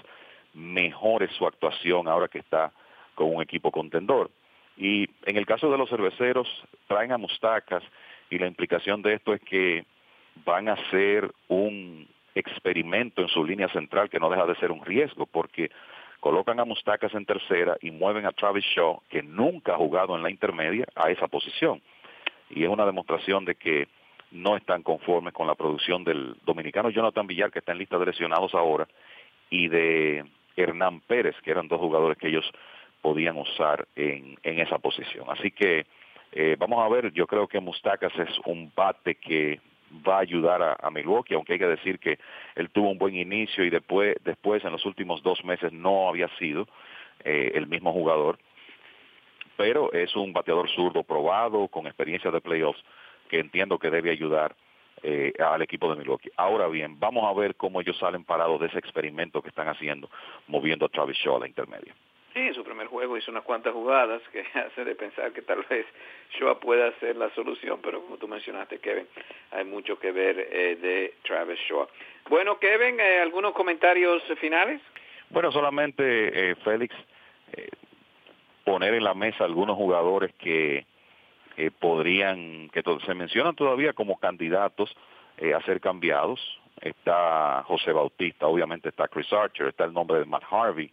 mejore 0.54 1.28
su 1.30 1.46
actuación 1.46 2.08
ahora 2.08 2.28
que 2.28 2.40
está 2.40 2.72
con 3.16 3.34
un 3.36 3.42
equipo 3.42 3.72
contendor. 3.72 4.32
Y 4.78 5.08
en 5.26 5.38
el 5.38 5.46
caso 5.46 5.70
de 5.70 5.78
los 5.78 5.90
cerveceros, 5.90 6.48
traen 6.88 7.12
a 7.12 7.18
Mustacas 7.18 7.84
y 8.30 8.40
la 8.40 8.48
implicación 8.48 9.02
de 9.02 9.14
esto 9.14 9.34
es 9.34 9.42
que 9.42 9.86
van 10.46 10.70
a 10.70 10.90
ser 10.90 11.32
un 11.48 12.08
experimento 12.34 13.22
en 13.22 13.28
su 13.28 13.44
línea 13.44 13.68
central 13.70 14.10
que 14.10 14.20
no 14.20 14.30
deja 14.30 14.46
de 14.46 14.56
ser 14.56 14.72
un 14.72 14.84
riesgo 14.86 15.26
porque 15.26 15.70
colocan 16.22 16.60
a 16.60 16.66
Mustacas 16.66 17.14
en 17.16 17.26
tercera 17.26 17.76
y 17.82 17.92
mueven 17.92 18.26
a 18.26 18.32
Travis 18.32 18.64
Shaw, 18.64 19.02
que 19.10 19.24
nunca 19.24 19.74
ha 19.74 19.78
jugado 19.78 20.16
en 20.16 20.24
la 20.24 20.30
intermedia, 20.30 20.86
a 20.96 21.10
esa 21.10 21.28
posición. 21.28 21.82
Y 22.50 22.64
es 22.64 22.70
una 22.70 22.86
demostración 22.86 23.44
de 23.44 23.56
que 23.56 23.88
no 24.30 24.56
están 24.56 24.84
conformes 24.84 25.34
con 25.34 25.48
la 25.48 25.56
producción 25.56 26.04
del 26.04 26.38
dominicano 26.46 26.92
Jonathan 26.92 27.28
Villar, 27.28 27.52
que 27.52 27.60
está 27.60 27.74
en 27.74 27.80
lista 27.80 27.98
de 27.98 28.06
lesionados 28.06 28.54
ahora, 28.54 28.88
y 29.50 29.68
de 29.68 30.24
Hernán 30.56 31.02
Pérez, 31.02 31.36
que 31.44 31.52
eran 31.52 31.68
dos 31.68 31.80
jugadores 31.80 32.18
que 32.18 32.30
ellos 32.30 32.50
podían 33.02 33.38
usar 33.38 33.88
en, 33.96 34.38
en 34.44 34.60
esa 34.60 34.78
posición. 34.78 35.26
Así 35.28 35.50
que 35.52 35.88
eh, 36.34 36.56
vamos 36.58 36.86
a 36.86 36.88
ver, 36.88 37.12
yo 37.14 37.26
creo 37.26 37.48
que 37.48 37.60
Mustacas 37.60 38.14
es 38.18 38.30
un 38.46 38.72
bate 38.76 39.16
que 39.16 39.60
va 40.08 40.18
a 40.18 40.22
ayudar 40.22 40.78
a, 40.80 40.90
Milwaukee, 40.92 41.34
aunque 41.34 41.54
hay 41.54 41.60
que 41.60 41.68
decir 41.68 42.00
que 42.00 42.20
él 42.56 42.70
tuvo 42.70 42.90
un 42.90 42.98
buen 42.98 43.16
inicio 43.16 43.64
y 43.64 43.70
después, 43.70 44.16
después 44.24 44.64
en 44.64 44.72
los 44.72 44.86
últimos 44.86 45.22
dos 45.24 45.44
meses 45.44 45.72
no 45.72 46.10
había 46.10 46.28
sido 46.38 46.68
eh, 47.24 47.52
el 47.56 47.68
mismo 47.68 47.92
jugador, 47.94 48.38
pero 49.58 49.92
es 49.94 50.16
un 50.16 50.34
bateador 50.34 50.70
zurdo 50.70 51.04
probado, 51.04 51.68
con 51.68 51.88
experiencia 51.88 52.32
de 52.32 52.42
playoffs, 52.42 52.84
que 53.30 53.40
entiendo 53.40 53.78
que 53.78 53.90
debe 53.90 54.12
ayudar 54.12 54.56
eh, 55.04 55.34
al 55.40 55.62
equipo 55.62 55.90
de 55.90 55.98
Milwaukee. 55.98 56.32
Ahora 56.38 56.68
bien, 56.68 57.00
vamos 57.00 57.24
a 57.26 57.40
ver 57.40 57.56
cómo 57.56 57.82
ellos 57.82 57.98
salen 57.98 58.24
parados 58.24 58.60
de 58.60 58.68
ese 58.68 58.80
experimento 58.80 59.42
que 59.42 59.50
están 59.50 59.68
haciendo, 59.68 60.10
moviendo 60.48 60.86
a 60.86 60.90
Travis 60.90 61.18
Shaw 61.18 61.38
a 61.38 61.40
la 61.40 61.48
intermedia. 61.48 61.96
Sí, 62.34 62.40
en 62.40 62.54
su 62.54 62.64
primer 62.64 62.88
juego 62.88 63.18
hizo 63.18 63.30
unas 63.30 63.44
cuantas 63.44 63.74
jugadas 63.74 64.22
que 64.32 64.42
hace 64.60 64.86
de 64.86 64.96
pensar 64.96 65.34
que 65.34 65.42
tal 65.42 65.66
vez 65.70 65.86
Shoa 66.38 66.60
pueda 66.60 66.92
ser 67.00 67.18
la 67.18 67.30
solución, 67.36 67.80
pero 67.84 68.02
como 68.02 68.18
tú 68.18 68.28
mencionaste, 68.28 68.80
Kevin, 68.80 69.08
hay 69.52 69.66
mucho 69.66 70.00
que 70.00 70.12
ver 70.12 70.40
eh, 70.40 70.78
de 70.78 71.14
Travis 71.24 71.60
Shaw. 71.68 71.88
Bueno, 72.30 72.58
Kevin, 72.58 73.00
eh, 73.00 73.20
¿algunos 73.20 73.54
comentarios 73.54 74.24
finales? 74.40 74.82
Bueno, 75.30 75.52
solamente, 75.52 76.52
eh, 76.52 76.56
Félix, 76.64 76.96
poner 78.64 78.94
en 78.94 79.04
la 79.04 79.14
mesa 79.14 79.44
algunos 79.44 79.76
jugadores 79.76 80.34
que 80.36 80.86
podrían, 81.80 82.70
que 82.70 82.82
se 83.06 83.14
mencionan 83.14 83.56
todavía 83.56 83.92
como 83.92 84.18
candidatos 84.18 84.96
a 85.38 85.62
ser 85.64 85.82
cambiados. 85.82 86.40
Está 86.80 87.64
José 87.64 87.92
Bautista, 87.92 88.48
obviamente 88.48 88.90
está 88.90 89.08
Chris 89.08 89.32
Archer, 89.34 89.68
está 89.68 89.84
el 89.84 89.94
nombre 89.94 90.20
de 90.20 90.26
Matt 90.26 90.44
Harvey, 90.50 90.92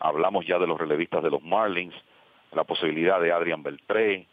Hablamos 0.00 0.46
ya 0.46 0.58
de 0.58 0.66
los 0.66 0.78
relevistas 0.78 1.22
de 1.22 1.30
los 1.30 1.42
Marlins, 1.42 1.94
la 2.52 2.64
posibilidad 2.64 3.20
de 3.20 3.32
Adrian 3.32 3.62
Beltré, 3.62 4.26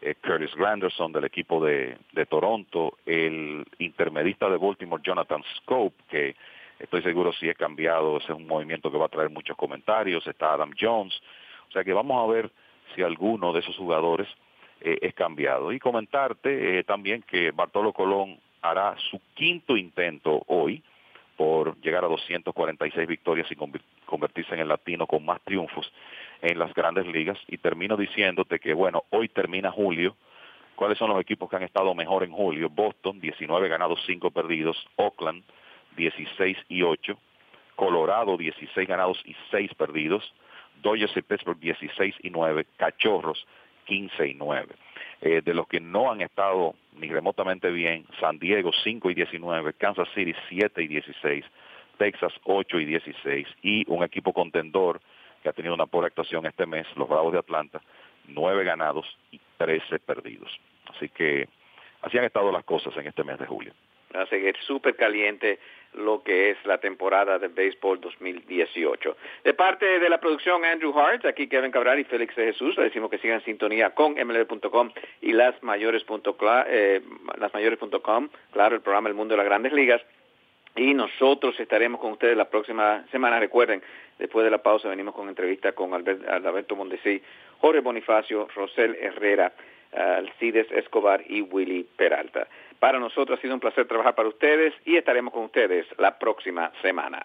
eh, 0.00 0.16
Curtis 0.16 0.54
Granderson 0.56 1.12
del 1.12 1.24
equipo 1.24 1.64
de, 1.64 1.96
Toronto, 2.28 2.98
el 3.06 3.64
intermedista 3.78 4.50
de 4.50 4.56
Baltimore, 4.56 5.02
Jonathan 5.04 5.42
Scope, 5.58 5.96
que 6.10 6.34
estoy 6.78 7.02
seguro 7.02 7.32
si 7.32 7.48
es 7.48 7.56
cambiado, 7.56 8.16
ese 8.18 8.32
es 8.32 8.38
un 8.38 8.46
movimiento 8.46 8.90
que 8.90 8.98
va 8.98 9.06
a 9.06 9.10
traer 9.10 9.30
muchos 9.30 9.56
comentarios, 9.56 10.26
está 10.26 10.54
Adam 10.54 10.72
Jones, 10.78 11.14
o 11.68 11.72
sea 11.72 11.84
que 11.84 11.92
vamos 11.92 12.22
a 12.22 12.32
ver 12.32 12.50
si 12.94 13.02
alguno 13.02 13.52
de 13.52 13.60
esos 13.60 13.76
jugadores 13.76 14.28
eh, 14.80 14.98
es 15.02 15.14
cambiado. 15.14 15.72
Y 15.72 15.78
comentarte 15.78 16.78
eh, 16.78 16.84
también 16.84 17.22
que 17.22 17.52
Bartolo 17.52 17.92
Colón 17.92 18.40
hará 18.60 18.96
su 19.10 19.20
quinto 19.34 19.76
intento 19.76 20.42
hoy 20.48 20.82
por 21.36 21.80
llegar 21.80 22.04
a 22.04 22.08
246 22.08 23.08
victorias 23.08 23.50
y 23.50 23.56
convertirse 24.06 24.54
en 24.54 24.60
el 24.60 24.68
latino 24.68 25.06
con 25.06 25.24
más 25.24 25.40
triunfos 25.42 25.92
en 26.40 26.58
las 26.58 26.72
grandes 26.74 27.06
ligas. 27.06 27.38
Y 27.48 27.58
termino 27.58 27.96
diciéndote 27.96 28.58
que, 28.58 28.74
bueno, 28.74 29.04
hoy 29.10 29.28
termina 29.28 29.70
julio. 29.70 30.16
¿Cuáles 30.74 30.98
son 30.98 31.10
los 31.10 31.20
equipos 31.20 31.48
que 31.48 31.56
han 31.56 31.62
estado 31.62 31.94
mejor 31.94 32.24
en 32.24 32.32
julio? 32.32 32.68
Boston, 32.68 33.20
19 33.20 33.68
ganados, 33.68 34.00
5 34.06 34.30
perdidos. 34.30 34.76
Oakland, 34.96 35.42
16 35.96 36.56
y 36.68 36.82
8. 36.82 37.16
Colorado, 37.76 38.36
16 38.36 38.88
ganados 38.88 39.20
y 39.24 39.34
6 39.50 39.74
perdidos. 39.74 40.34
Dodgers 40.82 41.16
y 41.16 41.22
Pittsburgh, 41.22 41.58
16 41.58 42.16
y 42.22 42.30
9. 42.30 42.66
Cachorros, 42.76 43.46
15 43.86 44.28
y 44.28 44.34
9. 44.34 44.74
Eh, 45.24 45.40
de 45.40 45.54
los 45.54 45.68
que 45.68 45.78
no 45.78 46.10
han 46.10 46.20
estado 46.20 46.74
ni 46.96 47.06
remotamente 47.08 47.70
bien, 47.70 48.04
San 48.18 48.40
Diego 48.40 48.72
5 48.82 49.08
y 49.08 49.14
19, 49.14 49.74
Kansas 49.74 50.08
City 50.16 50.34
7 50.48 50.82
y 50.82 50.88
16, 50.88 51.44
Texas 51.96 52.32
8 52.42 52.80
y 52.80 52.84
16 52.86 53.46
y 53.62 53.84
un 53.88 54.02
equipo 54.02 54.32
contendor 54.32 55.00
que 55.40 55.48
ha 55.48 55.52
tenido 55.52 55.74
una 55.74 55.86
pobre 55.86 56.08
actuación 56.08 56.44
este 56.46 56.66
mes, 56.66 56.88
los 56.96 57.08
Bravos 57.08 57.32
de 57.32 57.38
Atlanta, 57.38 57.80
9 58.26 58.64
ganados 58.64 59.06
y 59.30 59.40
13 59.58 60.00
perdidos. 60.00 60.50
Así 60.92 61.08
que 61.08 61.48
así 62.02 62.18
han 62.18 62.24
estado 62.24 62.50
las 62.50 62.64
cosas 62.64 62.96
en 62.96 63.06
este 63.06 63.22
mes 63.22 63.38
de 63.38 63.46
julio. 63.46 63.72
A 64.14 64.26
seguir 64.26 64.56
súper 64.66 64.96
caliente 64.96 65.58
lo 65.94 66.22
que 66.22 66.50
es 66.50 66.56
la 66.64 66.78
temporada 66.78 67.38
de 67.38 67.48
béisbol 67.48 68.00
2018. 68.00 69.16
De 69.44 69.54
parte 69.54 69.98
de 69.98 70.08
la 70.08 70.18
producción 70.18 70.64
Andrew 70.64 70.98
Hart, 70.98 71.26
aquí 71.26 71.48
Kevin 71.48 71.70
Cabral 71.70 71.98
y 71.98 72.04
Félix 72.04 72.34
de 72.36 72.46
Jesús, 72.46 72.76
le 72.76 72.84
decimos 72.84 73.10
que 73.10 73.18
sigan 73.18 73.38
en 73.38 73.44
sintonía 73.44 73.90
con 73.90 74.14
mlb.com 74.14 74.90
y 75.20 75.32
lasmayores.com, 75.32 76.24
eh, 76.66 77.02
lasmayores.com, 77.38 78.28
claro, 78.52 78.76
el 78.76 78.80
programa 78.80 79.08
El 79.08 79.14
Mundo 79.14 79.32
de 79.32 79.38
las 79.38 79.46
Grandes 79.46 79.72
Ligas. 79.72 80.02
Y 80.74 80.94
nosotros 80.94 81.58
estaremos 81.60 82.00
con 82.00 82.12
ustedes 82.12 82.36
la 82.36 82.48
próxima 82.48 83.04
semana. 83.10 83.38
Recuerden, 83.38 83.82
después 84.18 84.44
de 84.44 84.50
la 84.50 84.62
pausa 84.62 84.88
venimos 84.88 85.14
con 85.14 85.28
entrevista 85.28 85.72
con 85.72 85.92
Alberto 85.92 86.76
Mondesí, 86.76 87.22
Jorge 87.58 87.80
Bonifacio, 87.80 88.48
Rosel 88.54 88.96
Herrera, 88.98 89.52
Alcides 89.92 90.72
Escobar 90.72 91.22
y 91.28 91.42
Willy 91.42 91.86
Peralta. 91.96 92.48
Para 92.82 92.98
nosotros 92.98 93.38
ha 93.38 93.40
sido 93.40 93.54
un 93.54 93.60
placer 93.60 93.86
trabajar 93.86 94.16
para 94.16 94.28
ustedes 94.28 94.74
y 94.84 94.96
estaremos 94.96 95.32
con 95.32 95.44
ustedes 95.44 95.86
la 95.98 96.18
próxima 96.18 96.72
semana. 96.82 97.24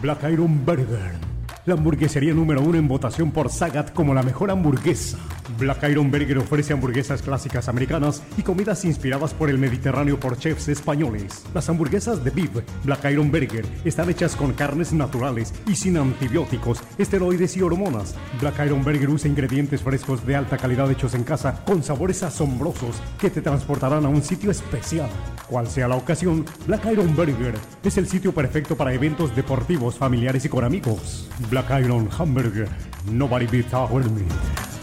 Black 0.00 0.22
Iron 0.30 0.64
Burger 0.64 1.34
la 1.66 1.74
hamburguesería 1.74 2.34
número 2.34 2.60
uno 2.60 2.76
en 2.76 2.86
votación 2.86 3.32
por 3.32 3.48
Sagat 3.48 3.92
como 3.94 4.12
la 4.12 4.22
mejor 4.22 4.50
hamburguesa. 4.50 5.18
Black 5.64 5.82
Iron 5.88 6.10
Burger 6.10 6.36
ofrece 6.36 6.74
hamburguesas 6.74 7.22
clásicas 7.22 7.68
americanas 7.68 8.22
y 8.36 8.42
comidas 8.42 8.84
inspiradas 8.84 9.32
por 9.32 9.48
el 9.48 9.56
Mediterráneo 9.56 10.20
por 10.20 10.36
chefs 10.36 10.68
españoles. 10.68 11.42
Las 11.54 11.70
hamburguesas 11.70 12.22
de 12.22 12.30
Beef 12.30 12.50
Black 12.84 13.06
Iron 13.10 13.30
Burger 13.30 13.64
están 13.82 14.10
hechas 14.10 14.36
con 14.36 14.52
carnes 14.52 14.92
naturales 14.92 15.54
y 15.66 15.74
sin 15.74 15.96
antibióticos, 15.96 16.82
esteroides 16.98 17.56
y 17.56 17.62
hormonas. 17.62 18.14
Black 18.42 18.60
Iron 18.66 18.84
Burger 18.84 19.08
usa 19.08 19.30
ingredientes 19.30 19.80
frescos 19.80 20.26
de 20.26 20.36
alta 20.36 20.58
calidad 20.58 20.90
hechos 20.90 21.14
en 21.14 21.24
casa 21.24 21.64
con 21.64 21.82
sabores 21.82 22.22
asombrosos 22.22 22.96
que 23.18 23.30
te 23.30 23.40
transportarán 23.40 24.04
a 24.04 24.10
un 24.10 24.22
sitio 24.22 24.50
especial. 24.50 25.08
Cual 25.48 25.66
sea 25.66 25.88
la 25.88 25.96
ocasión, 25.96 26.44
Black 26.66 26.84
Iron 26.92 27.16
Burger 27.16 27.54
es 27.82 27.96
el 27.96 28.06
sitio 28.06 28.34
perfecto 28.34 28.76
para 28.76 28.92
eventos 28.92 29.34
deportivos, 29.34 29.96
familiares 29.96 30.44
y 30.44 30.50
con 30.50 30.62
amigos. 30.62 31.30
Black 31.50 31.70
Iron 31.80 32.10
Hamburger. 32.18 32.68
Nobody 33.10 33.46
beats 33.46 33.72
our 33.72 34.04
meat. 34.10 34.73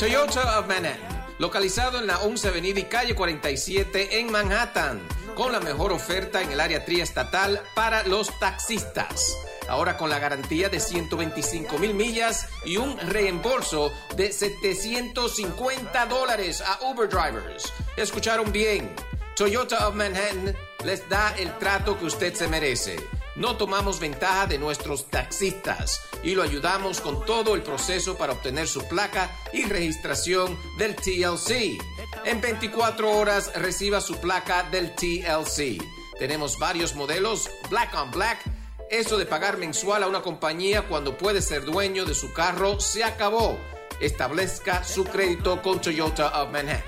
Toyota 0.00 0.58
of 0.58 0.66
Manhattan, 0.66 1.26
localizado 1.38 1.98
en 1.98 2.06
la 2.06 2.20
11 2.20 2.48
Avenida 2.48 2.80
y 2.80 2.84
calle 2.84 3.14
47 3.14 4.18
en 4.18 4.32
Manhattan, 4.32 4.98
con 5.34 5.52
la 5.52 5.60
mejor 5.60 5.92
oferta 5.92 6.40
en 6.40 6.50
el 6.50 6.58
área 6.58 6.86
triestatal 6.86 7.60
para 7.74 8.02
los 8.04 8.38
taxistas. 8.38 9.36
Ahora 9.68 9.98
con 9.98 10.08
la 10.08 10.18
garantía 10.18 10.70
de 10.70 10.80
125 10.80 11.78
mil 11.78 11.92
millas 11.92 12.48
y 12.64 12.78
un 12.78 12.96
reembolso 12.96 13.92
de 14.16 14.32
750 14.32 16.06
dólares 16.06 16.62
a 16.62 16.82
Uber 16.86 17.06
drivers. 17.06 17.70
Escucharon 17.94 18.50
bien. 18.50 18.94
Toyota 19.36 19.86
of 19.86 19.96
Manhattan 19.96 20.56
les 20.82 21.06
da 21.10 21.34
el 21.36 21.52
trato 21.58 21.98
que 21.98 22.06
usted 22.06 22.32
se 22.32 22.48
merece 22.48 22.96
no 23.36 23.56
tomamos 23.56 24.00
ventaja 24.00 24.46
de 24.46 24.58
nuestros 24.58 25.06
taxistas 25.06 26.00
y 26.22 26.34
lo 26.34 26.42
ayudamos 26.42 27.00
con 27.00 27.24
todo 27.24 27.54
el 27.54 27.62
proceso 27.62 28.16
para 28.16 28.32
obtener 28.32 28.68
su 28.68 28.86
placa 28.88 29.30
y 29.52 29.64
registración 29.64 30.58
del 30.78 30.96
TLC. 30.96 31.78
En 32.24 32.40
24 32.40 33.10
horas 33.10 33.52
reciba 33.54 34.00
su 34.00 34.16
placa 34.16 34.64
del 34.64 34.94
TLC. 34.94 35.82
Tenemos 36.18 36.58
varios 36.58 36.94
modelos, 36.94 37.50
Black 37.70 37.94
on 37.94 38.10
Black. 38.10 38.38
Eso 38.90 39.16
de 39.16 39.26
pagar 39.26 39.56
mensual 39.56 40.02
a 40.02 40.08
una 40.08 40.20
compañía 40.20 40.82
cuando 40.88 41.16
puede 41.16 41.40
ser 41.40 41.64
dueño 41.64 42.04
de 42.04 42.14
su 42.14 42.32
carro 42.32 42.80
se 42.80 43.04
acabó. 43.04 43.58
Establezca 44.00 44.82
su 44.84 45.04
crédito 45.04 45.62
con 45.62 45.80
Toyota 45.80 46.42
of 46.42 46.50
Manhattan. 46.50 46.82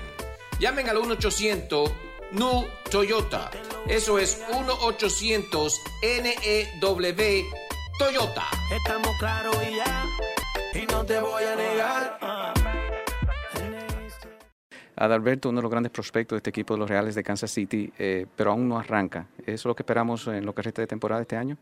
Llamen 0.59 0.89
al 0.89 0.97
1 0.97 1.13
800 1.13 1.91
NU 2.33 2.65
Toyota. 2.89 3.51
Eso 3.87 4.17
es 4.17 4.41
1-800-NEW 4.49 7.43
Toyota. 7.99 8.45
Estamos 8.75 9.11
claros 9.19 9.55
y 9.69 9.75
ya, 9.75 10.05
y 10.73 10.87
no 10.87 11.05
te 11.05 11.19
voy 11.19 11.43
a 11.43 11.55
negar. 11.55 12.17
Adalberto, 14.95 15.49
uno 15.49 15.59
de 15.59 15.63
los 15.63 15.71
grandes 15.71 15.91
prospectos 15.91 16.35
de 16.35 16.37
este 16.37 16.49
equipo 16.49 16.73
de 16.73 16.79
los 16.79 16.89
Reales 16.89 17.13
de 17.13 17.23
Kansas 17.23 17.51
City, 17.51 17.93
eh, 17.99 18.25
pero 18.35 18.49
aún 18.51 18.67
no 18.67 18.79
arranca. 18.79 19.27
¿Eso 19.39 19.53
es 19.53 19.65
lo 19.65 19.75
que 19.75 19.83
esperamos 19.83 20.25
en 20.27 20.43
lo 20.45 20.55
que 20.55 20.63
resta 20.63 20.81
de 20.81 20.87
temporada 20.87 21.21
este 21.21 21.35
año? 21.35 21.57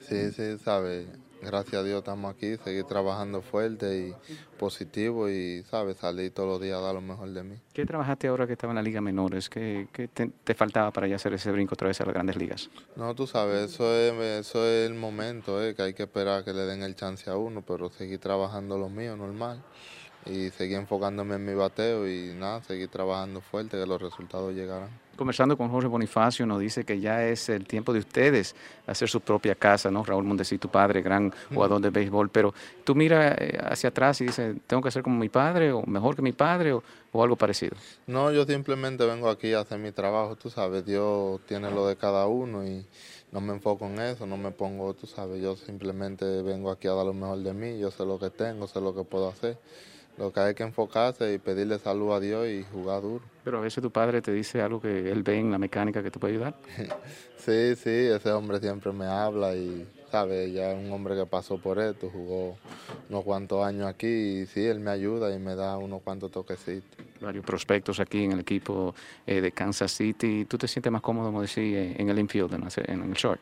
Sí, 0.00 0.32
sí, 0.32 0.58
sabe 0.58 1.06
gracias 1.40 1.74
a 1.74 1.84
Dios 1.84 1.98
estamos 1.98 2.34
aquí, 2.34 2.56
seguir 2.56 2.84
trabajando 2.84 3.42
fuerte 3.42 3.98
y 3.98 4.14
positivo 4.58 5.28
y, 5.28 5.62
¿sabes? 5.64 5.96
Salir 5.98 6.32
todos 6.32 6.48
los 6.48 6.60
días 6.60 6.78
a 6.78 6.80
dar 6.80 6.94
lo 6.94 7.00
mejor 7.00 7.30
de 7.30 7.42
mí. 7.42 7.56
¿Qué 7.72 7.86
trabajaste 7.86 8.28
ahora 8.28 8.46
que 8.46 8.54
estaba 8.54 8.72
en 8.72 8.76
la 8.76 8.82
Liga 8.82 9.00
Menores? 9.00 9.48
¿Qué, 9.48 9.88
te, 10.12 10.54
faltaba 10.54 10.90
para 10.90 11.06
ya 11.06 11.16
hacer 11.16 11.32
ese 11.34 11.50
brinco 11.52 11.74
otra 11.74 11.88
vez 11.88 12.00
a 12.00 12.04
las 12.04 12.14
grandes 12.14 12.36
ligas? 12.36 12.70
No, 12.96 13.14
tú 13.14 13.26
sabes, 13.26 13.72
eso 13.72 13.94
es, 13.94 14.12
eso 14.12 14.66
es 14.66 14.88
el 14.88 14.94
momento, 14.94 15.62
¿eh? 15.62 15.74
que 15.74 15.82
hay 15.82 15.94
que 15.94 16.04
esperar 16.04 16.44
que 16.44 16.52
le 16.52 16.62
den 16.62 16.82
el 16.82 16.94
chance 16.94 17.28
a 17.30 17.36
uno, 17.36 17.62
pero 17.66 17.90
seguir 17.90 18.18
trabajando 18.18 18.78
lo 18.78 18.88
mío, 18.88 19.16
normal. 19.16 19.62
Y 20.26 20.50
seguir 20.50 20.76
enfocándome 20.76 21.36
en 21.36 21.44
mi 21.46 21.54
bateo 21.54 22.06
y 22.08 22.34
nada, 22.34 22.62
seguir 22.62 22.88
trabajando 22.88 23.40
fuerte, 23.40 23.78
que 23.78 23.86
los 23.86 24.02
resultados 24.02 24.52
llegarán 24.52 24.90
conversando 25.18 25.58
con 25.58 25.68
Jorge 25.68 25.88
Bonifacio, 25.88 26.46
nos 26.46 26.60
dice 26.60 26.84
que 26.84 26.98
ya 27.00 27.24
es 27.26 27.50
el 27.50 27.66
tiempo 27.66 27.92
de 27.92 27.98
ustedes 27.98 28.54
hacer 28.86 29.08
su 29.08 29.20
propia 29.20 29.54
casa, 29.54 29.90
¿no? 29.90 30.02
Raúl 30.02 30.24
Mondesí, 30.24 30.56
tu 30.56 30.68
padre, 30.68 31.02
gran 31.02 31.30
jugador 31.52 31.82
de 31.82 31.90
béisbol, 31.90 32.30
pero 32.30 32.54
tú 32.84 32.94
miras 32.94 33.36
eh, 33.38 33.58
hacia 33.60 33.90
atrás 33.90 34.20
y 34.22 34.26
dices, 34.26 34.56
¿tengo 34.66 34.80
que 34.80 34.90
ser 34.90 35.02
como 35.02 35.18
mi 35.18 35.28
padre 35.28 35.72
o 35.72 35.82
mejor 35.82 36.16
que 36.16 36.22
mi 36.22 36.32
padre 36.32 36.72
o, 36.72 36.82
algo 37.20 37.34
parecido? 37.34 37.76
No, 38.06 38.30
yo 38.30 38.44
simplemente 38.44 39.04
vengo 39.04 39.28
aquí 39.28 39.52
a 39.52 39.60
hacer 39.60 39.80
mi 39.80 39.90
trabajo, 39.90 40.36
tú 40.36 40.50
sabes, 40.50 40.86
Dios 40.86 41.40
tiene 41.48 41.68
lo 41.68 41.88
de 41.88 41.96
cada 41.96 42.28
uno 42.28 42.64
y 42.64 42.86
no 43.32 43.40
me 43.40 43.52
enfoco 43.52 43.86
en 43.86 43.98
eso, 43.98 44.24
no 44.24 44.36
me 44.36 44.52
pongo, 44.52 44.94
tú 44.94 45.08
sabes, 45.08 45.42
yo 45.42 45.56
simplemente 45.56 46.42
vengo 46.42 46.70
aquí 46.70 46.86
a 46.86 46.92
dar 46.92 47.04
lo 47.04 47.12
mejor 47.12 47.38
de 47.38 47.52
mí, 47.52 47.78
yo 47.80 47.90
sé 47.90 48.06
lo 48.06 48.20
que 48.20 48.30
tengo, 48.30 48.68
sé 48.68 48.80
lo 48.80 48.94
que 48.94 49.02
puedo 49.02 49.28
hacer. 49.28 49.58
Lo 50.18 50.32
que 50.32 50.40
hay 50.40 50.54
que 50.54 50.64
enfocarse 50.64 51.32
y 51.32 51.38
pedirle 51.38 51.78
salud 51.78 52.12
a 52.12 52.20
Dios 52.20 52.48
y 52.48 52.64
jugar 52.72 53.02
duro. 53.02 53.24
Pero 53.44 53.58
a 53.58 53.60
veces 53.60 53.82
tu 53.82 53.90
padre 53.90 54.20
te 54.20 54.32
dice 54.32 54.60
algo 54.60 54.80
que 54.80 55.10
él 55.10 55.22
ve 55.22 55.38
en 55.38 55.50
la 55.52 55.58
mecánica 55.58 56.02
que 56.02 56.10
te 56.10 56.18
puede 56.18 56.34
ayudar. 56.34 56.54
sí, 57.36 57.76
sí, 57.76 57.90
ese 57.90 58.32
hombre 58.32 58.58
siempre 58.58 58.92
me 58.92 59.06
habla 59.06 59.54
y, 59.54 59.86
sabe, 60.10 60.50
ya 60.50 60.72
es 60.72 60.84
un 60.84 60.92
hombre 60.92 61.14
que 61.14 61.26
pasó 61.26 61.58
por 61.58 61.78
esto, 61.78 62.10
jugó 62.10 62.56
unos 63.08 63.24
cuantos 63.24 63.64
años 63.64 63.86
aquí 63.86 64.06
y 64.06 64.46
sí, 64.46 64.64
él 64.64 64.80
me 64.80 64.90
ayuda 64.90 65.34
y 65.34 65.38
me 65.38 65.54
da 65.54 65.76
unos 65.76 66.02
cuantos 66.02 66.30
toquecitos. 66.30 66.98
Varios 67.20 67.44
prospectos 67.44 68.00
aquí 68.00 68.24
en 68.24 68.32
el 68.32 68.40
equipo 68.40 68.94
eh, 69.26 69.40
de 69.40 69.52
Kansas 69.52 69.92
City. 69.92 70.44
¿Tú 70.44 70.58
te 70.58 70.68
sientes 70.68 70.90
más 70.92 71.02
cómodo, 71.02 71.26
como 71.26 71.42
decir, 71.42 71.94
en 71.96 72.08
el 72.08 72.18
infield, 72.18 72.52
en 72.54 73.02
el 73.02 73.12
short? 73.14 73.40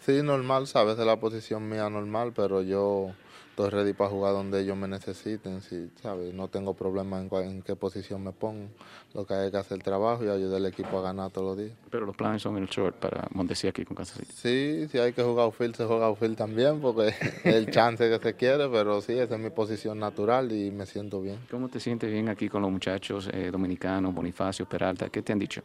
Sí, 0.00 0.22
normal, 0.22 0.66
sabes, 0.66 0.98
es 0.98 1.06
la 1.06 1.16
posición 1.16 1.68
mía 1.68 1.88
normal, 1.88 2.32
pero 2.34 2.62
yo 2.62 3.12
estoy 3.52 3.68
ready 3.68 3.92
para 3.92 4.08
jugar 4.08 4.32
donde 4.32 4.62
ellos 4.62 4.76
me 4.78 4.88
necesiten, 4.88 5.60
sí, 5.60 5.90
¿sabes? 6.02 6.32
No 6.32 6.48
tengo 6.48 6.72
problema 6.72 7.20
en, 7.20 7.28
en, 7.34 7.62
qué 7.62 7.76
posición 7.76 8.24
me 8.24 8.32
pongo. 8.32 8.68
Lo 9.12 9.26
que 9.26 9.34
hay 9.34 9.50
que 9.50 9.58
hacer 9.58 9.76
el 9.76 9.82
trabajo 9.82 10.24
y 10.24 10.28
ayudar 10.28 10.56
al 10.56 10.66
equipo 10.66 10.98
a 10.98 11.02
ganar 11.02 11.30
todos 11.30 11.48
los 11.48 11.66
días. 11.66 11.76
Pero 11.90 12.06
los 12.06 12.16
planes 12.16 12.40
son 12.40 12.56
el 12.56 12.66
short 12.66 12.96
para 12.96 13.28
Mondesi 13.32 13.68
aquí 13.68 13.84
con 13.84 13.94
Kansas 13.94 14.16
City. 14.16 14.32
Sí, 14.34 14.88
si 14.90 14.98
hay 14.98 15.12
que 15.12 15.22
jugar 15.22 15.44
outfield, 15.44 15.76
se 15.76 15.84
juega 15.84 16.06
outfield 16.06 16.36
también, 16.36 16.80
porque 16.80 17.08
es 17.44 17.54
el 17.54 17.70
chance 17.70 18.08
que 18.08 18.18
se 18.18 18.34
quiere, 18.34 18.70
pero 18.70 19.02
sí, 19.02 19.12
esa 19.12 19.34
es 19.34 19.40
mi 19.40 19.50
posición 19.50 19.98
natural 19.98 20.50
y 20.50 20.70
me 20.70 20.86
siento 20.86 21.20
bien. 21.20 21.38
¿Cómo 21.50 21.68
te 21.68 21.78
sientes 21.78 22.10
bien 22.10 22.30
aquí 22.30 22.48
con 22.48 22.62
los 22.62 22.70
muchachos 22.70 23.28
eh, 23.34 23.50
dominicanos, 23.52 24.14
Bonifacio, 24.14 24.66
Peralta? 24.66 25.10
¿Qué 25.10 25.20
te 25.20 25.34
han 25.34 25.38
dicho? 25.38 25.62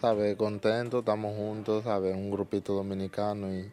Sabe, 0.00 0.36
contento, 0.36 1.00
estamos 1.00 1.34
juntos, 1.36 1.82
sabe, 1.82 2.12
un 2.12 2.30
grupito 2.30 2.74
dominicano 2.74 3.52
y 3.52 3.72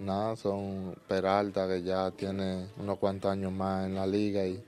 nada, 0.00 0.36
son 0.36 0.94
Peralta 1.06 1.68
que 1.68 1.82
ya 1.82 2.10
tiene 2.10 2.66
unos 2.78 2.98
cuantos 2.98 3.30
años 3.30 3.52
más 3.52 3.86
en 3.86 3.94
la 3.94 4.06
liga 4.06 4.44
y 4.44 4.62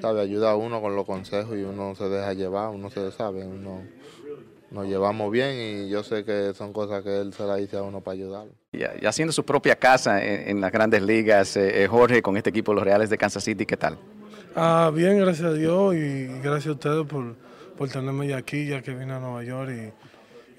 sabe, 0.00 0.20
ayuda 0.20 0.52
a 0.52 0.56
uno 0.56 0.80
con 0.80 0.94
los 0.94 1.06
consejos 1.06 1.56
y 1.56 1.62
uno 1.62 1.94
se 1.94 2.08
deja 2.08 2.32
llevar, 2.34 2.70
uno 2.70 2.90
se 2.90 3.10
sabe, 3.12 3.44
uno 3.46 3.82
nos 4.70 4.86
llevamos 4.86 5.30
bien 5.30 5.54
y 5.54 5.88
yo 5.88 6.02
sé 6.02 6.24
que 6.24 6.52
son 6.54 6.72
cosas 6.72 7.02
que 7.02 7.20
él 7.20 7.32
se 7.32 7.44
la 7.44 7.56
dice 7.56 7.76
a 7.76 7.82
uno 7.82 8.00
para 8.00 8.14
ayudar. 8.14 8.46
Y, 8.72 9.06
haciendo 9.06 9.32
su 9.32 9.44
propia 9.44 9.76
casa 9.76 10.22
en, 10.22 10.60
las 10.60 10.72
grandes 10.72 11.02
ligas, 11.02 11.56
eh, 11.56 11.86
Jorge, 11.88 12.22
con 12.22 12.36
este 12.36 12.50
equipo, 12.50 12.74
los 12.74 12.82
Reales 12.82 13.08
de 13.08 13.16
Kansas 13.16 13.44
City, 13.44 13.66
¿qué 13.66 13.76
tal? 13.76 13.98
Ah, 14.56 14.90
bien, 14.94 15.18
gracias 15.18 15.48
a 15.48 15.52
Dios 15.52 15.94
y 15.94 16.26
gracias 16.42 16.66
a 16.66 16.72
ustedes 16.72 17.06
por, 17.06 17.36
por 17.76 17.88
tenerme 17.88 18.28
ya 18.28 18.36
aquí, 18.36 18.66
ya 18.66 18.82
que 18.82 18.92
vine 18.92 19.12
a 19.12 19.20
Nueva 19.20 19.44
York 19.44 19.70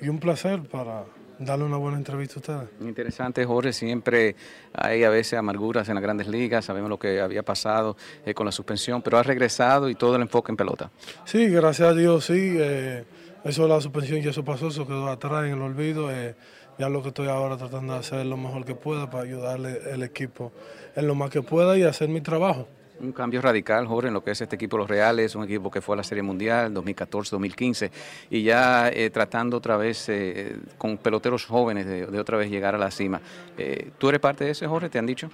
y, 0.02 0.06
y 0.06 0.10
un 0.10 0.20
placer 0.20 0.62
para 0.64 1.04
darle 1.40 1.66
una 1.66 1.78
buena 1.78 1.98
entrevista 1.98 2.36
a 2.36 2.40
ustedes. 2.40 2.70
Interesante, 2.82 3.46
Jorge. 3.46 3.74
Siempre 3.74 4.36
hay 4.74 5.04
a 5.04 5.10
veces 5.10 5.38
amarguras 5.40 5.88
en 5.90 5.96
las 5.96 6.04
grandes 6.04 6.28
ligas. 6.28 6.66
Sabemos 6.66 6.90
lo 6.90 7.00
que 7.00 7.22
había 7.22 7.44
pasado 7.44 7.98
eh, 8.26 8.34
con 8.34 8.46
la 8.46 8.52
suspensión, 8.52 9.02
pero 9.02 9.18
ha 9.18 9.24
regresado 9.24 9.90
y 9.90 9.96
todo 9.96 10.16
el 10.16 10.22
enfoque 10.22 10.52
en 10.52 10.58
pelota. 10.58 10.92
Sí, 11.26 11.48
gracias 11.48 11.90
a 11.90 11.94
Dios, 11.94 12.26
sí. 12.26 12.56
Eh, 12.58 13.04
eso 13.44 13.64
de 13.64 13.70
la 13.70 13.82
suspensión 13.82 14.22
ya 14.22 14.32
eso 14.32 14.44
pasó, 14.44 14.70
eso 14.70 14.88
quedó 14.88 15.08
atrás 15.08 15.46
en 15.46 15.54
el 15.54 15.62
olvido. 15.62 16.12
Eh, 16.12 16.36
ya 16.78 16.90
lo 16.90 17.02
que 17.02 17.10
estoy 17.10 17.28
ahora 17.28 17.58
tratando 17.58 17.94
de 17.94 18.00
hacer 18.00 18.26
lo 18.26 18.38
mejor 18.38 18.66
que 18.66 18.76
pueda 18.76 19.10
para 19.10 19.24
ayudarle 19.24 19.80
al 19.94 20.04
equipo 20.04 20.52
en 20.96 21.08
lo 21.08 21.16
más 21.16 21.30
que 21.30 21.42
pueda 21.42 21.78
y 21.78 21.84
hacer 21.84 22.10
mi 22.10 22.22
trabajo. 22.22 22.68
Un 23.00 23.12
cambio 23.12 23.42
radical, 23.42 23.86
Jorge, 23.88 24.08
en 24.08 24.14
lo 24.14 24.24
que 24.24 24.32
es 24.32 24.40
este 24.40 24.56
equipo 24.56 24.78
Los 24.78 24.90
Reales, 24.90 25.36
un 25.36 25.44
equipo 25.44 25.70
que 25.70 25.82
fue 25.82 25.96
a 25.96 25.98
la 25.98 26.04
Serie 26.04 26.24
Mundial 26.24 26.74
2014-2015 26.74 27.92
y 28.30 28.44
ya 28.44 28.90
eh, 28.90 29.10
tratando 29.10 29.58
otra 29.58 29.76
vez 29.76 30.08
eh, 30.08 30.56
con 30.78 30.98
peloteros 30.98 31.46
jóvenes 31.46 31.86
de, 31.86 32.06
otra 32.18 32.38
vez 32.38 32.50
llegar 32.50 32.74
a 32.74 32.78
la 32.78 32.92
cima. 32.92 33.20
Eh, 33.58 33.90
¿Tú 33.98 34.08
eres 34.08 34.22
parte 34.22 34.46
de 34.46 34.52
ese, 34.52 34.66
Jorge? 34.66 34.90
¿Te 34.90 35.00
han 35.00 35.06
dicho? 35.06 35.30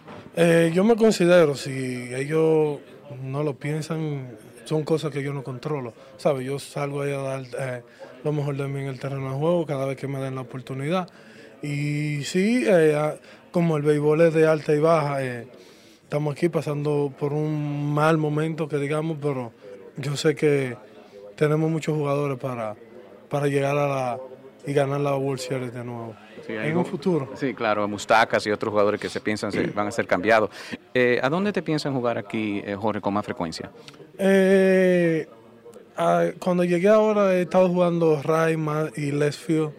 yo 0.74 0.84
me 0.84 0.96
considero, 0.96 1.56
si 1.56 2.10
ellos 2.16 2.80
no 3.24 3.44
lo 3.44 3.54
piensan, 3.56 4.38
son 4.66 4.84
cosas 4.84 5.12
que 5.12 5.22
yo 5.22 5.32
no 5.32 5.44
controlo. 5.44 5.94
¿Sabes? 6.18 6.46
Yo 6.46 6.58
salgo 6.58 7.04
ahí 7.04 7.14
a 7.14 7.18
dar 7.18 7.84
lo 8.24 8.32
mejor 8.32 8.58
de 8.58 8.68
mí 8.68 8.80
en 8.80 8.88
el 8.88 9.00
terreno 9.00 9.32
de 9.32 9.38
juego 9.38 9.66
cada 9.68 9.86
vez 9.86 9.98
que 9.98 10.08
me 10.08 10.20
den 10.20 10.34
la 10.34 10.42
oportunidad. 10.42 11.10
Y 11.62 12.24
sí, 12.24 12.66
como 13.52 13.78
el 13.78 13.84
béisbol 13.84 14.22
es 14.22 14.34
de 14.34 14.48
alta 14.48 14.74
y 14.74 14.80
baja, 14.80 15.20
estamos 16.12 16.34
aquí 16.34 16.50
pasando 16.50 17.10
por 17.18 17.32
un 17.32 17.94
mal 17.94 18.18
momento, 18.18 18.68
que 18.68 18.76
digamos, 18.76 19.18
pero 19.22 19.54
yo 19.96 20.18
sé 20.18 20.36
que 20.36 20.76
tenemos 21.38 21.72
muchos 21.72 21.96
jugadores 21.96 22.38
para, 22.38 22.76
para 23.30 23.48
llegar 23.48 23.78
a 23.78 23.88
la 23.88 24.20
y 24.68 24.74
ganar 24.74 25.00
la 25.00 25.16
World 25.16 25.40
Series 25.40 25.74
de 25.74 25.86
nuevo. 25.86 26.14
en 26.50 26.76
un 26.76 26.86
futuro. 26.86 27.30
Sí, 27.36 27.54
claro, 27.54 27.88
Mustacas 27.88 28.46
y 28.46 28.52
otros 28.52 28.72
jugadores 28.72 29.00
que 29.00 29.08
se 29.08 29.22
piensan 29.22 29.54
se 29.54 29.66
van 29.68 29.88
a 29.88 29.92
ser 29.92 30.06
cambiados. 30.06 30.50
Eh, 30.94 31.22
¿A 31.24 31.30
dónde 31.30 31.54
te 31.54 31.62
piensan 31.62 31.94
jugar 31.94 32.18
aquí, 32.18 32.62
eh, 32.66 32.76
Jorge, 32.76 33.00
con 33.00 33.14
más 33.14 33.24
frecuencia? 33.24 33.72
Eh, 34.18 35.30
cuando 36.40 36.66
llegué 36.66 36.90
ahora 36.90 37.36
he 37.36 37.44
estado 37.44 37.70
jugando 37.70 38.22
Rayma 38.22 38.90
y 38.98 39.12
Lesfield 39.12 39.72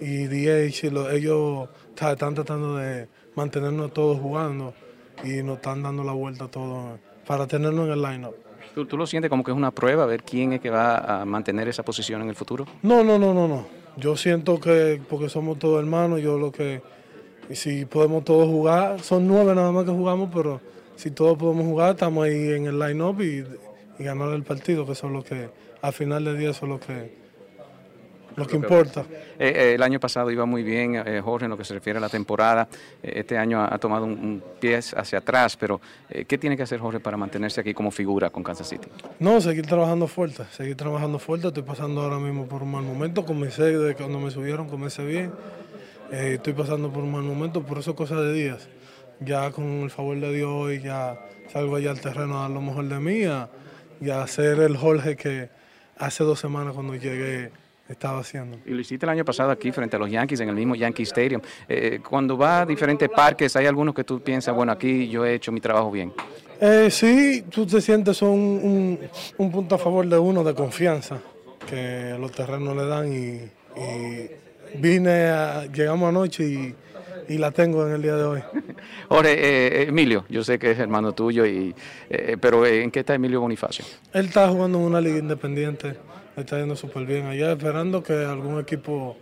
y 0.00 0.26
DH. 0.26 0.82
Y 0.82 1.16
ellos 1.16 1.68
están 1.94 2.34
tratando 2.34 2.74
de 2.74 3.06
mantenernos 3.36 3.94
todos 3.94 4.18
jugando 4.18 4.74
y 5.24 5.42
nos 5.42 5.56
están 5.56 5.82
dando 5.82 6.04
la 6.04 6.12
vuelta 6.12 6.48
todo 6.48 6.98
para 7.26 7.46
tenernos 7.46 7.86
en 7.86 7.92
el 7.92 8.02
line-up. 8.02 8.34
¿Tú, 8.74 8.96
lo 8.96 9.06
sientes 9.06 9.28
como 9.28 9.42
que 9.42 9.50
es 9.50 9.56
una 9.56 9.72
prueba, 9.72 10.04
a 10.04 10.06
ver 10.06 10.22
quién 10.22 10.52
es 10.52 10.60
que 10.60 10.70
va 10.70 11.20
a 11.20 11.24
mantener 11.24 11.68
esa 11.68 11.82
posición 11.82 12.22
en 12.22 12.28
el 12.28 12.36
futuro? 12.36 12.66
No, 12.82 13.02
no, 13.02 13.18
no, 13.18 13.34
no, 13.34 13.48
no. 13.48 13.66
Yo 13.96 14.16
siento 14.16 14.60
que 14.60 15.00
porque 15.08 15.28
somos 15.28 15.58
todos 15.58 15.80
hermanos, 15.80 16.20
yo 16.20 16.38
lo 16.38 16.52
que, 16.52 16.80
y 17.48 17.56
si 17.56 17.84
podemos 17.84 18.24
todos 18.24 18.46
jugar, 18.48 19.00
son 19.00 19.26
nueve 19.26 19.54
nada 19.54 19.72
más 19.72 19.84
que 19.84 19.90
jugamos, 19.90 20.30
pero 20.32 20.60
si 20.96 21.10
todos 21.10 21.36
podemos 21.36 21.64
jugar, 21.64 21.90
estamos 21.90 22.24
ahí 22.24 22.52
en 22.52 22.66
el 22.66 22.78
line-up 22.78 23.20
y, 23.20 23.44
y 23.98 24.04
ganar 24.04 24.28
el 24.30 24.44
partido, 24.44 24.86
que 24.86 24.94
son 24.94 25.12
los 25.12 25.24
que, 25.24 25.50
al 25.82 25.92
final 25.92 26.24
del 26.24 26.38
día, 26.38 26.52
son 26.54 26.70
los 26.70 26.80
que 26.80 27.19
lo 28.36 28.46
que 28.46 28.56
importa. 28.56 29.04
Eh, 29.38 29.52
eh, 29.54 29.74
el 29.74 29.82
año 29.82 30.00
pasado 30.00 30.30
iba 30.30 30.44
muy 30.44 30.62
bien, 30.62 30.96
eh, 30.96 31.20
Jorge, 31.22 31.46
en 31.46 31.50
lo 31.50 31.56
que 31.56 31.64
se 31.64 31.74
refiere 31.74 31.98
a 31.98 32.00
la 32.00 32.08
temporada. 32.08 32.68
este 33.02 33.36
año 33.36 33.62
ha, 33.62 33.78
tomado 33.78 34.04
un, 34.04 34.42
pie 34.60 34.76
hacia 34.76 35.18
atrás, 35.18 35.56
pero 35.56 35.80
¿qué 36.28 36.38
tiene 36.38 36.56
que 36.56 36.62
hacer 36.62 36.78
Jorge 36.80 37.00
para 37.00 37.16
mantenerse 37.16 37.60
aquí 37.60 37.74
como 37.74 37.90
figura 37.90 38.30
con 38.30 38.42
Kansas 38.42 38.68
City? 38.68 38.88
No, 39.18 39.40
seguir 39.40 39.66
trabajando 39.66 40.06
fuerte, 40.06 40.44
seguir 40.50 40.76
trabajando 40.76 41.18
fuerte. 41.18 41.48
Estoy 41.48 41.62
pasando 41.62 42.02
ahora 42.02 42.18
mismo 42.18 42.46
por 42.46 42.62
un 42.62 42.72
mal 42.72 42.84
momento. 42.84 43.24
Comencé 43.24 43.76
de 43.76 43.94
cuando 43.94 44.20
me 44.20 44.30
subieron, 44.30 44.68
comencé 44.68 45.04
bien. 45.04 45.32
estoy 46.10 46.52
pasando 46.52 46.92
por 46.92 47.02
un 47.02 47.12
mal 47.12 47.22
momento, 47.22 47.62
por 47.62 47.78
eso 47.78 47.94
cosas 47.94 48.18
de 48.18 48.32
días. 48.32 48.68
Ya 49.20 49.50
con 49.50 49.64
el 49.64 49.90
favor 49.90 50.18
de 50.18 50.32
Dios 50.32 50.50
hoy 50.50 50.80
ya 50.80 51.18
salgo 51.52 51.76
allá 51.76 51.90
al 51.90 52.00
terreno 52.00 52.38
a 52.38 52.42
dar 52.42 52.50
lo 52.50 52.60
mejor 52.60 52.86
de 52.86 53.00
mí 53.00 53.22
y 54.00 54.10
a 54.10 54.26
ser 54.26 54.60
el 54.60 54.76
Jorge 54.76 55.16
que 55.16 55.50
hace 55.98 56.24
dos 56.24 56.40
semanas 56.40 56.74
cuando 56.74 56.94
llegué 56.94 57.52
estaba 57.90 58.20
haciendo. 58.20 58.58
Y 58.64 58.70
lo 58.70 58.80
hiciste 58.80 59.04
el 59.04 59.10
año 59.10 59.24
pasado 59.24 59.50
aquí 59.50 59.72
frente 59.72 59.96
a 59.96 59.98
los 59.98 60.10
Yankees, 60.10 60.40
en 60.40 60.48
el 60.48 60.54
mismo 60.54 60.74
Yankee 60.74 61.02
Stadium. 61.02 61.42
Eh, 61.68 62.00
cuando 62.08 62.38
va 62.38 62.60
a 62.60 62.66
diferentes 62.66 63.08
parques, 63.08 63.56
¿hay 63.56 63.66
algunos 63.66 63.94
que 63.94 64.04
tú 64.04 64.20
piensas, 64.20 64.54
bueno, 64.54 64.72
aquí 64.72 65.08
yo 65.08 65.24
he 65.26 65.34
hecho 65.34 65.50
mi 65.50 65.60
trabajo 65.60 65.90
bien? 65.90 66.12
Eh, 66.60 66.88
sí, 66.90 67.44
tú 67.50 67.66
te 67.66 67.80
sientes 67.80 68.22
un, 68.22 68.98
un, 69.38 69.50
punto 69.50 69.74
a 69.74 69.78
favor 69.78 70.06
de 70.06 70.18
uno 70.18 70.44
de 70.44 70.54
confianza 70.54 71.18
que 71.68 72.16
los 72.20 72.30
terrenos 72.32 72.76
le 72.76 72.86
dan 72.86 73.12
y, 73.12 73.50
vine, 74.78 75.28
a, 75.28 75.66
llegamos 75.66 76.10
anoche 76.10 76.44
y, 76.44 76.74
y, 77.28 77.38
la 77.38 77.50
tengo 77.50 77.86
en 77.86 77.94
el 77.94 78.02
día 78.02 78.14
de 78.14 78.24
hoy. 78.24 78.42
Jorge, 79.08 79.32
eh, 79.32 79.88
Emilio, 79.88 80.26
yo 80.28 80.44
sé 80.44 80.58
que 80.58 80.72
es 80.72 80.78
hermano 80.78 81.12
tuyo, 81.12 81.46
y, 81.46 81.74
pero 82.40 82.66
¿en 82.66 82.90
qué 82.90 83.00
está 83.00 83.14
Emilio 83.14 83.40
Bonifacio? 83.40 83.84
Él 84.12 84.26
está 84.26 84.48
jugando 84.48 84.78
en 84.78 84.84
una 84.84 85.00
liga 85.00 85.18
independiente 85.18 85.96
está 86.40 86.58
yendo 86.58 86.76
súper 86.76 87.06
bien 87.06 87.26
allá, 87.26 87.52
esperando 87.52 88.02
que 88.02 88.12
algún 88.12 88.58
equipo 88.58 89.16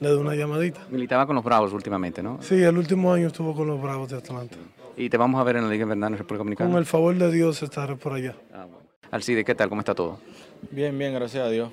le 0.00 0.08
dé 0.08 0.16
una 0.16 0.34
llamadita. 0.34 0.80
Militaba 0.90 1.26
con 1.26 1.36
los 1.36 1.44
Bravos 1.44 1.72
últimamente, 1.72 2.22
¿no? 2.22 2.38
Sí, 2.42 2.62
el 2.62 2.76
último 2.76 3.12
año 3.12 3.28
estuvo 3.28 3.54
con 3.54 3.66
los 3.66 3.80
Bravos 3.80 4.10
de 4.10 4.16
Atlanta. 4.16 4.56
¿Y 4.96 5.10
te 5.10 5.16
vamos 5.16 5.40
a 5.40 5.44
ver 5.44 5.56
en 5.56 5.64
la 5.64 5.70
Liga 5.70 5.82
Invernal 5.82 6.12
en 6.12 6.18
República 6.18 6.38
Dominicana? 6.38 6.70
Con 6.70 6.78
el 6.78 6.86
favor 6.86 7.14
de 7.14 7.30
Dios 7.30 7.62
estaré 7.62 7.96
por 7.96 8.14
allá. 8.14 8.34
Ah, 8.52 8.64
bueno. 8.64 8.86
Alcide, 9.10 9.44
¿qué 9.44 9.54
tal? 9.54 9.68
¿Cómo 9.68 9.80
está 9.80 9.94
todo? 9.94 10.18
Bien, 10.70 10.96
bien, 10.96 11.14
gracias 11.14 11.44
a 11.44 11.50
Dios. 11.50 11.70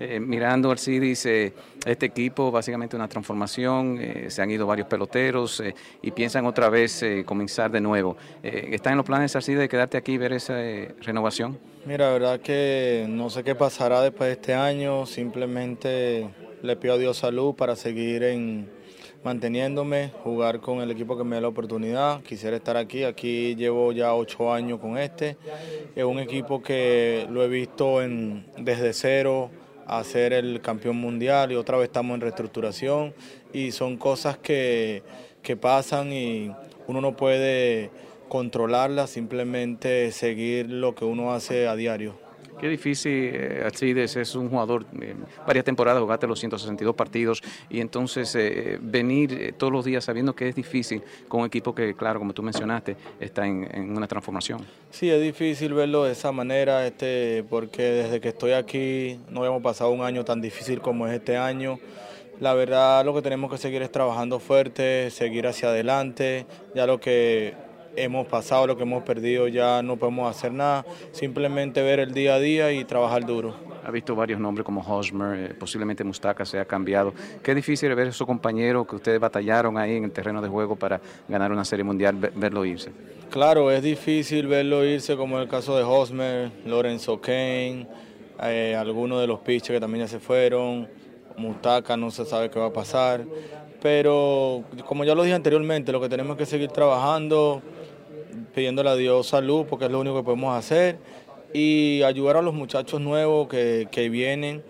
Eh, 0.00 0.20
mirando 0.20 0.70
Alcides, 0.70 1.26
eh, 1.26 1.52
este 1.84 2.06
equipo 2.06 2.50
básicamente 2.50 2.96
una 2.96 3.08
transformación, 3.08 3.98
eh, 4.00 4.26
se 4.28 4.42
han 4.42 4.50
ido 4.50 4.66
varios 4.66 4.88
peloteros 4.88 5.60
eh, 5.60 5.74
y 6.02 6.10
piensan 6.10 6.46
otra 6.46 6.68
vez 6.68 7.04
comenzar 7.24 7.70
de 7.70 7.80
nuevo. 7.80 8.16
¿Está 8.42 8.90
en 8.90 8.96
los 8.96 9.06
planes 9.06 9.34
Alcides 9.36 9.60
de 9.60 9.68
quedarte 9.68 9.96
aquí 9.96 10.12
y 10.12 10.18
ver 10.18 10.32
esa 10.32 10.54
renovación? 11.00 11.58
Mira, 11.84 12.06
la 12.06 12.12
verdad 12.12 12.40
que 12.40 13.06
no 13.08 13.30
sé 13.30 13.44
qué 13.44 13.54
pasará 13.54 14.02
después 14.02 14.28
de 14.28 14.32
este 14.32 14.54
año, 14.54 15.06
simplemente 15.06 16.28
le 16.62 16.76
pido 16.76 16.94
a 16.94 16.98
Dios 16.98 17.18
salud 17.18 17.54
para 17.54 17.76
seguir 17.76 18.22
en, 18.22 18.68
manteniéndome, 19.24 20.12
jugar 20.22 20.60
con 20.60 20.80
el 20.80 20.90
equipo 20.90 21.16
que 21.16 21.24
me 21.24 21.36
da 21.36 21.42
la 21.42 21.48
oportunidad. 21.48 22.22
Quisiera 22.22 22.56
estar 22.56 22.76
aquí, 22.76 23.04
aquí 23.04 23.56
llevo 23.56 23.90
ya 23.92 24.14
ocho 24.14 24.52
años 24.52 24.78
con 24.78 24.98
este. 24.98 25.36
Es 25.96 26.04
un 26.04 26.18
equipo 26.18 26.62
que 26.62 27.26
lo 27.30 27.42
he 27.42 27.48
visto 27.48 28.02
en, 28.02 28.46
desde 28.58 28.92
cero 28.92 29.50
a 29.86 30.04
ser 30.04 30.32
el 30.32 30.60
campeón 30.60 30.96
mundial 30.96 31.52
y 31.52 31.56
otra 31.56 31.76
vez 31.78 31.86
estamos 31.86 32.14
en 32.14 32.20
reestructuración 32.20 33.14
y 33.52 33.72
son 33.72 33.96
cosas 33.96 34.38
que, 34.38 35.02
que 35.42 35.56
pasan 35.56 36.12
y 36.12 36.50
uno 36.86 37.00
no 37.00 37.16
puede 37.16 37.90
controlarla, 38.28 39.06
simplemente 39.06 40.12
seguir 40.12 40.70
lo 40.70 40.94
que 40.94 41.04
uno 41.04 41.32
hace 41.32 41.66
a 41.66 41.76
diario. 41.76 42.23
Qué 42.60 42.68
difícil, 42.68 43.34
eh, 43.34 44.04
es 44.04 44.34
un 44.34 44.48
jugador, 44.48 44.86
eh, 45.00 45.14
varias 45.46 45.64
temporadas 45.64 46.00
jugaste 46.00 46.26
los 46.26 46.38
162 46.38 46.94
partidos 46.94 47.42
y 47.68 47.80
entonces 47.80 48.34
eh, 48.36 48.78
venir 48.80 49.32
eh, 49.32 49.52
todos 49.52 49.72
los 49.72 49.84
días 49.84 50.04
sabiendo 50.04 50.34
que 50.34 50.48
es 50.48 50.54
difícil 50.54 51.02
con 51.28 51.40
un 51.40 51.46
equipo 51.46 51.74
que, 51.74 51.94
claro, 51.94 52.18
como 52.18 52.32
tú 52.32 52.42
mencionaste, 52.42 52.96
está 53.18 53.46
en, 53.46 53.68
en, 53.72 53.96
una 53.96 54.06
transformación. 54.06 54.64
Sí, 54.90 55.10
es 55.10 55.20
difícil 55.20 55.74
verlo 55.74 56.04
de 56.04 56.12
esa 56.12 56.32
manera, 56.32 56.86
este, 56.86 57.44
porque 57.48 57.82
desde 57.82 58.20
que 58.20 58.28
estoy 58.28 58.52
aquí 58.52 59.18
no 59.30 59.40
habíamos 59.40 59.62
pasado 59.62 59.90
un 59.90 60.02
año 60.02 60.24
tan 60.24 60.40
difícil 60.40 60.80
como 60.80 61.06
es 61.06 61.14
este 61.14 61.36
año 61.36 61.78
La 62.40 62.54
verdad 62.54 63.04
lo 63.04 63.14
que 63.14 63.22
tenemos 63.22 63.50
que 63.50 63.58
seguir 63.58 63.82
es 63.82 63.92
trabajando 63.92 64.38
fuerte, 64.40 65.10
seguir 65.10 65.46
hacia 65.46 65.68
adelante, 65.68 66.46
ya 66.74 66.86
lo 66.86 66.98
que 66.98 67.54
hemos 67.96 68.26
pasado, 68.26 68.66
lo 68.66 68.76
que 68.76 68.82
hemos 68.82 69.02
perdido, 69.02 69.48
ya 69.48 69.82
no 69.82 69.96
podemos 69.96 70.30
hacer 70.30 70.52
nada, 70.52 70.84
simplemente 71.12 71.82
ver 71.82 72.00
el 72.00 72.12
día 72.12 72.34
a 72.34 72.38
día 72.38 72.72
y 72.72 72.84
trabajar 72.84 73.24
duro. 73.24 73.54
Ha 73.84 73.90
visto 73.90 74.14
varios 74.14 74.40
nombres 74.40 74.64
como 74.64 74.80
Hosmer, 74.80 75.50
eh, 75.50 75.54
posiblemente 75.54 76.04
Mustaka 76.04 76.44
se 76.44 76.58
ha 76.58 76.64
cambiado. 76.64 77.12
Qué 77.42 77.54
difícil 77.54 77.94
ver 77.94 78.06
a 78.06 78.10
esos 78.10 78.26
compañeros 78.26 78.86
que 78.86 78.96
ustedes 78.96 79.20
batallaron 79.20 79.76
ahí 79.76 79.96
en 79.96 80.04
el 80.04 80.10
terreno 80.12 80.40
de 80.40 80.48
juego 80.48 80.76
para 80.76 81.00
ganar 81.28 81.52
una 81.52 81.64
serie 81.64 81.84
mundial, 81.84 82.16
verlo 82.16 82.64
irse. 82.64 82.92
Claro, 83.30 83.70
es 83.70 83.82
difícil 83.82 84.46
verlo 84.46 84.84
irse, 84.84 85.16
como 85.16 85.36
en 85.36 85.42
el 85.42 85.48
caso 85.48 85.76
de 85.76 85.82
Hosmer, 85.82 86.50
Lorenzo 86.64 87.20
Kane, 87.20 87.86
eh, 88.42 88.76
algunos 88.78 89.20
de 89.20 89.26
los 89.26 89.40
pitchers 89.40 89.76
que 89.76 89.80
también 89.80 90.06
ya 90.06 90.08
se 90.08 90.18
fueron, 90.18 90.88
Mustaka 91.36 91.96
no 91.96 92.10
se 92.10 92.24
sabe 92.24 92.48
qué 92.50 92.58
va 92.58 92.66
a 92.66 92.72
pasar, 92.72 93.24
pero 93.82 94.64
como 94.86 95.04
ya 95.04 95.14
lo 95.14 95.22
dije 95.22 95.34
anteriormente, 95.34 95.92
lo 95.92 96.00
que 96.00 96.08
tenemos 96.08 96.36
que 96.36 96.46
seguir 96.46 96.70
trabajando, 96.70 97.60
pidiéndole 98.54 98.90
a 98.90 98.96
Dios 98.96 99.28
salud, 99.28 99.66
porque 99.68 99.86
es 99.86 99.90
lo 99.90 100.00
único 100.00 100.16
que 100.16 100.22
podemos 100.22 100.56
hacer, 100.56 100.98
y 101.52 102.02
ayudar 102.02 102.36
a 102.36 102.42
los 102.42 102.54
muchachos 102.54 103.00
nuevos 103.00 103.48
que, 103.48 103.88
que 103.90 104.08
vienen 104.08 104.62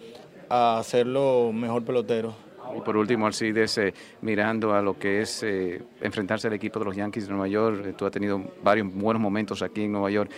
a 0.48 0.78
hacerlo 0.78 1.50
mejor 1.52 1.84
pelotero. 1.84 2.44
Y 2.76 2.80
por 2.80 2.96
último, 2.96 3.26
Alcides, 3.26 3.78
eh, 3.78 3.94
mirando 4.22 4.74
a 4.74 4.82
lo 4.82 4.98
que 4.98 5.20
es 5.20 5.42
eh, 5.42 5.82
enfrentarse 6.00 6.48
al 6.48 6.54
equipo 6.54 6.78
de 6.78 6.84
los 6.86 6.96
Yankees 6.96 7.26
de 7.26 7.32
Nueva 7.32 7.48
York, 7.48 7.86
eh, 7.86 7.92
tú 7.96 8.06
has 8.06 8.12
tenido 8.12 8.42
varios 8.62 8.92
buenos 8.92 9.20
momentos 9.20 9.62
aquí 9.62 9.84
en 9.84 9.92
Nueva 9.92 10.10
York. 10.10 10.30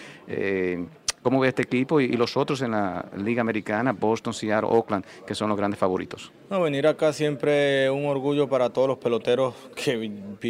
¿Cómo 1.23 1.41
ve 1.41 1.49
este 1.49 1.63
equipo 1.63 2.01
y, 2.01 2.13
los 2.13 2.37
otros 2.37 2.63
en 2.63 2.71
la 2.71 3.05
Liga 3.17 3.41
Americana, 3.41 3.91
Boston, 3.93 4.33
Seattle, 4.33 4.71
Oakland, 4.71 5.05
que 5.27 5.35
son 5.35 5.49
los 5.49 5.59
grandes 5.59 5.77
favoritos? 5.77 6.31
No, 6.49 6.63
venir 6.63 6.87
acá 6.87 7.13
siempre 7.13 7.87
es 7.87 7.91
un 7.91 8.07
orgullo 8.07 8.49
para 8.49 8.71
todos 8.71 8.87
los 8.87 8.99
peloteros 8.99 9.53
que 9.75 9.97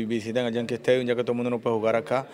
visitan 0.04 0.44
el 0.44 0.52
Yankee 0.52 0.74
Stadium, 0.74 1.06
ya 1.06 1.16
que 1.16 1.22
todo 1.22 1.32
el 1.32 1.36
mundo 1.36 1.48
no 1.48 1.60
puede 1.60 1.76
jugar 1.76 1.96
acá. 1.96 2.26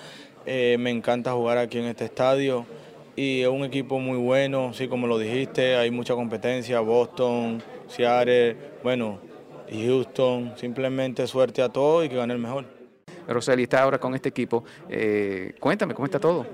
Me 0.47 0.90
encanta 0.90 1.32
jugar 1.32 1.59
aquí 1.59 1.78
en 1.78 1.84
este 1.84 2.05
estadio 2.05 2.66
y 3.14 3.43
es 3.43 3.49
un 3.49 3.64
equipo 3.64 3.99
muy 3.99 4.18
bueno, 4.18 4.72
sí, 4.72 4.88
como 4.88 5.07
lo 5.07 5.18
dijiste, 5.18 5.76
hay 5.76 5.90
mucha 5.90 6.14
competencia, 6.14 6.80
Boston, 6.80 7.62
Seattle, 7.88 8.57
bueno, 8.82 9.18
Houston, 9.70 10.53
simplemente 10.57 11.26
suerte 11.26 11.62
a 11.62 11.68
todos 11.68 12.07
y 12.07 12.09
que 12.09 12.16
gane 12.16 12.32
el 12.32 12.38
mejor. 12.40 12.64
Roseli 13.28 13.64
está 13.64 13.82
ahora 13.82 13.99
con 13.99 14.14
este 14.14 14.28
equipo. 14.28 14.64
Eh, 14.88 15.55
cuéntame, 15.61 15.95
¿cómo 15.95 16.07
está 16.07 16.18
todo? 16.18 16.47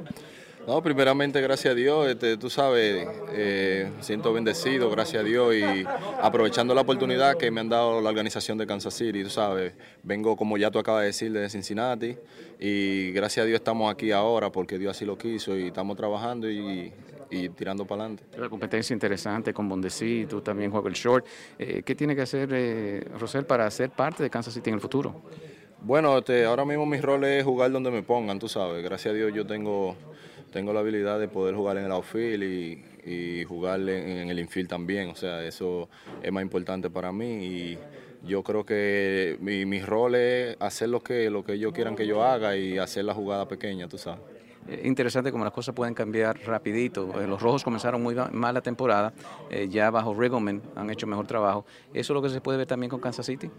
No, 0.68 0.82
primeramente 0.82 1.40
gracias 1.40 1.72
a 1.72 1.74
Dios, 1.74 2.08
este, 2.08 2.36
tú 2.36 2.50
sabes, 2.50 3.08
eh, 3.32 3.90
siento 4.00 4.34
bendecido, 4.34 4.90
gracias 4.90 5.22
a 5.22 5.24
Dios 5.24 5.54
y 5.54 5.86
aprovechando 6.20 6.74
la 6.74 6.82
oportunidad 6.82 7.38
que 7.38 7.50
me 7.50 7.62
han 7.62 7.70
dado 7.70 8.02
la 8.02 8.10
organización 8.10 8.58
de 8.58 8.66
Kansas 8.66 8.92
City, 8.92 9.24
tú 9.24 9.30
sabes, 9.30 9.72
vengo 10.02 10.36
como 10.36 10.58
ya 10.58 10.70
tú 10.70 10.78
acabas 10.78 11.00
de 11.00 11.06
decir 11.06 11.32
desde 11.32 11.48
Cincinnati 11.48 12.18
y 12.60 13.12
gracias 13.12 13.44
a 13.44 13.46
Dios 13.46 13.60
estamos 13.60 13.90
aquí 13.90 14.12
ahora 14.12 14.52
porque 14.52 14.78
Dios 14.78 14.94
así 14.94 15.06
lo 15.06 15.16
quiso 15.16 15.56
y 15.56 15.68
estamos 15.68 15.96
trabajando 15.96 16.50
y, 16.50 16.92
tirando 17.56 17.86
para 17.86 18.02
adelante. 18.02 18.24
La 18.36 18.50
competencia 18.50 18.92
interesante 18.92 19.54
con 19.54 19.70
Bondesí, 19.70 20.26
tú 20.28 20.42
también 20.42 20.70
juegas 20.70 20.88
el 20.88 21.00
short. 21.00 21.26
Eh, 21.58 21.82
¿Qué 21.82 21.94
tiene 21.94 22.14
que 22.14 22.20
hacer 22.20 22.50
eh, 22.52 23.08
Rosel 23.18 23.46
para 23.46 23.70
ser 23.70 23.88
parte 23.88 24.22
de 24.22 24.28
Kansas 24.28 24.52
City 24.52 24.68
en 24.68 24.74
el 24.74 24.82
futuro? 24.82 25.22
Bueno, 25.80 26.18
este, 26.18 26.44
ahora 26.44 26.64
mismo 26.64 26.84
mi 26.86 27.00
rol 27.00 27.24
es 27.24 27.44
jugar 27.44 27.70
donde 27.70 27.90
me 27.90 28.02
pongan, 28.02 28.38
tú 28.38 28.48
sabes. 28.48 28.82
Gracias 28.82 29.12
a 29.12 29.16
Dios 29.16 29.32
yo 29.32 29.46
tengo, 29.46 29.96
tengo 30.50 30.72
la 30.72 30.80
habilidad 30.80 31.18
de 31.18 31.28
poder 31.28 31.54
jugar 31.54 31.78
en 31.78 31.84
el 31.84 31.92
outfield 31.92 32.42
y, 32.42 32.84
y 33.04 33.44
jugar 33.44 33.80
en, 33.80 34.28
el 34.28 34.38
infield 34.38 34.68
también. 34.68 35.10
O 35.10 35.14
sea, 35.14 35.44
eso 35.44 35.88
es 36.22 36.32
más 36.32 36.42
importante 36.42 36.90
para 36.90 37.12
mí 37.12 37.44
y 37.44 37.78
yo 38.24 38.42
creo 38.42 38.64
que 38.64 39.36
mi, 39.40 39.64
mi 39.64 39.80
rol 39.80 40.14
es 40.14 40.56
hacer 40.60 40.88
lo 40.88 41.00
que, 41.00 41.30
lo 41.30 41.44
que 41.44 41.54
ellos 41.54 41.72
quieran 41.72 41.96
que 41.96 42.06
yo 42.06 42.22
haga 42.22 42.56
y 42.56 42.78
hacer 42.78 43.04
la 43.04 43.14
jugada 43.14 43.46
pequeña, 43.46 43.88
tú 43.88 43.98
sabes. 43.98 44.20
Eh, 44.68 44.82
interesante 44.84 45.32
como 45.32 45.44
las 45.44 45.52
cosas 45.52 45.74
pueden 45.74 45.94
cambiar 45.94 46.38
rapidito. 46.44 47.20
Eh, 47.20 47.26
los 47.26 47.40
rojos 47.40 47.64
comenzaron 47.64 48.02
muy 48.02 48.14
mal 48.32 48.54
la 48.54 48.60
temporada, 48.60 49.12
eh, 49.50 49.68
ya 49.70 49.90
bajo 49.90 50.14
Riggleman 50.14 50.62
han 50.76 50.90
hecho 50.90 51.06
mejor 51.06 51.26
trabajo. 51.26 51.64
¿Eso 51.94 52.12
es 52.12 52.14
lo 52.14 52.22
que 52.22 52.28
se 52.28 52.40
puede 52.40 52.58
ver 52.58 52.66
también 52.66 52.90
con 52.90 53.00
Kansas 53.00 53.24
City? 53.24 53.50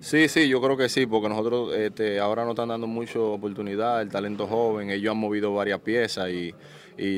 Sí, 0.00 0.28
sí, 0.28 0.48
yo 0.48 0.60
creo 0.60 0.76
que 0.76 0.88
sí, 0.88 1.06
porque 1.06 1.28
nosotros 1.28 1.74
este, 1.74 2.20
ahora 2.20 2.44
nos 2.44 2.52
están 2.52 2.68
dando 2.68 2.86
mucha 2.86 3.18
oportunidad, 3.18 4.00
el 4.00 4.08
talento 4.08 4.46
joven, 4.46 4.90
ellos 4.90 5.10
han 5.10 5.18
movido 5.18 5.52
varias 5.54 5.80
piezas 5.80 6.30
y, 6.30 6.54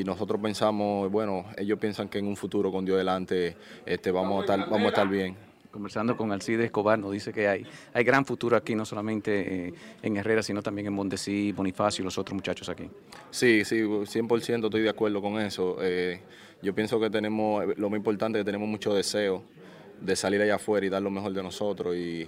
nosotros 0.05 0.39
pensamos, 0.39 1.11
bueno, 1.11 1.45
ellos 1.57 1.79
piensan 1.79 2.07
que 2.07 2.19
en 2.19 2.27
un 2.27 2.35
futuro 2.35 2.71
con 2.71 2.85
Dios 2.85 2.99
delante 2.99 3.57
este, 3.83 4.11
vamos, 4.11 4.37
a 4.37 4.41
estar, 4.41 4.69
vamos 4.69 4.85
a 4.85 4.87
estar 4.89 5.07
bien 5.07 5.35
conversando 5.71 6.17
con 6.17 6.31
Alcides 6.31 6.65
Escobar, 6.65 6.99
nos 6.99 7.13
dice 7.13 7.31
que 7.31 7.47
hay, 7.47 7.65
hay 7.93 8.03
gran 8.03 8.25
futuro 8.25 8.57
aquí, 8.57 8.75
no 8.75 8.85
solamente 8.85 9.69
eh, 9.69 9.73
en 10.01 10.17
Herrera, 10.17 10.43
sino 10.43 10.61
también 10.61 10.87
en 10.87 10.93
Mondesí, 10.93 11.51
Bonifacio 11.53 12.03
y 12.03 12.05
los 12.05 12.17
otros 12.17 12.35
muchachos 12.35 12.69
aquí. 12.69 12.89
Sí, 13.31 13.63
sí, 13.63 13.81
100% 13.81 14.65
estoy 14.65 14.81
de 14.81 14.89
acuerdo 14.89 15.21
con 15.21 15.39
eso. 15.39 15.77
Eh, 15.81 16.19
yo 16.61 16.75
pienso 16.75 16.99
que 16.99 17.09
tenemos, 17.09 17.63
lo 17.77 17.89
más 17.89 17.97
importante 17.97 18.37
es 18.37 18.43
que 18.43 18.45
tenemos 18.45 18.67
mucho 18.67 18.93
deseo 18.93 19.43
de 19.99 20.15
salir 20.15 20.41
allá 20.41 20.55
afuera 20.55 20.85
y 20.85 20.89
dar 20.89 21.01
lo 21.01 21.09
mejor 21.09 21.31
de 21.33 21.41
nosotros 21.41 21.95
y, 21.95 22.27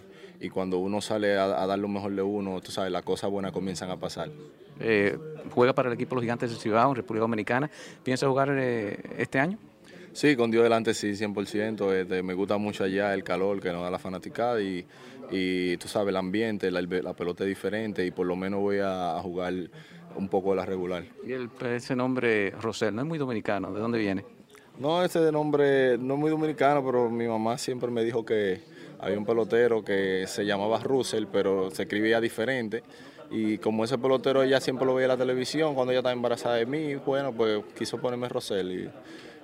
cuando 0.51 0.79
uno 0.79 1.01
sale 1.01 1.37
a, 1.37 1.47
dar 1.47 1.79
lo 1.79 1.87
mejor 1.87 2.13
de 2.13 2.21
uno, 2.21 2.59
tú 2.61 2.71
sabes, 2.71 2.91
las 2.91 3.03
cosas 3.03 3.29
buenas 3.29 3.51
comienzan 3.51 3.89
a 3.89 3.97
pasar. 3.97 4.29
Eh, 4.79 5.17
¿Juega 5.51 5.73
para 5.73 5.89
el 5.89 5.95
equipo 5.95 6.15
Los 6.15 6.23
Gigantes 6.23 6.51
de 6.51 6.57
Ciudad, 6.57 6.91
República 6.91 7.21
Dominicana? 7.21 7.69
¿Piensa 8.03 8.27
jugar 8.27 8.49
este 8.57 9.39
año? 9.39 9.57
Sí, 10.13 10.35
con 10.35 10.51
Dios 10.51 10.63
delante 10.63 10.93
sí, 10.93 11.11
100%. 11.11 11.91
Este, 11.93 12.21
me 12.21 12.33
gusta 12.33 12.57
mucho 12.57 12.83
allá 12.83 13.13
el 13.13 13.23
calor 13.23 13.59
que 13.59 13.71
nos 13.71 13.81
da 13.81 13.89
la 13.89 13.99
fanaticada 13.99 14.61
y, 14.61 14.85
y 15.31 15.77
tú 15.77 15.87
sabes, 15.87 16.09
el 16.09 16.17
ambiente, 16.17 16.69
la, 16.69 17.13
pelota 17.13 17.43
es 17.43 17.47
diferente 17.47 18.05
y 18.05 18.11
por 18.11 18.27
lo 18.27 18.35
menos 18.35 18.59
voy 18.59 18.77
a, 18.81 19.19
jugar 19.21 19.53
un 20.15 20.29
poco 20.29 20.51
de 20.51 20.57
la 20.57 20.65
regular. 20.65 21.03
¿Y 21.25 21.33
ese 21.65 21.95
nombre 21.95 22.51
Rosel 22.51 22.93
no 22.93 23.01
es 23.01 23.07
muy 23.07 23.17
dominicano? 23.17 23.73
¿De 23.73 23.79
dónde 23.79 23.97
viene? 23.97 24.23
No, 24.79 25.03
ese 25.03 25.31
nombre 25.31 25.97
no 25.97 26.13
es 26.13 26.19
muy 26.19 26.29
dominicano, 26.29 26.85
pero 26.85 27.09
mi 27.09 27.27
mamá 27.27 27.57
siempre 27.57 27.89
me 27.89 28.03
dijo 28.03 28.23
que 28.23 28.61
había 29.03 29.17
un 29.17 29.25
pelotero 29.25 29.83
que 29.83 30.25
se 30.27 30.45
llamaba 30.45 30.79
Russell, 30.79 31.25
pero 31.31 31.69
se 31.71 31.83
escribía 31.83 32.19
diferente. 32.21 32.83
Y 33.29 33.57
como 33.57 33.83
ese 33.83 33.97
pelotero 33.97 34.43
ella 34.43 34.59
siempre 34.59 34.85
lo 34.85 34.95
veía 34.95 35.05
en 35.05 35.09
la 35.09 35.17
televisión, 35.17 35.75
cuando 35.75 35.91
ella 35.91 35.99
estaba 35.99 36.13
embarazada 36.13 36.55
de 36.55 36.65
mí, 36.65 36.95
bueno, 36.95 37.33
pues 37.33 37.63
quiso 37.75 37.99
ponerme 37.99 38.29
Rosel 38.29 38.71
y 38.71 38.89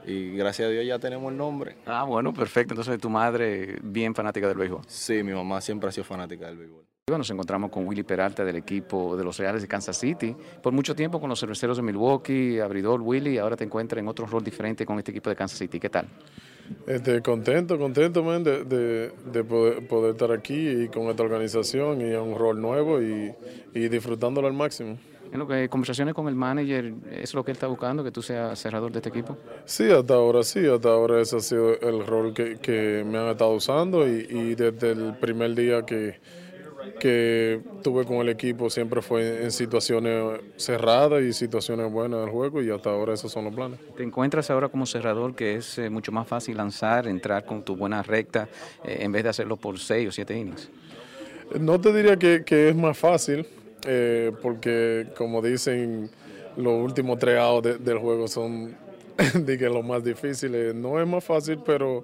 y 0.05 0.35
gracias 0.35 0.67
a 0.67 0.71
Dios 0.71 0.85
ya 0.85 0.99
tenemos 0.99 1.31
el 1.31 1.37
nombre. 1.37 1.75
Ah, 1.85 2.03
bueno, 2.03 2.33
perfecto. 2.33 2.73
Entonces, 2.73 2.99
tu 2.99 3.09
madre 3.09 3.77
bien 3.83 4.15
fanática 4.15 4.47
del 4.47 4.57
béisbol. 4.57 4.81
Sí, 4.87 5.23
mi 5.23 5.33
mamá 5.33 5.61
siempre 5.61 5.89
ha 5.89 5.91
sido 5.91 6.03
fanática 6.03 6.47
del 6.47 6.57
béisbol. 6.57 6.83
Nos 7.09 7.29
encontramos 7.31 7.71
con 7.71 7.87
Willy 7.87 8.03
Peralta 8.03 8.45
del 8.45 8.57
equipo 8.57 9.17
de 9.17 9.23
los 9.23 9.37
Reales 9.37 9.63
de 9.63 9.67
Kansas 9.67 9.97
City. 9.97 10.35
Por 10.61 10.73
mucho 10.73 10.95
tiempo 10.95 11.19
con 11.19 11.27
los 11.29 11.39
cerveceros 11.39 11.77
de 11.77 11.83
Milwaukee, 11.83 12.59
abridor 12.59 13.01
Willy, 13.01 13.39
ahora 13.39 13.57
te 13.57 13.63
encuentras 13.63 13.99
en 13.99 14.07
otro 14.07 14.27
rol 14.27 14.43
diferente 14.43 14.85
con 14.85 14.99
este 14.99 15.11
equipo 15.11 15.29
de 15.29 15.35
Kansas 15.35 15.57
City. 15.57 15.79
¿Qué 15.79 15.89
tal? 15.89 16.07
Este, 16.87 17.21
contento, 17.21 17.77
contento, 17.77 18.23
man, 18.23 18.43
de, 18.43 18.63
de, 18.63 19.43
poder, 19.43 19.87
poder, 19.87 20.11
estar 20.11 20.31
aquí 20.31 20.69
y 20.69 20.87
con 20.87 21.07
esta 21.07 21.23
organización 21.23 22.01
y 22.01 22.13
un 22.13 22.35
rol 22.35 22.61
nuevo 22.61 23.01
y, 23.01 23.33
y 23.73 23.89
disfrutándolo 23.89 24.47
al 24.47 24.53
máximo. 24.53 24.97
En 25.31 25.37
lo 25.37 25.47
que 25.47 25.69
conversaciones 25.69 26.15
con 26.15 26.27
el 26.27 26.35
manager, 26.35 26.93
¿es 27.11 27.35
lo 27.35 27.43
que 27.43 27.51
él 27.51 27.55
está 27.57 27.67
buscando, 27.67 28.03
que 28.03 28.11
tú 28.11 28.21
seas 28.21 28.57
cerrador 28.59 28.91
de 28.91 28.97
este 28.97 29.09
equipo? 29.09 29.37
Sí, 29.65 29.89
hasta 29.91 30.15
ahora 30.15 30.41
sí, 30.41 30.65
hasta 30.65 30.89
ahora 30.89 31.21
ese 31.21 31.37
ha 31.37 31.39
sido 31.39 31.79
el 31.79 32.05
rol 32.05 32.33
que, 32.33 32.57
que 32.57 33.03
me 33.05 33.19
han 33.19 33.27
estado 33.27 33.51
usando 33.51 34.07
y, 34.07 34.25
y, 34.27 34.55
desde 34.55 34.91
el 34.91 35.13
primer 35.19 35.53
día 35.53 35.85
que, 35.85 36.15
que 36.99 37.61
tuve 37.83 38.05
con 38.05 38.17
el 38.17 38.29
equipo 38.29 38.69
siempre 38.69 39.01
fue 39.01 39.43
en 39.43 39.51
situaciones 39.51 40.41
cerradas 40.57 41.21
y 41.23 41.33
situaciones 41.33 41.91
buenas 41.91 42.21
del 42.21 42.29
juego 42.29 42.61
y 42.61 42.69
hasta 42.69 42.89
ahora 42.89 43.13
esos 43.13 43.31
son 43.31 43.45
los 43.45 43.53
planes. 43.53 43.79
¿Te 43.95 44.03
encuentras 44.03 44.49
ahora 44.49 44.69
como 44.69 44.85
cerrador 44.85 45.35
que 45.35 45.55
es 45.55 45.77
eh, 45.77 45.89
mucho 45.89 46.11
más 46.11 46.27
fácil 46.27 46.57
lanzar, 46.57 47.07
entrar 47.07 47.45
con 47.45 47.63
tu 47.63 47.75
buena 47.75 48.03
recta 48.03 48.49
eh, 48.83 48.97
en 49.01 49.11
vez 49.11 49.23
de 49.23 49.29
hacerlo 49.29 49.57
por 49.57 49.79
seis 49.79 50.09
o 50.09 50.11
siete 50.11 50.37
innings? 50.37 50.69
No 51.59 51.79
te 51.81 51.91
diría 51.91 52.17
que, 52.17 52.43
que 52.45 52.69
es 52.69 52.75
más 52.75 52.97
fácil, 52.97 53.45
eh, 53.85 54.31
porque 54.41 55.07
como 55.17 55.41
dicen, 55.41 56.09
los 56.57 56.83
últimos 56.83 57.17
tres 57.17 57.39
outs 57.39 57.83
del 57.83 57.97
juego 57.97 58.27
son 58.27 58.75
los 59.45 59.85
más 59.85 60.03
difíciles. 60.03 60.75
No 60.75 60.99
es 60.99 61.07
más 61.07 61.23
fácil, 61.23 61.59
pero 61.65 62.03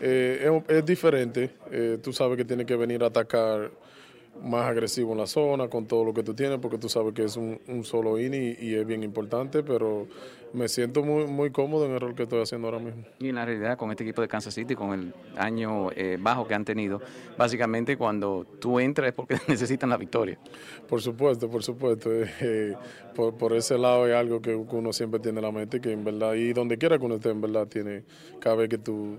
eh, 0.00 0.62
es, 0.68 0.84
diferente. 0.84 1.50
Eh, 1.70 1.98
tú 2.02 2.12
sabes 2.12 2.36
que 2.36 2.44
tiene 2.44 2.66
que 2.66 2.76
venir 2.76 3.02
a 3.02 3.06
atacar 3.06 3.70
más 4.42 4.66
agresivo 4.66 5.12
en 5.12 5.18
la 5.18 5.26
zona 5.26 5.68
con 5.68 5.86
todo 5.86 6.04
lo 6.04 6.14
que 6.14 6.22
tú 6.22 6.34
tienes, 6.34 6.58
porque 6.58 6.78
tú 6.78 6.88
sabes 6.88 7.12
que 7.14 7.24
es 7.24 7.36
un, 7.36 7.58
solo 7.84 8.18
inning 8.18 8.56
y, 8.60 8.74
es 8.74 8.86
bien 8.86 9.02
importante, 9.02 9.62
pero 9.62 10.06
me 10.52 10.68
siento 10.68 11.02
muy, 11.02 11.26
muy 11.26 11.50
cómodo 11.50 11.86
en 11.86 11.92
el 11.92 12.00
rol 12.00 12.14
que 12.14 12.24
estoy 12.24 12.40
haciendo 12.40 12.68
ahora 12.68 12.78
mismo. 12.78 13.04
Y 13.18 13.28
en 13.28 13.34
la 13.34 13.44
realidad 13.44 13.76
con 13.76 13.90
este 13.90 14.04
equipo 14.04 14.22
de 14.22 14.28
Kansas 14.28 14.54
City, 14.54 14.74
con 14.74 14.92
el 14.92 15.14
año 15.36 15.90
eh, 15.92 16.18
bajo 16.20 16.46
que 16.46 16.54
han 16.54 16.64
tenido, 16.64 17.00
básicamente 17.36 17.96
cuando 17.96 18.46
tú 18.60 18.80
entras 18.80 19.08
es 19.08 19.14
porque 19.14 19.36
necesitan 19.48 19.90
la 19.90 19.96
victoria. 19.96 20.38
Por 20.88 21.02
supuesto, 21.02 21.50
por 21.50 21.62
supuesto. 21.62 22.12
Eh, 22.12 22.30
eh, 22.40 22.74
por, 23.14 23.34
por, 23.36 23.54
ese 23.54 23.78
lado 23.78 24.06
es 24.06 24.14
algo 24.14 24.40
que 24.40 24.54
uno 24.54 24.92
siempre 24.92 25.20
tiene 25.20 25.38
en 25.38 25.44
la 25.44 25.52
mente, 25.52 25.80
que 25.80 25.92
en 25.92 26.04
verdad, 26.04 26.34
y 26.34 26.52
donde 26.52 26.78
quiera 26.78 26.98
que 26.98 27.04
uno 27.04 27.16
esté, 27.16 27.30
en 27.30 27.40
verdad, 27.40 27.66
tiene, 27.66 28.04
cada 28.40 28.56
vez 28.56 28.68
que 28.68 28.78
tú 28.78 29.18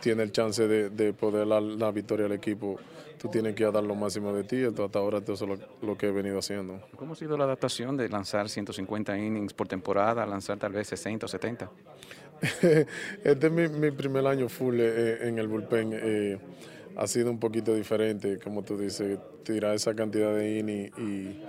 tiene 0.00 0.22
el 0.22 0.32
chance 0.32 0.66
de, 0.66 1.12
poder 1.12 1.48
dar 1.48 1.62
la 1.62 1.90
victoria 1.90 2.26
al 2.26 2.32
equipo, 2.32 2.78
tú 3.18 3.28
tienes 3.28 3.54
que 3.54 3.64
dar 3.64 3.82
lo 3.82 3.94
máximo 3.94 4.32
de 4.32 4.44
ti. 4.44 4.56
Entonces, 4.56 4.86
hasta 4.86 4.98
ahora 4.98 5.18
eso 5.18 5.32
es 5.32 5.40
lo, 5.40 5.58
lo, 5.82 5.96
que 5.96 6.08
he 6.08 6.12
venido 6.12 6.38
haciendo. 6.38 6.80
¿Cómo 6.96 7.14
ha 7.14 7.16
sido 7.16 7.36
la 7.36 7.44
adaptación 7.44 7.96
de 7.96 8.08
lanzar 8.08 8.48
150 8.48 9.18
innings 9.18 9.52
por 9.52 9.68
temporada 9.68 10.22
a 10.22 10.26
lanzar 10.26 10.58
tal 10.58 10.72
vez 10.72 10.88
60 10.88 11.26
o 11.26 11.28
70? 11.28 11.70
este 13.24 13.46
es 13.46 13.70
mi, 13.70 13.90
primer 13.90 14.26
año 14.26 14.48
full 14.48 14.78
eh, 14.80 15.28
en 15.28 15.38
el 15.38 15.48
bullpen. 15.48 15.90
Eh, 15.94 16.38
ha 16.96 17.06
sido 17.06 17.30
un 17.30 17.38
poquito 17.38 17.74
diferente, 17.74 18.38
como 18.38 18.62
tú 18.62 18.78
dices, 18.78 19.18
tirar 19.42 19.74
esa 19.74 19.94
cantidad 19.94 20.34
de 20.34 20.58
innings 20.58 20.98
y, 20.98 21.42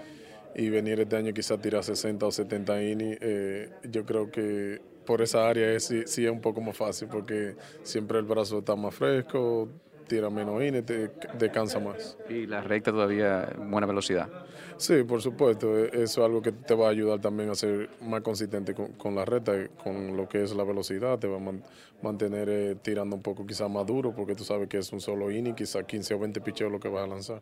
y 0.55 0.69
venir 0.69 0.99
este 0.99 1.15
año 1.15 1.33
quizás 1.33 1.61
tirar 1.61 1.83
60 1.83 2.25
o 2.25 2.31
70 2.31 2.83
innings. 2.83 3.17
Eh, 3.21 3.69
yo 3.89 4.05
creo 4.05 4.29
que 4.29 4.81
por 5.08 5.22
esa 5.22 5.47
área 5.47 5.72
es, 5.72 5.86
sí, 5.86 6.03
sí, 6.05 6.26
es 6.26 6.32
un 6.32 6.41
poco 6.41 6.60
más 6.62 6.76
fácil 6.76 7.08
porque 7.08 7.55
siempre 7.82 8.20
el 8.20 8.26
brazo 8.26 8.60
está 8.60 8.76
más 8.76 8.93
fresco, 8.93 9.70
tira 10.05 10.30
menos 10.30 10.62
innings, 10.62 10.86
te 10.86 11.12
descansa 11.32 11.80
más. 11.80 12.18
¿Y 12.30 12.45
la 12.45 12.62
recta 12.62 12.91
todavía 12.91 13.49
buena 13.58 13.88
velocidad? 13.88 14.30
Sí, 14.76 15.03
por 15.03 15.22
supuesto. 15.22 15.78
E, 15.78 15.88
eso 16.03 16.03
es 16.03 16.18
algo 16.20 16.41
que 16.41 16.51
te 16.51 16.76
va 16.76 16.88
a 16.88 16.89
ayudar 16.91 17.22
también 17.22 17.49
a 17.49 17.55
ser 17.55 17.89
más 18.01 18.22
consistente 18.22 18.76
con, 18.76 19.16
la 19.16 19.24
recta, 19.26 19.53
con 19.78 20.18
lo 20.18 20.28
que 20.28 20.43
es 20.43 20.53
la 20.53 20.66
velocidad. 20.66 21.18
Te 21.20 21.28
va 21.28 21.38
a 21.38 21.53
mantener 22.01 22.49
eh, 22.49 22.76
tirando 22.82 23.16
un 23.16 23.22
poco 23.22 23.45
quizás 23.45 23.70
más 23.70 23.86
duro 23.86 24.14
porque 24.14 24.36
tú 24.36 24.43
sabes 24.43 24.68
que 24.68 24.78
es 24.78 24.91
un 24.91 24.99
solo 24.99 25.32
inning, 25.32 25.55
quizás 25.55 25.86
15 25.86 26.14
o 26.16 26.20
20 26.20 26.41
picheos 26.41 26.72
lo 26.72 26.80
que 26.80 26.89
vas 26.89 27.05
a 27.05 27.08
lanzar. 27.08 27.41